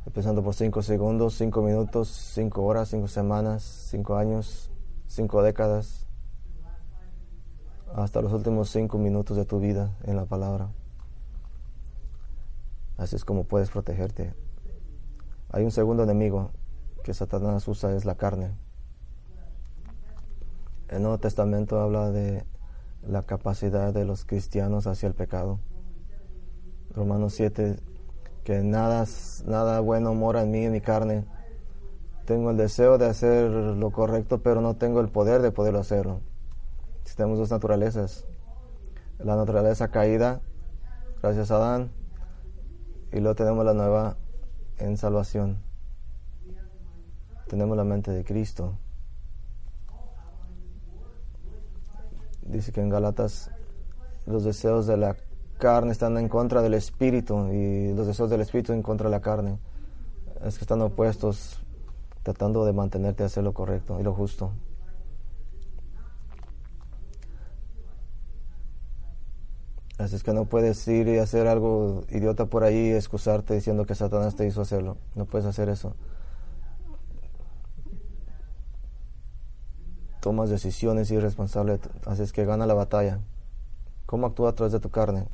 Empezando 0.06 0.44
por 0.44 0.56
cinco 0.56 0.82
segundos, 0.82 1.36
cinco 1.36 1.62
minutos, 1.62 2.10
cinco 2.10 2.64
horas, 2.64 2.90
cinco 2.90 3.08
semanas, 3.08 3.62
cinco 3.90 4.16
años, 4.16 4.72
cinco 5.08 5.44
décadas, 5.44 6.08
hasta 7.94 8.22
los 8.22 8.34
últimos 8.34 8.70
cinco 8.70 8.98
minutos 8.98 9.38
de 9.38 9.46
tu 9.46 9.60
vida 9.60 9.96
en 10.04 10.16
la 10.16 10.26
palabra. 10.26 10.70
Así 12.98 13.16
es 13.16 13.24
como 13.24 13.44
puedes 13.44 13.70
protegerte. 13.70 14.34
Hay 15.52 15.64
un 15.64 15.72
segundo 15.72 16.04
enemigo 16.04 16.52
que 17.04 17.14
Satanás 17.14 17.68
usa, 17.68 17.96
es 17.96 18.06
la 18.06 18.16
carne. 18.16 18.52
El 20.90 21.02
Nuevo 21.02 21.18
Testamento 21.18 21.80
habla 21.80 22.12
de 22.12 22.46
la 23.08 23.24
capacidad 23.24 23.92
de 23.92 24.06
los 24.06 24.26
cristianos 24.26 24.86
hacia 24.86 25.08
el 25.08 25.16
pecado. 25.16 25.60
Romanos 26.94 27.34
7, 27.34 27.78
que 28.44 28.62
nada, 28.62 29.06
nada 29.48 29.80
bueno 29.80 30.14
mora 30.14 30.44
en 30.44 30.52
mí, 30.52 30.66
en 30.66 30.72
mi 30.72 30.82
carne. 30.82 31.26
Tengo 32.26 32.52
el 32.52 32.58
deseo 32.58 33.00
de 33.00 33.08
hacer 33.08 33.50
lo 33.50 33.90
correcto, 33.90 34.44
pero 34.44 34.62
no 34.62 34.76
tengo 34.76 35.00
el 35.00 35.10
poder 35.10 35.42
de 35.42 35.52
poderlo 35.52 35.80
hacerlo. 35.80 36.22
Tenemos 37.16 37.40
dos 37.40 37.50
naturalezas. 37.50 38.28
La 39.18 39.36
naturaleza 39.36 39.88
caída, 39.88 40.42
gracias 41.24 41.50
a 41.50 41.56
Adán, 41.56 41.92
y 43.12 43.20
luego 43.20 43.36
tenemos 43.36 43.66
la 43.66 43.74
nueva 43.74 44.16
en 44.80 44.98
salvación. 44.98 45.58
Tenemos 47.48 47.78
la 47.78 47.84
mente 47.84 48.12
de 48.12 48.24
Cristo. 48.24 48.78
Dice 52.42 52.72
que 52.72 52.82
en 52.82 52.90
Galatas 52.90 53.52
los 54.26 54.44
deseos 54.44 54.88
de 54.88 54.98
la 54.98 55.16
carne 55.58 55.92
están 55.92 56.18
en 56.18 56.30
contra 56.30 56.62
del 56.62 56.74
espíritu 56.74 57.52
y 57.52 57.94
los 57.94 58.08
deseos 58.08 58.30
del 58.30 58.42
espíritu 58.42 58.74
en 58.74 58.82
contra 58.82 59.10
de 59.10 59.16
la 59.16 59.22
carne. 59.22 59.60
Es 60.44 60.58
que 60.58 60.64
están 60.64 60.82
opuestos 60.82 61.60
tratando 62.24 62.66
de 62.66 62.74
mantenerte 62.74 63.24
a 63.24 63.26
hacer 63.26 63.44
lo 63.44 63.54
correcto 63.54 64.00
y 64.00 64.04
lo 64.04 64.14
justo. 64.14 64.52
Así 70.00 70.16
es 70.16 70.24
que 70.24 70.34
no 70.34 70.46
puedes 70.46 70.88
ir 70.88 71.10
y 71.10 71.18
hacer 71.18 71.46
algo 71.48 72.06
idiota 72.10 72.46
por 72.46 72.64
ahí 72.64 72.88
y 72.88 72.92
excusarte 72.92 73.54
diciendo 73.54 73.86
que 73.86 73.96
Satanás 73.96 74.34
te 74.34 74.48
hizo 74.48 74.62
hacerlo. 74.62 74.96
No 75.14 75.26
puedes 75.26 75.46
hacer 75.46 75.68
eso. 75.68 75.94
Tomas 80.22 80.50
decisiones 80.50 81.12
irresponsables, 81.12 81.82
así 82.06 82.24
es 82.24 82.32
que 82.32 82.46
gana 82.46 82.66
la 82.66 82.76
batalla. 82.76 83.20
¿Cómo 84.06 84.28
actúa 84.28 84.56
a 84.58 84.70
de 84.70 84.80
tu 84.80 84.90
carne? 84.90 85.28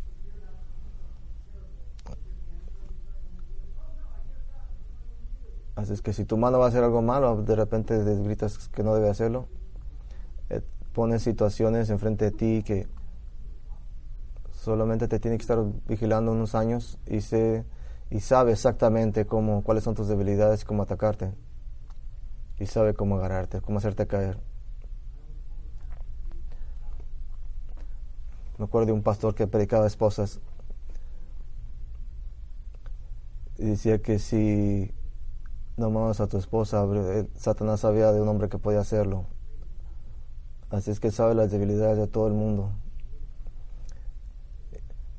Así 5.75 5.93
es 5.93 6.01
que 6.01 6.11
si 6.11 6.25
tu 6.25 6.37
mano 6.37 6.57
va 6.57 6.65
a 6.65 6.69
hacer 6.69 6.83
algo 6.83 7.03
malo, 7.03 7.43
de 7.43 7.55
repente 7.55 8.03
gritas 8.23 8.69
que 8.69 8.83
no 8.83 8.95
debe 8.95 9.09
hacerlo. 9.09 9.45
Eh, 10.49 10.61
pones 10.93 11.21
situaciones 11.21 11.91
enfrente 11.91 12.25
de 12.25 12.31
ti 12.31 12.63
que 12.65 12.87
Solamente 14.65 15.07
te 15.07 15.19
tiene 15.19 15.37
que 15.37 15.43
estar 15.43 15.63
vigilando 15.87 16.31
unos 16.31 16.55
años 16.55 16.97
y, 17.05 17.21
sé, 17.21 17.63
y 18.09 18.19
sabe 18.19 18.53
exactamente 18.53 19.27
cómo, 19.27 19.63
cuáles 19.63 19.83
son 19.83 19.93
tus 19.93 20.07
debilidades 20.07 20.65
cómo 20.65 20.81
atacarte. 20.81 21.35
Y 22.57 22.65
sabe 22.65 22.95
cómo 22.95 23.17
agarrarte, 23.17 23.61
cómo 23.61 23.77
hacerte 23.77 24.07
caer. 24.07 24.39
Me 28.57 28.65
acuerdo 28.65 28.87
de 28.87 28.93
un 28.93 29.03
pastor 29.03 29.35
que 29.35 29.45
predicaba 29.45 29.83
a 29.83 29.87
esposas 29.87 30.39
y 33.59 33.65
decía 33.65 34.01
que 34.01 34.17
si 34.17 34.91
no 35.77 35.85
amabas 35.85 36.21
a 36.21 36.27
tu 36.27 36.39
esposa, 36.39 36.87
eh, 36.91 37.29
Satanás 37.35 37.81
sabía 37.81 38.11
de 38.11 38.19
un 38.19 38.29
hombre 38.29 38.49
que 38.49 38.57
podía 38.57 38.79
hacerlo. 38.79 39.27
Así 40.71 40.89
es 40.89 40.99
que 40.99 41.11
sabe 41.11 41.35
las 41.35 41.51
debilidades 41.51 41.99
de 41.99 42.07
todo 42.07 42.25
el 42.25 42.33
mundo 42.33 42.71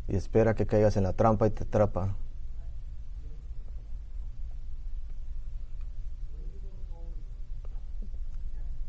y 0.08 0.16
espera 0.16 0.54
que 0.54 0.66
caigas 0.66 0.96
en 0.96 1.02
la 1.02 1.12
trampa 1.12 1.46
y 1.46 1.50
te 1.50 1.64
atrapa. 1.64 2.16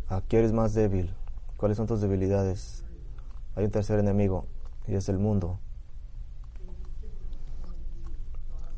¿A 0.09 0.21
qué 0.21 0.39
eres 0.39 0.53
más 0.53 0.73
débil? 0.73 1.13
¿Cuáles 1.57 1.77
son 1.77 1.87
tus 1.87 2.01
debilidades? 2.01 2.85
Hay 3.55 3.65
un 3.65 3.71
tercer 3.71 3.99
enemigo 3.99 4.45
y 4.87 4.95
es 4.95 5.09
el 5.09 5.17
mundo. 5.17 5.59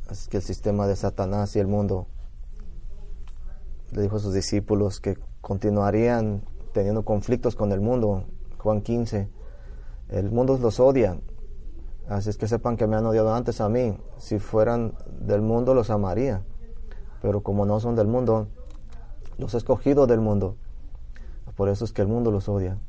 Así 0.08 0.28
que 0.30 0.38
el 0.38 0.44
sistema 0.44 0.88
de 0.88 0.96
Satanás 0.96 1.56
y 1.56 1.60
el 1.60 1.68
mundo 1.68 2.08
le 3.92 4.02
dijo 4.02 4.16
a 4.16 4.20
sus 4.20 4.34
discípulos 4.34 5.00
que 5.00 5.18
continuarían 5.42 6.42
teniendo 6.74 7.04
conflictos 7.04 7.56
con 7.56 7.72
el 7.72 7.82
mundo. 7.82 8.24
Juan 8.58 8.82
15. 8.82 9.30
El 10.10 10.32
mundo 10.32 10.58
los 10.58 10.80
odia, 10.80 11.20
Así 12.10 12.32
es 12.32 12.38
que 12.38 12.48
sepan 12.48 12.76
que 12.76 12.88
me 12.88 12.96
han 12.96 13.06
odiado 13.06 13.34
antes 13.36 13.62
a 13.62 13.70
mí. 13.70 13.96
Si 14.18 14.40
fueran 14.40 14.96
del 15.20 15.42
mundo, 15.42 15.76
los 15.76 15.92
amaría. 15.92 16.42
Pero 17.22 17.42
como 17.42 17.68
no 17.68 17.80
son 17.80 17.96
del 17.96 18.08
mundo, 18.08 18.48
los 19.38 19.54
he 19.54 19.58
escogido 19.58 20.08
del 20.08 20.20
mundo. 20.20 20.56
Por 21.56 21.70
eso 21.70 21.86
es 21.86 21.94
que 21.94 22.02
el 22.02 22.08
mundo 22.08 22.32
los 22.32 22.50
odia. 22.50 22.80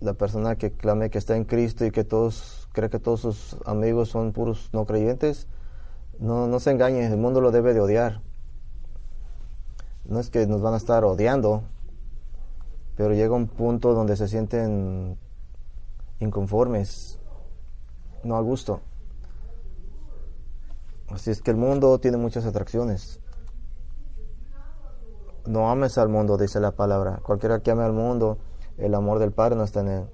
La 0.00 0.14
persona 0.14 0.56
que 0.56 0.72
clame 0.72 1.10
que 1.10 1.18
está 1.18 1.36
en 1.36 1.44
Cristo 1.44 1.84
y 1.84 1.90
que 1.90 2.02
todos 2.02 2.66
cree 2.72 2.88
que 2.88 2.98
todos 2.98 3.20
sus 3.20 3.56
amigos 3.66 4.08
son 4.08 4.32
puros 4.32 4.70
no 4.72 4.86
creyentes, 4.86 5.46
No, 6.18 6.46
no 6.46 6.60
se 6.60 6.70
engañe, 6.70 7.04
el 7.04 7.18
mundo 7.18 7.40
lo 7.40 7.50
debe 7.50 7.74
de 7.74 7.80
odiar. 7.80 8.20
No 10.04 10.18
es 10.18 10.30
que 10.30 10.46
nos 10.46 10.62
van 10.62 10.74
a 10.74 10.76
estar 10.76 11.04
odiando, 11.04 11.64
pero 12.96 13.14
llega 13.14 13.34
un 13.34 13.48
punto 13.48 13.94
donde 13.94 14.16
se 14.16 14.28
sienten 14.28 15.18
inconformes, 16.20 17.18
no 18.24 18.36
a 18.36 18.40
gusto. 18.40 18.80
Así 21.10 21.30
es 21.30 21.42
que 21.42 21.50
el 21.50 21.56
mundo 21.56 21.98
tiene 21.98 22.16
muchas 22.16 22.46
atracciones. 22.46 23.20
No 25.46 25.70
ames 25.70 25.98
al 25.98 26.08
mundo, 26.08 26.36
dice 26.36 26.60
la 26.60 26.70
palabra. 26.72 27.20
Cualquiera 27.22 27.60
que 27.60 27.70
ame 27.70 27.82
al 27.82 27.92
mundo, 27.92 28.38
el 28.78 28.94
amor 28.94 29.18
del 29.18 29.32
Padre 29.32 29.56
no 29.56 29.64
está 29.64 29.80
en 29.80 29.88
él. 29.88 30.04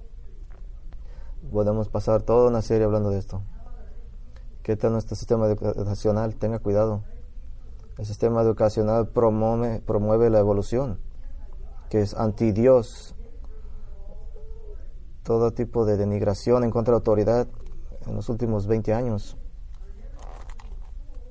Podemos 1.51 1.87
pasar 1.87 2.23
toda 2.23 2.49
una 2.49 2.61
serie 2.61 2.85
hablando 2.85 3.11
de 3.11 3.19
esto. 3.19 3.41
¿Qué 4.63 4.75
tal 4.75 4.91
nuestro 4.91 5.15
sistema 5.15 5.47
educacional? 5.47 6.35
Tenga 6.35 6.59
cuidado. 6.59 7.03
El 7.97 8.05
sistema 8.05 8.41
educacional 8.41 9.07
promueve, 9.07 9.81
promueve 9.81 10.29
la 10.29 10.39
evolución, 10.39 10.99
que 11.89 12.01
es 12.01 12.13
anti 12.13 12.51
Dios. 12.51 13.15
Todo 15.23 15.51
tipo 15.51 15.85
de 15.85 15.97
denigración 15.97 16.63
en 16.63 16.71
contra 16.71 16.91
de 16.91 16.95
la 16.95 16.99
autoridad 16.99 17.47
en 18.05 18.15
los 18.15 18.29
últimos 18.29 18.67
20 18.67 18.93
años. 18.93 19.37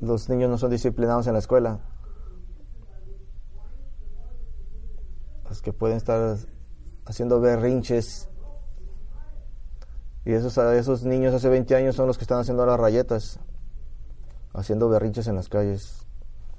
Los 0.01 0.29
niños 0.29 0.51
no 0.51 0.59
son 0.59 0.71
disciplinados 0.71 1.27
en 1.27 1.33
la 1.33 1.39
escuela. 1.41 1.81
Los 5.49 5.63
que 5.63 5.73
pueden 5.73 5.97
estar 5.97 6.37
haciendo 7.07 7.41
berrinches. 7.41 8.29
Y 10.25 10.33
esos, 10.33 10.57
esos 10.59 11.05
niños 11.05 11.35
hace 11.35 11.49
20 11.49 11.75
años 11.75 11.97
son 11.97 12.07
los 12.07 12.19
que 12.19 12.25
están 12.25 12.39
haciendo 12.39 12.67
las 12.67 12.79
rayetas, 12.79 13.41
haciendo 14.53 14.89
berrinches 14.89 15.27
en 15.27 15.37
las 15.37 15.49
calles, 15.49 16.07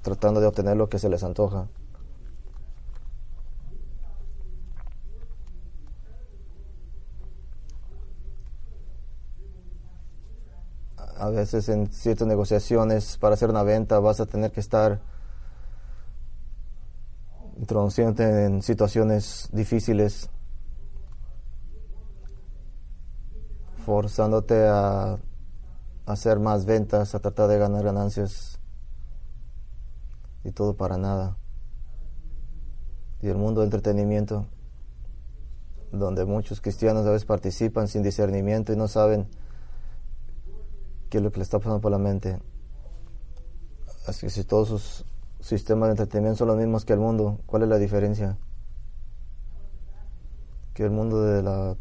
tratando 0.02 0.40
de 0.40 0.48
obtener 0.48 0.76
lo 0.76 0.88
que 0.88 0.98
se 0.98 1.08
les 1.08 1.22
antoja. 1.22 1.68
A 11.36 11.40
veces 11.40 11.68
en 11.68 11.92
ciertas 11.92 12.26
negociaciones 12.26 13.16
para 13.18 13.34
hacer 13.34 13.50
una 13.50 13.62
venta 13.62 13.98
vas 13.98 14.20
a 14.20 14.26
tener 14.26 14.50
que 14.52 14.60
estar 14.60 15.00
introduciéndote 17.58 18.46
en 18.46 18.62
situaciones 18.62 19.48
difíciles, 19.52 20.30
forzándote 23.84 24.66
a 24.66 25.18
hacer 26.06 26.38
más 26.38 26.64
ventas, 26.64 27.14
a 27.14 27.20
tratar 27.20 27.48
de 27.48 27.58
ganar 27.58 27.84
ganancias 27.84 28.58
y 30.42 30.52
todo 30.52 30.74
para 30.74 30.96
nada. 30.96 31.36
Y 33.20 33.28
el 33.28 33.36
mundo 33.36 33.60
del 33.60 33.66
entretenimiento, 33.68 34.46
donde 35.92 36.24
muchos 36.24 36.60
cristianos 36.60 37.06
a 37.06 37.10
veces 37.10 37.26
participan 37.26 37.88
sin 37.88 38.02
discernimiento 38.02 38.72
y 38.72 38.76
no 38.76 38.88
saben 38.88 39.28
qué 41.10 41.18
es 41.18 41.24
lo 41.24 41.32
que 41.32 41.38
le 41.38 41.42
está 41.42 41.58
pasando 41.58 41.80
por 41.80 41.90
la 41.90 41.98
mente. 41.98 42.38
Así 44.06 44.26
que 44.26 44.30
si 44.30 44.44
todos 44.44 44.68
sus 44.68 45.04
sistemas 45.40 45.88
de 45.88 45.92
entretenimiento 45.92 46.38
son 46.38 46.48
los 46.48 46.56
mismos 46.56 46.84
que 46.84 46.92
el 46.92 47.00
mundo, 47.00 47.40
¿cuál 47.46 47.64
es 47.64 47.68
la 47.68 47.78
diferencia? 47.78 48.38
Que 50.72 50.84
el 50.84 50.90
mundo 50.90 51.22
de 51.22 51.42
la, 51.42 51.76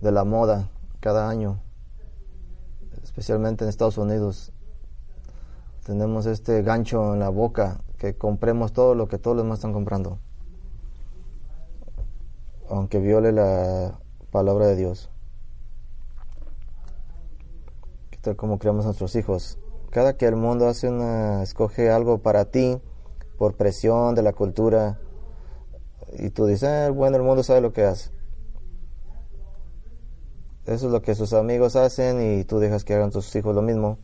de 0.00 0.12
la 0.12 0.24
moda 0.24 0.68
cada 1.00 1.28
año, 1.28 1.60
especialmente 3.02 3.64
en 3.64 3.70
Estados 3.70 3.96
Unidos, 3.96 4.52
tenemos 5.84 6.26
este 6.26 6.62
gancho 6.62 7.14
en 7.14 7.20
la 7.20 7.28
boca 7.28 7.80
que 7.96 8.16
compremos 8.16 8.72
todo 8.72 8.94
lo 8.94 9.06
que 9.06 9.18
todos 9.18 9.36
los 9.36 9.44
demás 9.44 9.58
están 9.60 9.72
comprando, 9.72 10.18
aunque 12.68 12.98
viole 12.98 13.30
la 13.30 13.98
palabra 14.32 14.66
de 14.66 14.76
Dios 14.76 15.10
como 18.34 18.58
criamos 18.58 18.84
a 18.84 18.88
nuestros 18.88 19.14
hijos. 19.14 19.58
Cada 19.90 20.16
que 20.16 20.26
el 20.26 20.36
mundo 20.36 20.68
hace 20.68 20.88
una, 20.88 21.42
escoge 21.42 21.90
algo 21.90 22.18
para 22.18 22.46
ti 22.46 22.80
por 23.38 23.54
presión 23.54 24.14
de 24.14 24.22
la 24.22 24.32
cultura 24.32 24.98
y 26.18 26.30
tú 26.30 26.46
dices, 26.46 26.68
ah, 26.68 26.90
bueno, 26.90 27.16
el 27.16 27.22
mundo 27.22 27.42
sabe 27.42 27.60
lo 27.60 27.72
que 27.72 27.84
hace. 27.84 28.10
Eso 30.66 30.86
es 30.86 30.92
lo 30.92 31.00
que 31.00 31.14
sus 31.14 31.32
amigos 31.32 31.76
hacen 31.76 32.40
y 32.40 32.44
tú 32.44 32.58
dejas 32.58 32.82
que 32.82 32.94
hagan 32.94 33.10
tus 33.10 33.34
hijos 33.36 33.54
lo 33.54 33.62
mismo. 33.62 33.98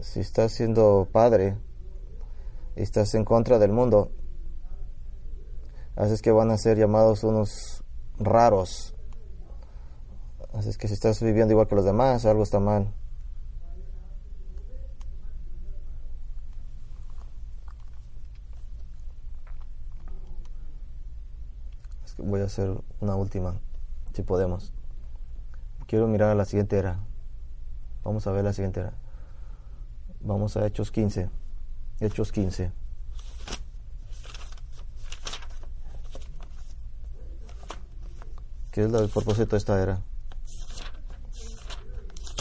Si 0.00 0.20
estás 0.20 0.52
siendo 0.52 1.08
padre 1.12 1.58
y 2.74 2.82
estás 2.82 3.14
en 3.14 3.24
contra 3.24 3.58
del 3.58 3.72
mundo, 3.72 4.10
haces 5.94 6.22
que 6.22 6.32
van 6.32 6.50
a 6.50 6.56
ser 6.56 6.78
llamados 6.78 7.22
unos 7.22 7.84
raros, 8.18 8.91
Así 10.54 10.68
es 10.68 10.76
que 10.76 10.86
si 10.86 10.94
estás 10.94 11.22
viviendo 11.22 11.52
igual 11.52 11.66
que 11.66 11.74
los 11.74 11.84
demás, 11.84 12.26
algo 12.26 12.42
está 12.42 12.60
mal. 12.60 12.92
Es 22.04 22.14
que 22.14 22.22
voy 22.22 22.40
a 22.42 22.44
hacer 22.44 22.76
una 23.00 23.16
última, 23.16 23.54
si 24.12 24.22
podemos. 24.22 24.72
Quiero 25.86 26.06
mirar 26.06 26.30
a 26.30 26.34
la 26.34 26.44
siguiente 26.44 26.78
era. 26.78 26.98
Vamos 28.04 28.26
a 28.26 28.32
ver 28.32 28.44
la 28.44 28.52
siguiente 28.52 28.80
era. 28.80 28.92
Vamos 30.20 30.56
a 30.56 30.66
Hechos 30.66 30.90
15. 30.90 31.30
Hechos 32.00 32.30
15. 32.30 32.70
¿Qué 38.70 38.84
es 38.84 38.92
el 38.92 39.08
propósito 39.08 39.50
de 39.50 39.58
esta 39.58 39.82
era? 39.82 40.02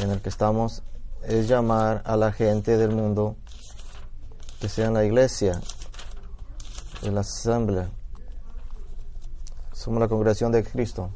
En 0.01 0.09
el 0.09 0.21
que 0.21 0.29
estamos 0.29 0.83
es 1.23 1.47
llamar 1.47 2.01
a 2.05 2.17
la 2.17 2.31
gente 2.31 2.77
del 2.77 2.91
mundo 2.91 3.35
que 4.59 4.67
sea 4.67 4.87
en 4.87 4.95
la 4.95 5.05
iglesia, 5.05 5.61
en 7.03 7.15
la 7.15 7.21
asamblea. 7.21 7.89
Somos 9.73 9.99
la 9.99 10.07
congregación 10.07 10.51
de 10.51 10.63
Cristo. 10.63 11.11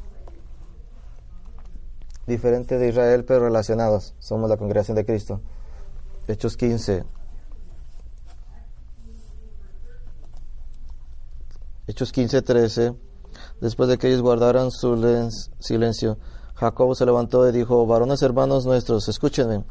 Diferente 2.26 2.78
de 2.78 2.88
Israel, 2.88 3.24
pero 3.24 3.44
relacionados. 3.44 4.14
Somos 4.18 4.48
la 4.50 4.56
congregación 4.56 4.96
de 4.96 5.04
Cristo. 5.04 5.40
Hechos 6.26 6.56
15. 6.56 7.04
Hechos 11.86 12.10
15, 12.10 12.42
13. 12.42 12.94
Después 13.60 13.88
de 13.88 13.98
que 13.98 14.08
ellos 14.08 14.22
guardaran 14.22 14.72
su 14.72 14.96
silencio, 15.60 16.18
Jacobo 16.56 16.94
se 16.94 17.04
levantó 17.04 17.46
y 17.48 17.52
dijo, 17.52 17.86
varones 17.86 18.22
hermanos 18.22 18.64
nuestros, 18.64 19.08
escúchenme. 19.08 19.64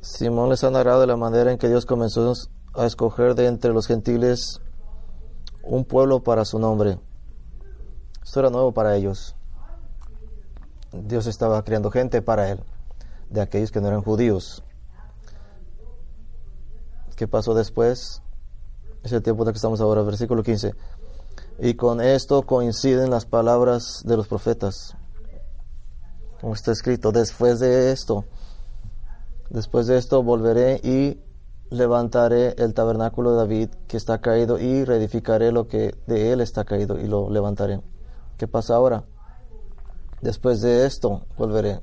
Simón 0.00 0.50
les 0.50 0.62
ha 0.64 0.70
narrado 0.70 1.00
de 1.00 1.06
la 1.06 1.16
manera 1.16 1.50
en 1.50 1.58
que 1.58 1.68
Dios 1.68 1.86
comenzó 1.86 2.32
a 2.74 2.84
escoger 2.84 3.34
de 3.34 3.46
entre 3.46 3.72
los 3.72 3.86
gentiles 3.86 4.60
un 5.62 5.84
pueblo 5.84 6.22
para 6.22 6.44
su 6.44 6.58
nombre. 6.58 6.98
Esto 8.22 8.40
era 8.40 8.50
nuevo 8.50 8.72
para 8.72 8.96
ellos. 8.96 9.34
Dios 10.92 11.26
estaba 11.26 11.62
creando 11.64 11.90
gente 11.90 12.20
para 12.20 12.50
él, 12.50 12.62
de 13.30 13.40
aquellos 13.40 13.70
que 13.70 13.80
no 13.80 13.88
eran 13.88 14.02
judíos. 14.02 14.62
¿Qué 17.16 17.26
pasó 17.26 17.54
después? 17.54 18.22
Es 19.02 19.12
el 19.12 19.22
tiempo 19.22 19.42
en 19.42 19.48
el 19.48 19.52
que 19.54 19.58
estamos 19.58 19.80
ahora, 19.80 20.02
versículo 20.02 20.42
15. 20.42 20.74
Y 21.60 21.74
con 21.74 22.00
esto 22.00 22.42
coinciden 22.42 23.10
las 23.10 23.26
palabras 23.26 24.02
de 24.04 24.16
los 24.16 24.28
profetas. 24.28 24.96
Como 26.40 26.54
está 26.54 26.70
escrito, 26.70 27.10
después 27.10 27.58
de 27.58 27.90
esto, 27.90 28.24
después 29.50 29.88
de 29.88 29.98
esto 29.98 30.22
volveré 30.22 30.80
y 30.84 31.20
levantaré 31.70 32.54
el 32.58 32.74
tabernáculo 32.74 33.32
de 33.32 33.36
David 33.38 33.68
que 33.88 33.96
está 33.96 34.20
caído 34.20 34.60
y 34.60 34.84
reedificaré 34.84 35.50
lo 35.50 35.66
que 35.66 35.96
de 36.06 36.32
él 36.32 36.40
está 36.40 36.64
caído 36.64 36.98
y 37.00 37.08
lo 37.08 37.28
levantaré. 37.28 37.80
¿Qué 38.36 38.46
pasa 38.46 38.76
ahora? 38.76 39.04
Después 40.20 40.60
de 40.60 40.86
esto 40.86 41.26
volveré. 41.36 41.80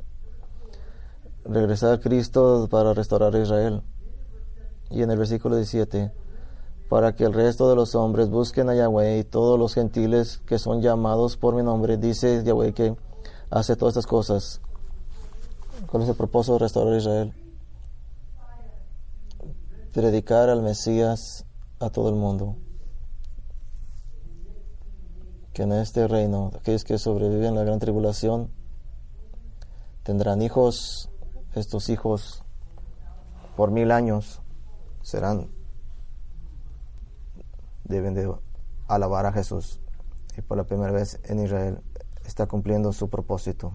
Regresar 1.43 1.93
a 1.93 1.99
Cristo 1.99 2.69
para 2.71 2.93
restaurar 2.93 3.35
a 3.35 3.39
Israel. 3.39 3.81
Y 4.89 5.01
en 5.01 5.11
el 5.11 5.17
versículo 5.17 5.57
17 5.57 6.11
para 6.89 7.15
que 7.15 7.23
el 7.23 7.33
resto 7.33 7.69
de 7.69 7.75
los 7.75 7.95
hombres 7.95 8.29
busquen 8.29 8.69
a 8.69 8.75
Yahweh 8.75 9.19
y 9.19 9.23
todos 9.23 9.57
los 9.57 9.73
gentiles 9.73 10.41
que 10.45 10.59
son 10.59 10.81
llamados 10.81 11.37
por 11.37 11.55
mi 11.55 11.63
nombre, 11.63 11.97
dice 11.97 12.43
Yahweh 12.43 12.73
que 12.73 12.95
hace 13.49 13.75
todas 13.75 13.93
estas 13.93 14.07
cosas. 14.07 14.61
¿Cuál 15.87 16.03
es 16.03 16.09
el 16.09 16.15
propósito 16.15 16.53
de 16.53 16.59
restaurar 16.59 16.93
a 16.93 16.97
Israel? 16.97 17.33
Predicar 19.93 20.49
al 20.49 20.61
Mesías 20.61 21.45
a 21.79 21.89
todo 21.89 22.09
el 22.09 22.15
mundo. 22.15 22.55
Que 25.53 25.63
en 25.63 25.71
este 25.71 26.07
reino, 26.07 26.51
aquellos 26.55 26.83
que 26.83 26.97
sobreviven 26.97 27.55
la 27.55 27.63
gran 27.63 27.79
tribulación, 27.79 28.51
tendrán 30.03 30.41
hijos 30.41 31.09
estos 31.55 31.89
hijos 31.89 32.43
por 33.55 33.71
mil 33.71 33.91
años 33.91 34.41
serán, 35.01 35.49
deben 37.85 38.13
de 38.13 38.31
alabar 38.87 39.25
a 39.25 39.31
Jesús. 39.31 39.81
Y 40.37 40.41
por 40.41 40.57
la 40.57 40.65
primera 40.65 40.91
vez 40.91 41.19
en 41.23 41.39
Israel 41.39 41.81
está 42.25 42.45
cumpliendo 42.47 42.91
su 42.91 43.09
propósito. 43.09 43.71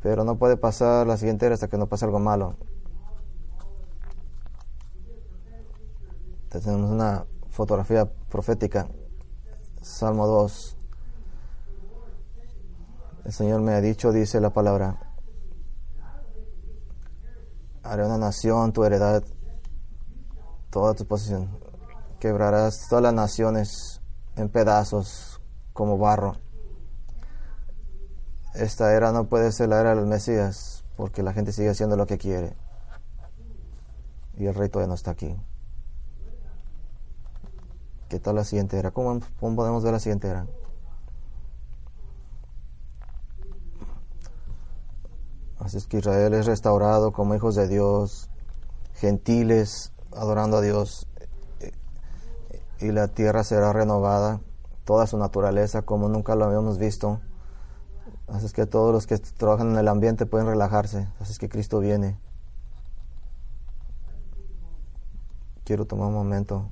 Pero 0.00 0.24
no 0.24 0.36
puede 0.36 0.56
pasar 0.56 1.06
la 1.06 1.16
siguiente 1.16 1.46
era 1.46 1.54
hasta 1.54 1.68
que 1.68 1.78
no 1.78 1.86
pase 1.86 2.04
algo 2.04 2.18
malo. 2.18 2.56
Tenemos 6.48 6.90
una 6.90 7.24
fotografía 7.50 8.10
profética. 8.28 8.88
Salmo 9.80 10.26
2. 10.26 10.76
El 13.24 13.32
Señor 13.32 13.60
me 13.60 13.72
ha 13.72 13.80
dicho, 13.80 14.10
dice 14.10 14.40
la 14.40 14.50
palabra, 14.50 15.14
haré 17.84 18.04
una 18.04 18.18
nación, 18.18 18.72
tu 18.72 18.84
heredad, 18.84 19.22
toda 20.72 20.94
tu 20.94 21.06
posición. 21.06 21.50
Quebrarás 22.18 22.88
todas 22.88 23.02
las 23.02 23.14
naciones 23.14 24.00
en 24.36 24.48
pedazos 24.48 25.40
como 25.74 25.98
barro. 25.98 26.36
Esta 28.54 28.94
era 28.94 29.12
no 29.12 29.28
puede 29.28 29.52
ser 29.52 29.68
la 29.68 29.80
era 29.80 29.94
del 29.94 30.06
Mesías 30.06 30.82
porque 30.96 31.22
la 31.22 31.34
gente 31.34 31.52
sigue 31.52 31.68
haciendo 31.68 31.96
lo 31.96 32.06
que 32.06 32.18
quiere. 32.18 32.56
Y 34.38 34.46
el 34.46 34.54
rey 34.54 34.70
todavía 34.70 34.88
no 34.88 34.94
está 34.94 35.10
aquí. 35.10 35.36
¿Qué 38.08 38.18
tal 38.18 38.36
la 38.36 38.44
siguiente 38.44 38.78
era? 38.78 38.90
¿Cómo, 38.92 39.20
podemos 39.38 39.84
ver 39.84 39.92
la 39.92 40.00
siguiente 40.00 40.28
era? 40.28 40.46
Así 45.58 45.76
es 45.76 45.86
que 45.86 45.98
Israel 45.98 46.32
es 46.34 46.46
restaurado 46.46 47.12
como 47.12 47.34
hijos 47.34 47.54
de 47.54 47.68
Dios, 47.68 48.30
gentiles 48.94 49.92
adorando 50.16 50.58
a 50.58 50.60
Dios, 50.60 51.06
y 52.80 52.90
la 52.90 53.08
tierra 53.08 53.44
será 53.44 53.72
renovada, 53.72 54.40
toda 54.84 55.06
su 55.06 55.16
naturaleza 55.16 55.82
como 55.82 56.08
nunca 56.08 56.34
lo 56.34 56.44
habíamos 56.44 56.78
visto. 56.78 57.20
Así 58.26 58.46
es 58.46 58.52
que 58.52 58.66
todos 58.66 58.92
los 58.92 59.06
que 59.06 59.18
trabajan 59.18 59.70
en 59.70 59.78
el 59.78 59.88
ambiente 59.88 60.26
pueden 60.26 60.46
relajarse. 60.46 61.08
Así 61.20 61.32
es 61.32 61.38
que 61.38 61.48
Cristo 61.48 61.80
viene. 61.80 62.18
Quiero 65.64 65.86
tomar 65.86 66.08
un 66.08 66.14
momento. 66.14 66.68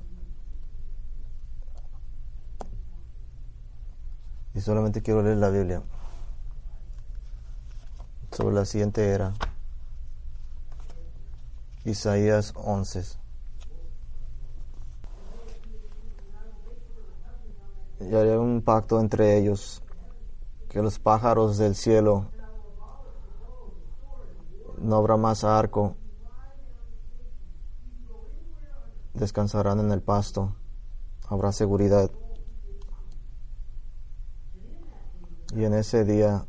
Y 4.53 4.59
solamente 4.59 5.01
quiero 5.01 5.21
leer 5.21 5.37
la 5.37 5.49
Biblia 5.49 5.81
sobre 8.31 8.55
la 8.55 8.65
siguiente 8.65 9.09
era. 9.09 9.33
Isaías 11.83 12.53
11. 12.55 13.20
Y 18.09 18.15
haré 18.15 18.37
un 18.37 18.61
pacto 18.61 18.99
entre 18.99 19.37
ellos, 19.37 19.83
que 20.69 20.81
los 20.81 20.99
pájaros 20.99 21.57
del 21.57 21.75
cielo 21.75 22.25
no 24.79 24.95
habrá 24.95 25.17
más 25.17 25.43
arco, 25.43 25.95
descansarán 29.13 29.79
en 29.79 29.91
el 29.91 30.01
pasto, 30.01 30.55
habrá 31.27 31.51
seguridad. 31.51 32.09
Y 35.55 35.63
en 35.63 35.73
ese 35.73 36.03
día 36.03 36.45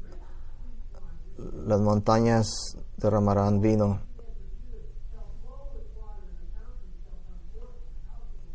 las 1.66 1.80
montañas 1.80 2.76
derramarán 2.96 3.60
vino. 3.60 4.00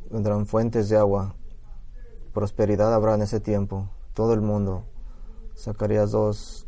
Vendrán 0.10 0.46
fuentes 0.46 0.88
de 0.90 0.98
agua. 0.98 1.37
Prosperidad 2.38 2.94
habrá 2.94 3.16
en 3.16 3.24
ese 3.24 3.40
tiempo. 3.40 3.90
Todo 4.14 4.36
el 4.36 4.42
mundo. 4.42 4.84
Zacarías 5.58 6.12
2. 6.12 6.68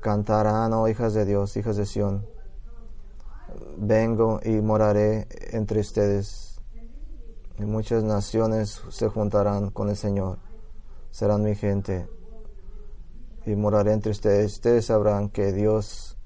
Cantarán, 0.00 0.72
oh 0.72 0.88
hijas 0.88 1.12
de 1.12 1.26
Dios, 1.26 1.58
hijas 1.58 1.76
de 1.76 1.84
Sión. 1.84 2.26
Vengo 3.76 4.40
y 4.42 4.62
moraré 4.62 5.28
entre 5.50 5.80
ustedes. 5.80 6.62
Y 7.58 7.66
muchas 7.66 8.02
naciones 8.02 8.80
se 8.88 9.08
juntarán 9.08 9.72
con 9.72 9.90
el 9.90 9.96
Señor. 9.98 10.38
Serán 11.10 11.42
mi 11.42 11.54
gente 11.54 12.08
y 13.44 13.56
moraré 13.56 13.92
entre 13.92 14.12
ustedes. 14.12 14.54
Ustedes 14.54 14.86
sabrán 14.86 15.28
que 15.28 15.52
Dios 15.52 16.16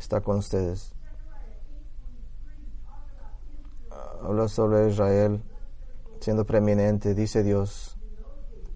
está 0.00 0.20
con 0.20 0.38
ustedes. 0.38 0.96
Habla 4.20 4.48
sobre 4.48 4.88
Israel 4.88 5.44
siendo 6.20 6.44
preeminente, 6.44 7.14
dice 7.14 7.44
Dios, 7.44 7.96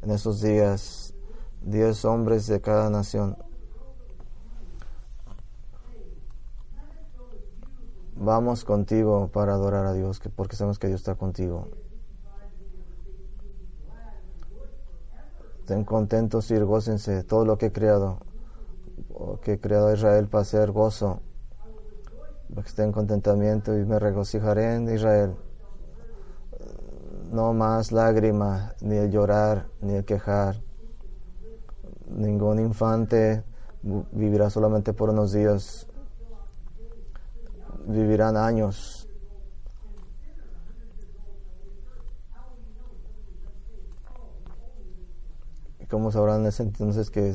en 0.04 0.10
esos 0.10 0.42
días, 0.42 1.14
diez 1.62 2.04
hombres 2.04 2.46
de 2.46 2.60
cada 2.60 2.90
nación. 2.90 3.36
Vamos 8.14 8.64
contigo 8.64 9.28
para 9.28 9.54
adorar 9.54 9.86
a 9.86 9.94
Dios, 9.94 10.20
porque 10.36 10.56
sabemos 10.56 10.78
que 10.78 10.88
Dios 10.88 11.00
está 11.00 11.14
contigo. 11.14 11.68
Estén 15.60 15.84
contentos 15.84 16.50
y 16.50 16.58
gócense 16.58 17.24
todo 17.24 17.46
lo 17.46 17.56
que 17.56 17.66
he 17.66 17.72
creado, 17.72 18.18
que 19.40 19.54
he 19.54 19.58
creado 19.58 19.92
Israel 19.92 20.28
para 20.28 20.42
hacer 20.42 20.70
gozo, 20.70 21.20
que 22.54 22.60
estén 22.60 22.86
en 22.86 22.92
contentamiento 22.92 23.76
y 23.76 23.86
me 23.86 23.98
regocijaré 23.98 24.74
en 24.74 24.94
Israel. 24.94 25.34
No 27.34 27.52
más 27.52 27.90
lágrimas, 27.90 28.76
ni 28.80 28.96
el 28.96 29.10
llorar, 29.10 29.66
ni 29.80 29.94
el 29.94 30.04
quejar. 30.04 30.62
Ningún 32.08 32.60
infante 32.60 33.42
vivirá 33.82 34.50
solamente 34.50 34.92
por 34.92 35.10
unos 35.10 35.32
días, 35.32 35.88
vivirán 37.86 38.36
años 38.36 39.08
¿Cómo 45.90 46.10
sabrán 46.10 46.46
ese 46.46 46.62
entonces 46.62 47.10
que 47.10 47.34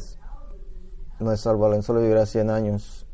no 1.20 1.32
es 1.32 1.42
salvo? 1.42 1.82
solo 1.82 2.02
vivirá 2.02 2.26
100 2.26 2.50
años. 2.50 3.06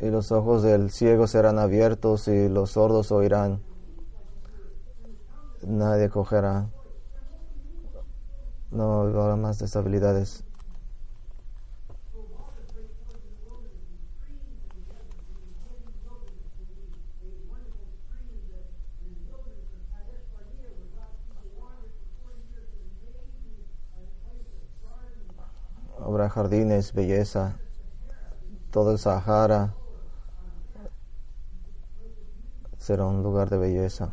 Y 0.00 0.10
los 0.10 0.30
ojos 0.30 0.62
del 0.62 0.90
ciego 0.90 1.26
serán 1.26 1.58
abiertos 1.58 2.28
y 2.28 2.48
los 2.48 2.72
sordos 2.72 3.10
oirán. 3.10 3.60
Nadie 5.66 6.08
cogerá. 6.08 6.70
No 8.70 9.00
habrá 9.00 9.36
más 9.36 9.58
deshabilidades. 9.58 10.44
habrá 26.08 26.30
jardines, 26.30 26.94
belleza, 26.94 27.58
todo 28.70 28.92
el 28.92 28.98
Sahara 28.98 29.74
será 32.78 33.04
un 33.06 33.22
lugar 33.22 33.50
de 33.50 33.58
belleza. 33.58 34.12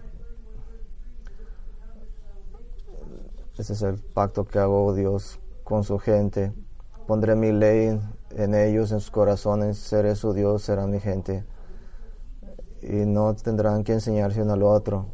Ese 3.57 3.73
es 3.73 3.81
el 3.83 3.99
pacto 3.99 4.45
que 4.45 4.59
hago, 4.59 4.93
Dios, 4.93 5.39
con 5.63 5.83
su 5.83 5.97
gente. 5.97 6.51
Pondré 7.07 7.35
mi 7.35 7.53
ley 7.53 7.97
en 8.31 8.53
ellos, 8.53 8.91
en 8.91 8.99
sus 8.99 9.11
corazones, 9.11 9.77
seré 9.77 10.15
su 10.15 10.33
Dios, 10.33 10.63
será 10.63 10.87
mi 10.87 10.99
gente. 10.99 11.45
Y 12.81 13.05
no 13.05 13.33
tendrán 13.35 13.83
que 13.83 13.93
enseñarse 13.93 14.41
uno 14.41 14.53
al 14.53 14.63
otro. 14.63 15.05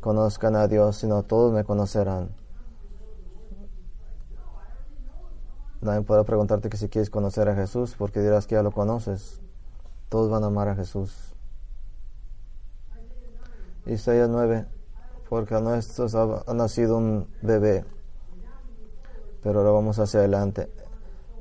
Conozcan 0.00 0.56
a 0.56 0.68
Dios, 0.68 0.96
sino 0.96 1.22
todos 1.22 1.52
me 1.52 1.64
conocerán. 1.64 2.34
Nadie 5.80 6.02
podrá 6.02 6.24
preguntarte 6.24 6.68
que 6.68 6.76
si 6.76 6.90
quieres 6.90 7.08
conocer 7.08 7.48
a 7.48 7.54
Jesús, 7.54 7.94
porque 7.96 8.20
dirás 8.20 8.46
que 8.46 8.56
ya 8.56 8.62
lo 8.62 8.72
conoces. 8.72 9.40
Todos 10.10 10.30
van 10.30 10.44
a 10.44 10.48
amar 10.48 10.68
a 10.68 10.74
Jesús. 10.74 11.29
Isaías 13.90 14.28
9, 14.28 14.66
porque 15.28 15.56
a 15.56 15.60
nuestros 15.60 16.14
ha, 16.14 16.44
nacido 16.54 16.96
un 16.96 17.28
bebé, 17.42 17.84
pero 19.42 19.58
ahora 19.58 19.72
vamos 19.72 19.98
hacia 19.98 20.20
adelante. 20.20 20.70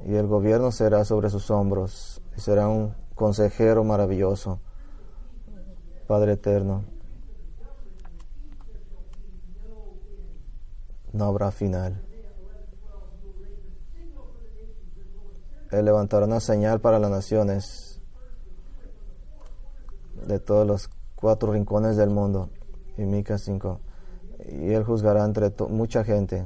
Y 0.06 0.16
el 0.16 0.26
gobierno 0.26 0.72
será 0.72 1.06
sobre 1.06 1.30
sus 1.30 1.52
hombros, 1.52 2.22
y 2.36 2.42
será 2.42 2.68
un 2.68 2.96
consejero 3.14 3.84
maravilloso, 3.84 4.60
Padre 6.08 6.34
eterno. 6.34 6.84
no 11.12 11.26
habrá 11.26 11.52
final. 11.52 12.06
Él 15.72 15.86
levantará 15.86 16.26
una 16.26 16.40
señal 16.40 16.80
para 16.80 17.00
las 17.00 17.12
naciones 17.12 18.02
de 20.28 20.40
todos 20.40 20.68
los 20.68 20.90
cuatro 21.20 21.52
rincones 21.52 21.98
del 21.98 22.10
mundo. 22.10 22.50
Y 22.98 23.04
Mica 23.04 23.38
5. 23.38 23.80
Y 24.52 24.72
él 24.72 24.84
juzgará 24.84 25.26
entre 25.26 25.54
mucha 25.68 26.04
gente. 26.04 26.46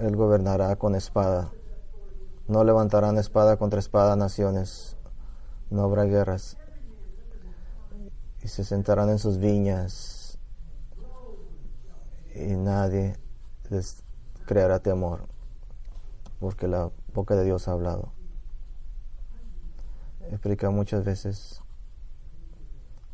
Él 0.00 0.16
gobernará 0.16 0.76
con 0.76 0.94
espada. 0.94 1.52
No 2.48 2.64
levantarán 2.64 3.18
espada 3.18 3.56
contra 3.56 3.78
espada 3.78 4.16
naciones. 4.16 4.96
No 5.70 5.82
habrá 5.82 6.04
guerras. 6.04 6.56
Y 8.42 8.48
se 8.48 8.64
sentarán 8.64 9.10
en 9.10 9.18
sus 9.18 9.38
viñas. 9.38 10.38
Y 12.34 12.56
nadie 12.56 13.16
les 13.70 14.02
creará 14.46 14.78
temor. 14.78 15.26
Porque 16.40 16.68
la 16.68 16.90
boca 17.14 17.34
de 17.34 17.44
Dios 17.44 17.68
ha 17.68 17.72
hablado. 17.72 18.15
Explica 20.30 20.70
muchas 20.70 21.04
veces. 21.04 21.60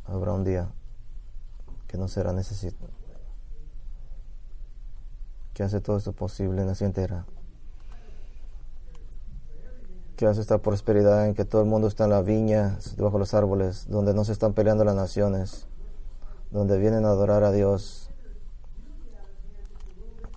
Habrá 0.04 0.32
un 0.32 0.44
día 0.44 0.70
que 1.86 1.96
no 1.96 2.08
será 2.08 2.32
necesario. 2.32 2.78
Que 5.54 5.62
hace 5.62 5.80
todo 5.80 5.98
esto 5.98 6.12
posible 6.12 6.62
en 6.62 6.68
la 6.68 6.74
entera 6.80 7.26
que 10.22 10.28
hace 10.28 10.40
esta 10.40 10.58
prosperidad 10.58 11.26
en 11.26 11.34
que 11.34 11.44
todo 11.44 11.62
el 11.62 11.68
mundo 11.68 11.88
está 11.88 12.04
en 12.04 12.10
la 12.10 12.22
viña, 12.22 12.78
debajo 12.96 13.16
de 13.16 13.20
los 13.20 13.34
árboles, 13.34 13.88
donde 13.88 14.14
no 14.14 14.24
se 14.24 14.30
están 14.30 14.52
peleando 14.52 14.84
las 14.84 14.94
naciones, 14.94 15.66
donde 16.52 16.78
vienen 16.78 17.04
a 17.04 17.08
adorar 17.08 17.42
a 17.42 17.50
Dios. 17.50 18.08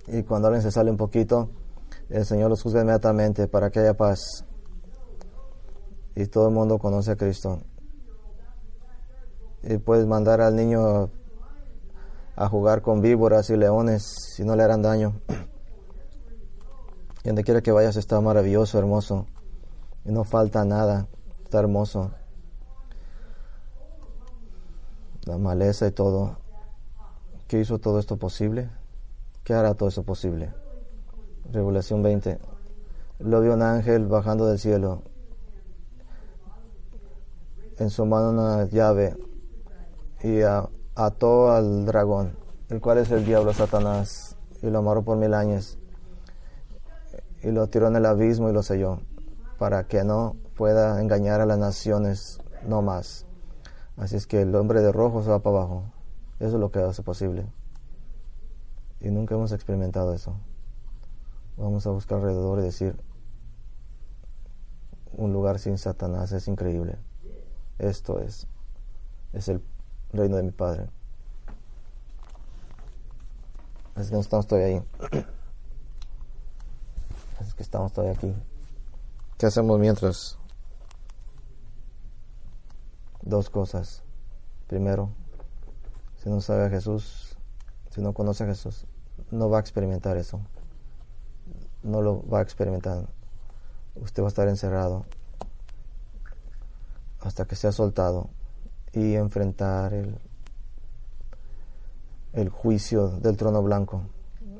Y 0.08 0.24
cuando 0.24 0.48
alguien 0.48 0.64
se 0.64 0.72
sale 0.72 0.90
un 0.90 0.98
poquito, 0.98 1.52
el 2.10 2.26
Señor 2.26 2.50
los 2.50 2.64
juzga 2.64 2.82
inmediatamente 2.82 3.48
para 3.48 3.70
que 3.70 3.80
haya 3.80 3.94
paz. 3.94 4.44
Y 6.16 6.28
todo 6.28 6.48
el 6.48 6.54
mundo 6.54 6.80
conoce 6.80 7.12
a 7.12 7.16
Cristo. 7.16 7.62
Y 9.64 9.78
puedes 9.78 10.06
mandar 10.06 10.42
al 10.42 10.56
niño 10.56 11.10
a 12.36 12.50
jugar 12.50 12.82
con 12.82 13.02
víboras 13.02 13.50
y 13.50 13.58
leones 13.58 14.04
si 14.04 14.44
no 14.44 14.56
le 14.56 14.64
harán 14.64 14.82
daño. 14.82 15.22
Y 17.24 17.30
donde 17.30 17.44
quiera 17.44 17.62
que 17.62 17.72
vayas 17.72 17.96
está 17.96 18.22
maravilloso, 18.22 18.78
hermoso 18.78 19.26
y 20.06 20.12
no 20.12 20.24
falta 20.24 20.64
nada, 20.64 21.08
está 21.44 21.60
hermoso. 21.60 22.12
La 25.26 25.38
maleza 25.40 25.88
y 25.88 25.92
todo. 25.92 26.38
¿Qué 27.48 27.60
hizo 27.60 27.80
todo 27.80 28.00
esto 28.00 28.18
posible? 28.18 28.70
¿Qué 29.44 29.54
hará 29.56 29.74
todo 29.74 29.90
eso 29.90 30.04
posible? 30.04 30.54
Revelación 31.52 32.04
20. 32.04 32.40
Lo 33.20 33.42
vio 33.42 33.54
un 33.54 33.64
ángel 33.64 34.06
bajando 34.06 34.46
del 34.46 34.60
cielo. 34.60 35.02
En 37.78 37.90
su 37.90 38.06
mano 38.06 38.30
una 38.30 38.66
llave 38.66 39.18
y 40.24 40.42
ató 40.96 41.52
al 41.52 41.86
dragón, 41.86 42.38
el 42.70 42.80
cual 42.80 43.00
es 43.00 43.12
el 43.12 43.26
diablo 43.26 43.54
Satanás, 43.54 44.38
y 44.62 44.70
lo 44.70 44.80
amarró 44.80 45.04
por 45.04 45.18
mil 45.18 45.34
años. 45.34 45.78
Y 47.44 47.52
lo 47.52 47.68
tiró 47.68 47.88
en 47.88 47.98
el 47.98 48.06
abismo 48.06 48.50
y 48.50 48.54
lo 48.54 48.64
selló 48.64 49.02
para 49.60 49.88
que 49.88 50.04
no 50.04 50.36
pueda 50.56 51.02
engañar 51.02 51.42
a 51.42 51.46
las 51.46 51.58
naciones 51.58 52.40
no 52.68 52.82
más. 52.82 53.26
Así 53.98 54.16
es 54.16 54.28
que 54.28 54.42
el 54.42 54.56
hombre 54.56 54.82
de 54.82 54.92
rojo 54.92 55.24
se 55.24 55.30
va 55.30 55.40
para 55.40 55.58
abajo. 55.58 55.84
Eso 56.40 56.56
es 56.56 56.60
lo 56.60 56.72
que 56.72 56.80
hace 56.80 57.04
posible. 57.04 57.46
Y 59.00 59.10
nunca 59.10 59.36
hemos 59.36 59.52
experimentado 59.52 60.14
eso. 60.14 60.36
Vamos 61.58 61.86
a 61.88 61.92
buscar 61.92 62.18
alrededor 62.18 62.60
y 62.60 62.64
decir, 62.64 62.96
un 65.14 65.32
lugar 65.32 65.60
sin 65.60 65.78
Satanás 65.78 66.32
es 66.34 66.48
increíble. 66.48 66.98
Esto 67.78 68.20
es, 68.20 68.48
es 69.34 69.50
el 69.50 69.62
reino 70.14 70.38
de 70.38 70.44
mi 70.44 70.52
Padre. 70.52 70.88
Así 73.96 74.10
que 74.10 74.16
no 74.16 74.22
estamos 74.22 74.48
todavía 74.48 74.68
ahí. 74.68 74.84
Así 77.40 77.52
que 77.54 77.64
estamos 77.64 77.92
todavía 77.92 78.16
aquí. 78.18 78.34
¿Qué 79.38 79.46
hacemos 79.46 79.80
mientras? 79.80 80.38
Dos 83.22 83.50
cosas. 83.50 84.04
Primero, 84.68 85.10
si 86.24 86.30
no 86.30 86.40
sabe 86.42 86.66
a 86.66 86.70
Jesús, 86.70 87.38
si 87.92 88.02
no 88.02 88.14
conoce 88.14 88.46
a 88.46 88.48
Jesús, 88.48 88.86
no 89.32 89.50
va 89.50 89.58
a 89.58 89.62
experimentar 89.62 90.18
eso. 90.18 90.42
No 91.84 92.02
lo 92.02 92.28
va 92.28 92.40
a 92.40 92.42
experimentar. 92.42 93.08
Usted 93.96 94.24
va 94.24 94.28
a 94.28 94.30
estar 94.30 94.48
encerrado 94.48 95.06
hasta 97.26 97.46
que 97.46 97.56
sea 97.56 97.72
soltado 97.72 98.30
y 98.94 99.16
enfrentar 99.16 99.94
el, 99.94 100.20
el 102.34 102.50
juicio 102.50 103.10
del 103.10 103.36
trono 103.36 103.64
blanco. 103.64 104.04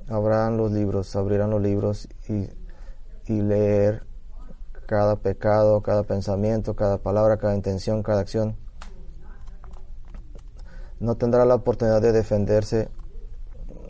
Habrán 0.10 0.58
los 0.58 0.72
libros, 0.72 1.16
abrirán 1.16 1.52
los 1.52 1.62
libros 1.62 2.10
y, 2.28 2.50
y 3.32 3.42
leer 3.42 4.04
cada 4.88 5.16
pecado, 5.18 5.82
cada 5.82 6.04
pensamiento, 6.04 6.76
cada 6.76 6.98
palabra, 6.98 7.38
cada 7.38 7.56
intención, 7.56 8.02
cada 8.02 8.22
acción. 8.22 8.56
No 11.00 11.16
tendrá 11.16 11.46
la 11.46 11.56
oportunidad 11.56 12.02
de 12.02 12.12
defenderse. 12.14 12.90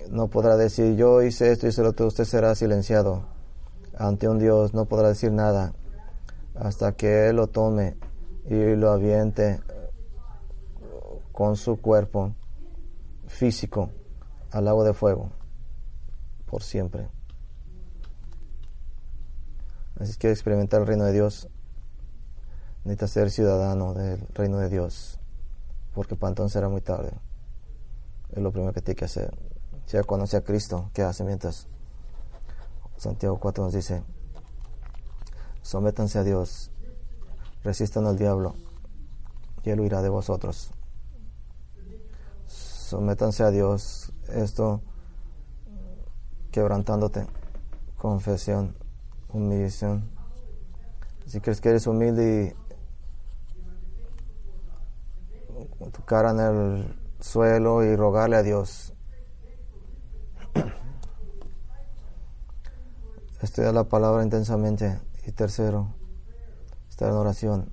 No 0.10 0.28
podrá 0.28 0.58
decir 0.58 0.96
yo 0.98 1.22
hice 1.22 1.52
esto 1.52 1.66
y 1.66 1.70
hice 1.70 1.82
lo 1.82 1.90
otro. 1.90 2.08
Usted 2.08 2.26
será 2.26 2.54
silenciado 2.56 3.26
ante 3.98 4.28
un 4.28 4.38
Dios. 4.38 4.74
No 4.74 4.86
podrá 4.86 5.10
decir 5.10 5.32
nada 5.32 5.74
hasta 6.56 6.92
que 6.92 7.30
Él 7.30 7.38
lo 7.38 7.48
tome 7.48 7.98
y 8.48 8.76
lo 8.76 8.92
aviente 8.92 9.60
con 11.32 11.56
su 11.58 11.82
cuerpo 11.82 12.34
físico 13.28 13.90
al 14.52 14.68
agua 14.68 14.86
de 14.86 14.94
fuego 14.94 15.32
por 16.46 16.64
siempre. 16.64 17.08
Así 20.00 20.18
que 20.18 20.30
experimentar 20.30 20.82
el 20.82 20.88
reino 20.88 21.06
de 21.06 21.14
Dios, 21.14 21.48
necesita 22.84 23.08
ser 23.08 23.32
ciudadano 23.32 23.94
del 23.94 24.20
reino 24.34 24.60
de 24.60 24.70
Dios, 24.70 25.20
porque 25.94 26.16
para 26.16 26.30
entonces 26.30 26.54
será 26.54 26.70
muy 26.70 26.82
tarde. 26.82 27.12
Es 28.32 28.42
lo 28.42 28.52
primero 28.52 28.74
que 28.74 28.82
tiene 28.82 28.98
que 28.98 29.06
hacer. 29.06 29.38
Si 29.86 29.98
ya 29.98 30.04
conoce 30.04 30.38
a 30.38 30.42
Cristo, 30.42 30.90
¿qué 30.94 31.02
hace 31.02 31.24
mientras? 31.24 31.68
Santiago 32.98 33.40
4 33.40 33.64
nos 33.64 33.74
dice, 33.74 34.04
sométanse 35.62 36.20
a 36.20 36.24
Dios, 36.24 36.72
resistan 37.66 38.06
al 38.06 38.18
diablo, 38.18 38.56
y 39.64 39.72
él 39.72 39.82
huirá 39.82 40.02
de 40.02 40.10
vosotros. 40.10 40.72
Sométanse 42.48 43.44
a 43.44 43.50
Dios, 43.50 44.14
esto 44.30 44.82
quebrantándote, 46.52 47.26
confesión, 47.98 48.76
humillación. 49.34 50.10
Si 51.26 51.42
crees 51.42 51.60
que 51.60 51.70
eres 51.70 51.88
humilde 51.88 52.56
y 55.80 55.90
tu 55.90 56.06
cara 56.06 56.30
en 56.32 56.40
el 56.40 56.96
suelo 57.20 57.84
y 57.84 57.96
rogarle 57.96 58.36
a 58.36 58.44
Dios. 58.44 58.94
Estudiar 63.42 63.74
la 63.74 63.86
palabra 63.86 64.24
intensamente. 64.24 65.00
Y 65.26 65.32
tercero, 65.32 65.88
estar 66.96 67.10
en 67.10 67.16
oración. 67.16 67.70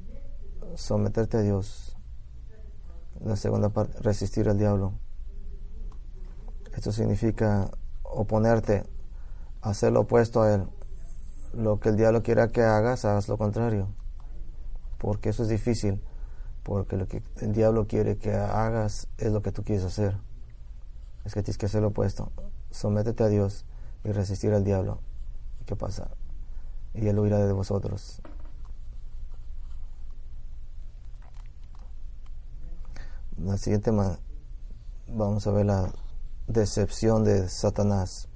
Someterte 0.75 1.37
a 1.37 1.43
Dios. 1.43 1.97
La 3.25 3.37
segunda 3.37 3.69
parte, 3.69 3.97
resistir 4.01 4.49
al 4.49 4.59
diablo. 4.59 4.95
Esto 6.75 6.91
significa 6.91 7.71
oponerte, 8.03 8.85
hacer 9.61 9.93
lo 9.93 10.01
opuesto 10.01 10.43
a 10.43 10.55
él 10.55 10.67
lo 11.53 11.81
que 11.81 11.91
el 11.91 11.97
diablo 11.97 12.23
quiera 12.23 12.49
que 12.49 12.63
hagas, 12.63 13.05
hagas 13.05 13.29
lo 13.29 13.37
contrario. 13.39 13.89
Porque 14.99 15.29
eso 15.29 15.43
es 15.43 15.49
difícil. 15.49 16.03
Porque 16.63 16.97
lo 16.97 17.07
que 17.07 17.23
el 17.41 17.53
diablo 17.53 17.87
quiere 17.87 18.17
que 18.17 18.35
hagas 18.35 19.09
es 19.19 19.33
lo 19.33 19.43
que 19.43 19.53
tú 19.53 19.63
quieres 19.63 19.85
hacer. 19.85 20.17
Es 21.25 21.35
que 21.35 21.43
tienes 21.43 21.59
que 21.59 21.67
hacer 21.67 21.83
lo 21.83 21.89
opuesto. 21.89 22.33
Sométete 22.71 23.23
a 23.23 23.29
Dios 23.29 23.65
y 24.05 24.11
resistir 24.11 24.53
al 24.53 24.65
diablo. 24.65 24.99
qué 25.67 25.77
pasa? 25.77 26.11
Y 26.95 27.07
él 27.07 27.19
huirá 27.19 27.39
de 27.39 27.53
vosotros. 27.53 28.21
La 33.45 33.59
siguiente 33.59 33.91
vamos 35.09 35.47
a 35.49 35.51
ver 35.51 35.67
la 35.67 35.93
decepción 36.47 37.25
de 37.25 37.49
Satanás 37.49 38.29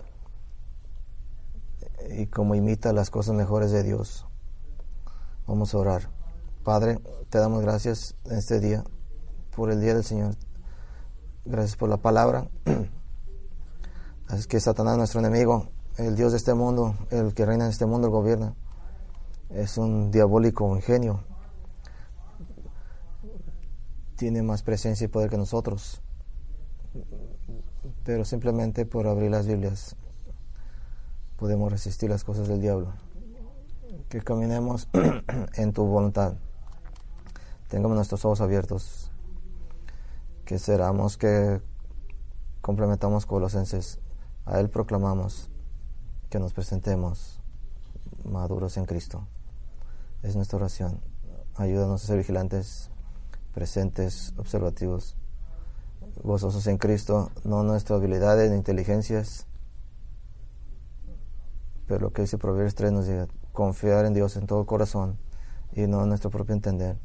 y 2.11 2.27
como 2.27 2.57
imita 2.57 2.93
las 2.93 3.09
cosas 3.09 3.37
mejores 3.37 3.71
de 3.71 3.85
Dios. 3.85 4.27
Vamos 5.47 5.73
a 5.75 5.79
orar. 5.79 6.11
Padre, 6.65 6.99
te 7.31 7.39
damos 7.39 7.63
gracias 7.63 8.17
en 8.25 8.39
este 8.39 8.59
día, 8.59 8.83
por 9.55 9.71
el 9.71 9.81
día 9.81 9.95
del 9.95 10.03
Señor. 10.03 10.35
Gracias 11.45 11.77
por 11.77 11.89
la 11.89 11.99
palabra. 11.99 12.49
Así 14.27 14.49
que 14.49 14.59
Satanás, 14.59 14.99
nuestro 14.99 15.21
enemigo, 15.21 15.69
el 15.99 16.17
Dios 16.17 16.33
de 16.33 16.39
este 16.39 16.55
mundo, 16.55 16.97
el 17.11 17.33
que 17.33 17.47
reina 17.47 17.67
en 17.67 17.71
este 17.71 17.87
mundo, 17.87 18.09
el 18.09 18.13
gobierna, 18.13 18.57
es 19.51 19.79
un 19.79 20.11
diabólico 20.11 20.75
ingenio. 20.75 21.23
Tiene 24.17 24.43
más 24.43 24.63
presencia 24.63 25.05
y 25.05 25.09
poder 25.09 25.31
que 25.31 25.37
nosotros. 25.37 26.01
Pero 28.05 28.25
simplemente 28.25 28.87
por 28.87 29.07
abrir 29.07 29.31
las 29.31 29.47
Biblias 29.47 29.97
podemos 31.37 31.71
resistir 31.71 32.09
las 32.09 32.25
cosas 32.25 32.49
del 32.49 32.61
diablo. 32.61 32.93
Que 34.09 34.23
caminemos 34.23 34.89
en 35.57 35.73
tu 35.73 35.85
voluntad. 35.85 36.35
Tengamos 37.69 37.97
nuestros 37.97 38.25
ojos 38.25 38.41
abiertos. 38.41 39.11
Que 40.45 40.59
seramos 40.59 41.17
que 41.17 41.61
complementamos 42.63 43.27
Colosenses. 43.27 43.99
A 44.47 44.61
Él 44.61 44.71
proclamamos 44.71 45.51
que 46.31 46.39
nos 46.39 46.53
presentemos 46.53 47.41
maduros 48.25 48.77
en 48.77 48.87
Cristo. 48.87 49.27
Es 50.23 50.37
nuestra 50.37 50.57
oración. 50.57 51.01
Ayúdanos 51.57 52.05
a 52.05 52.07
ser 52.07 52.19
vigilantes, 52.19 52.91
presentes, 53.57 54.35
observativos, 54.37 55.17
gozosos 56.23 56.67
en 56.67 56.77
Cristo, 56.77 57.31
no 57.43 57.63
nuestras 57.63 57.99
habilidades 57.99 58.51
ni 58.51 58.59
inteligencias, 58.59 59.47
pero 61.89 62.01
lo 62.01 62.13
que 62.13 62.21
dice 62.21 62.37
Proverbios 62.37 62.75
3 62.75 62.93
nos 62.93 63.07
dice, 63.07 63.29
confiar 63.53 64.05
en 64.05 64.13
Dios 64.13 64.37
en 64.37 64.47
todo 64.47 64.67
corazón 64.67 65.17
y 65.73 65.87
no 65.87 66.03
en 66.03 66.11
nuestro 66.11 66.29
propio 66.29 66.55
entender. 66.55 66.99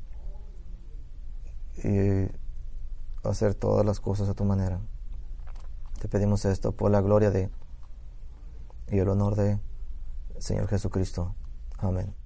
Y 1.86 2.30
hacer 3.24 3.56
todas 3.56 3.86
las 3.86 4.02
cosas 4.02 4.28
a 4.28 4.34
tu 4.34 4.44
manera. 4.44 4.82
Te 6.02 6.10
pedimos 6.10 6.44
esto 6.44 6.74
por 6.74 6.92
la 6.92 7.00
gloria 7.00 7.32
de 7.32 7.50
y 8.90 9.00
el 9.00 9.08
honor 9.08 9.36
de 9.36 9.58
Señor 10.38 10.68
Jesucristo. 10.68 11.34
Amén. 11.78 12.21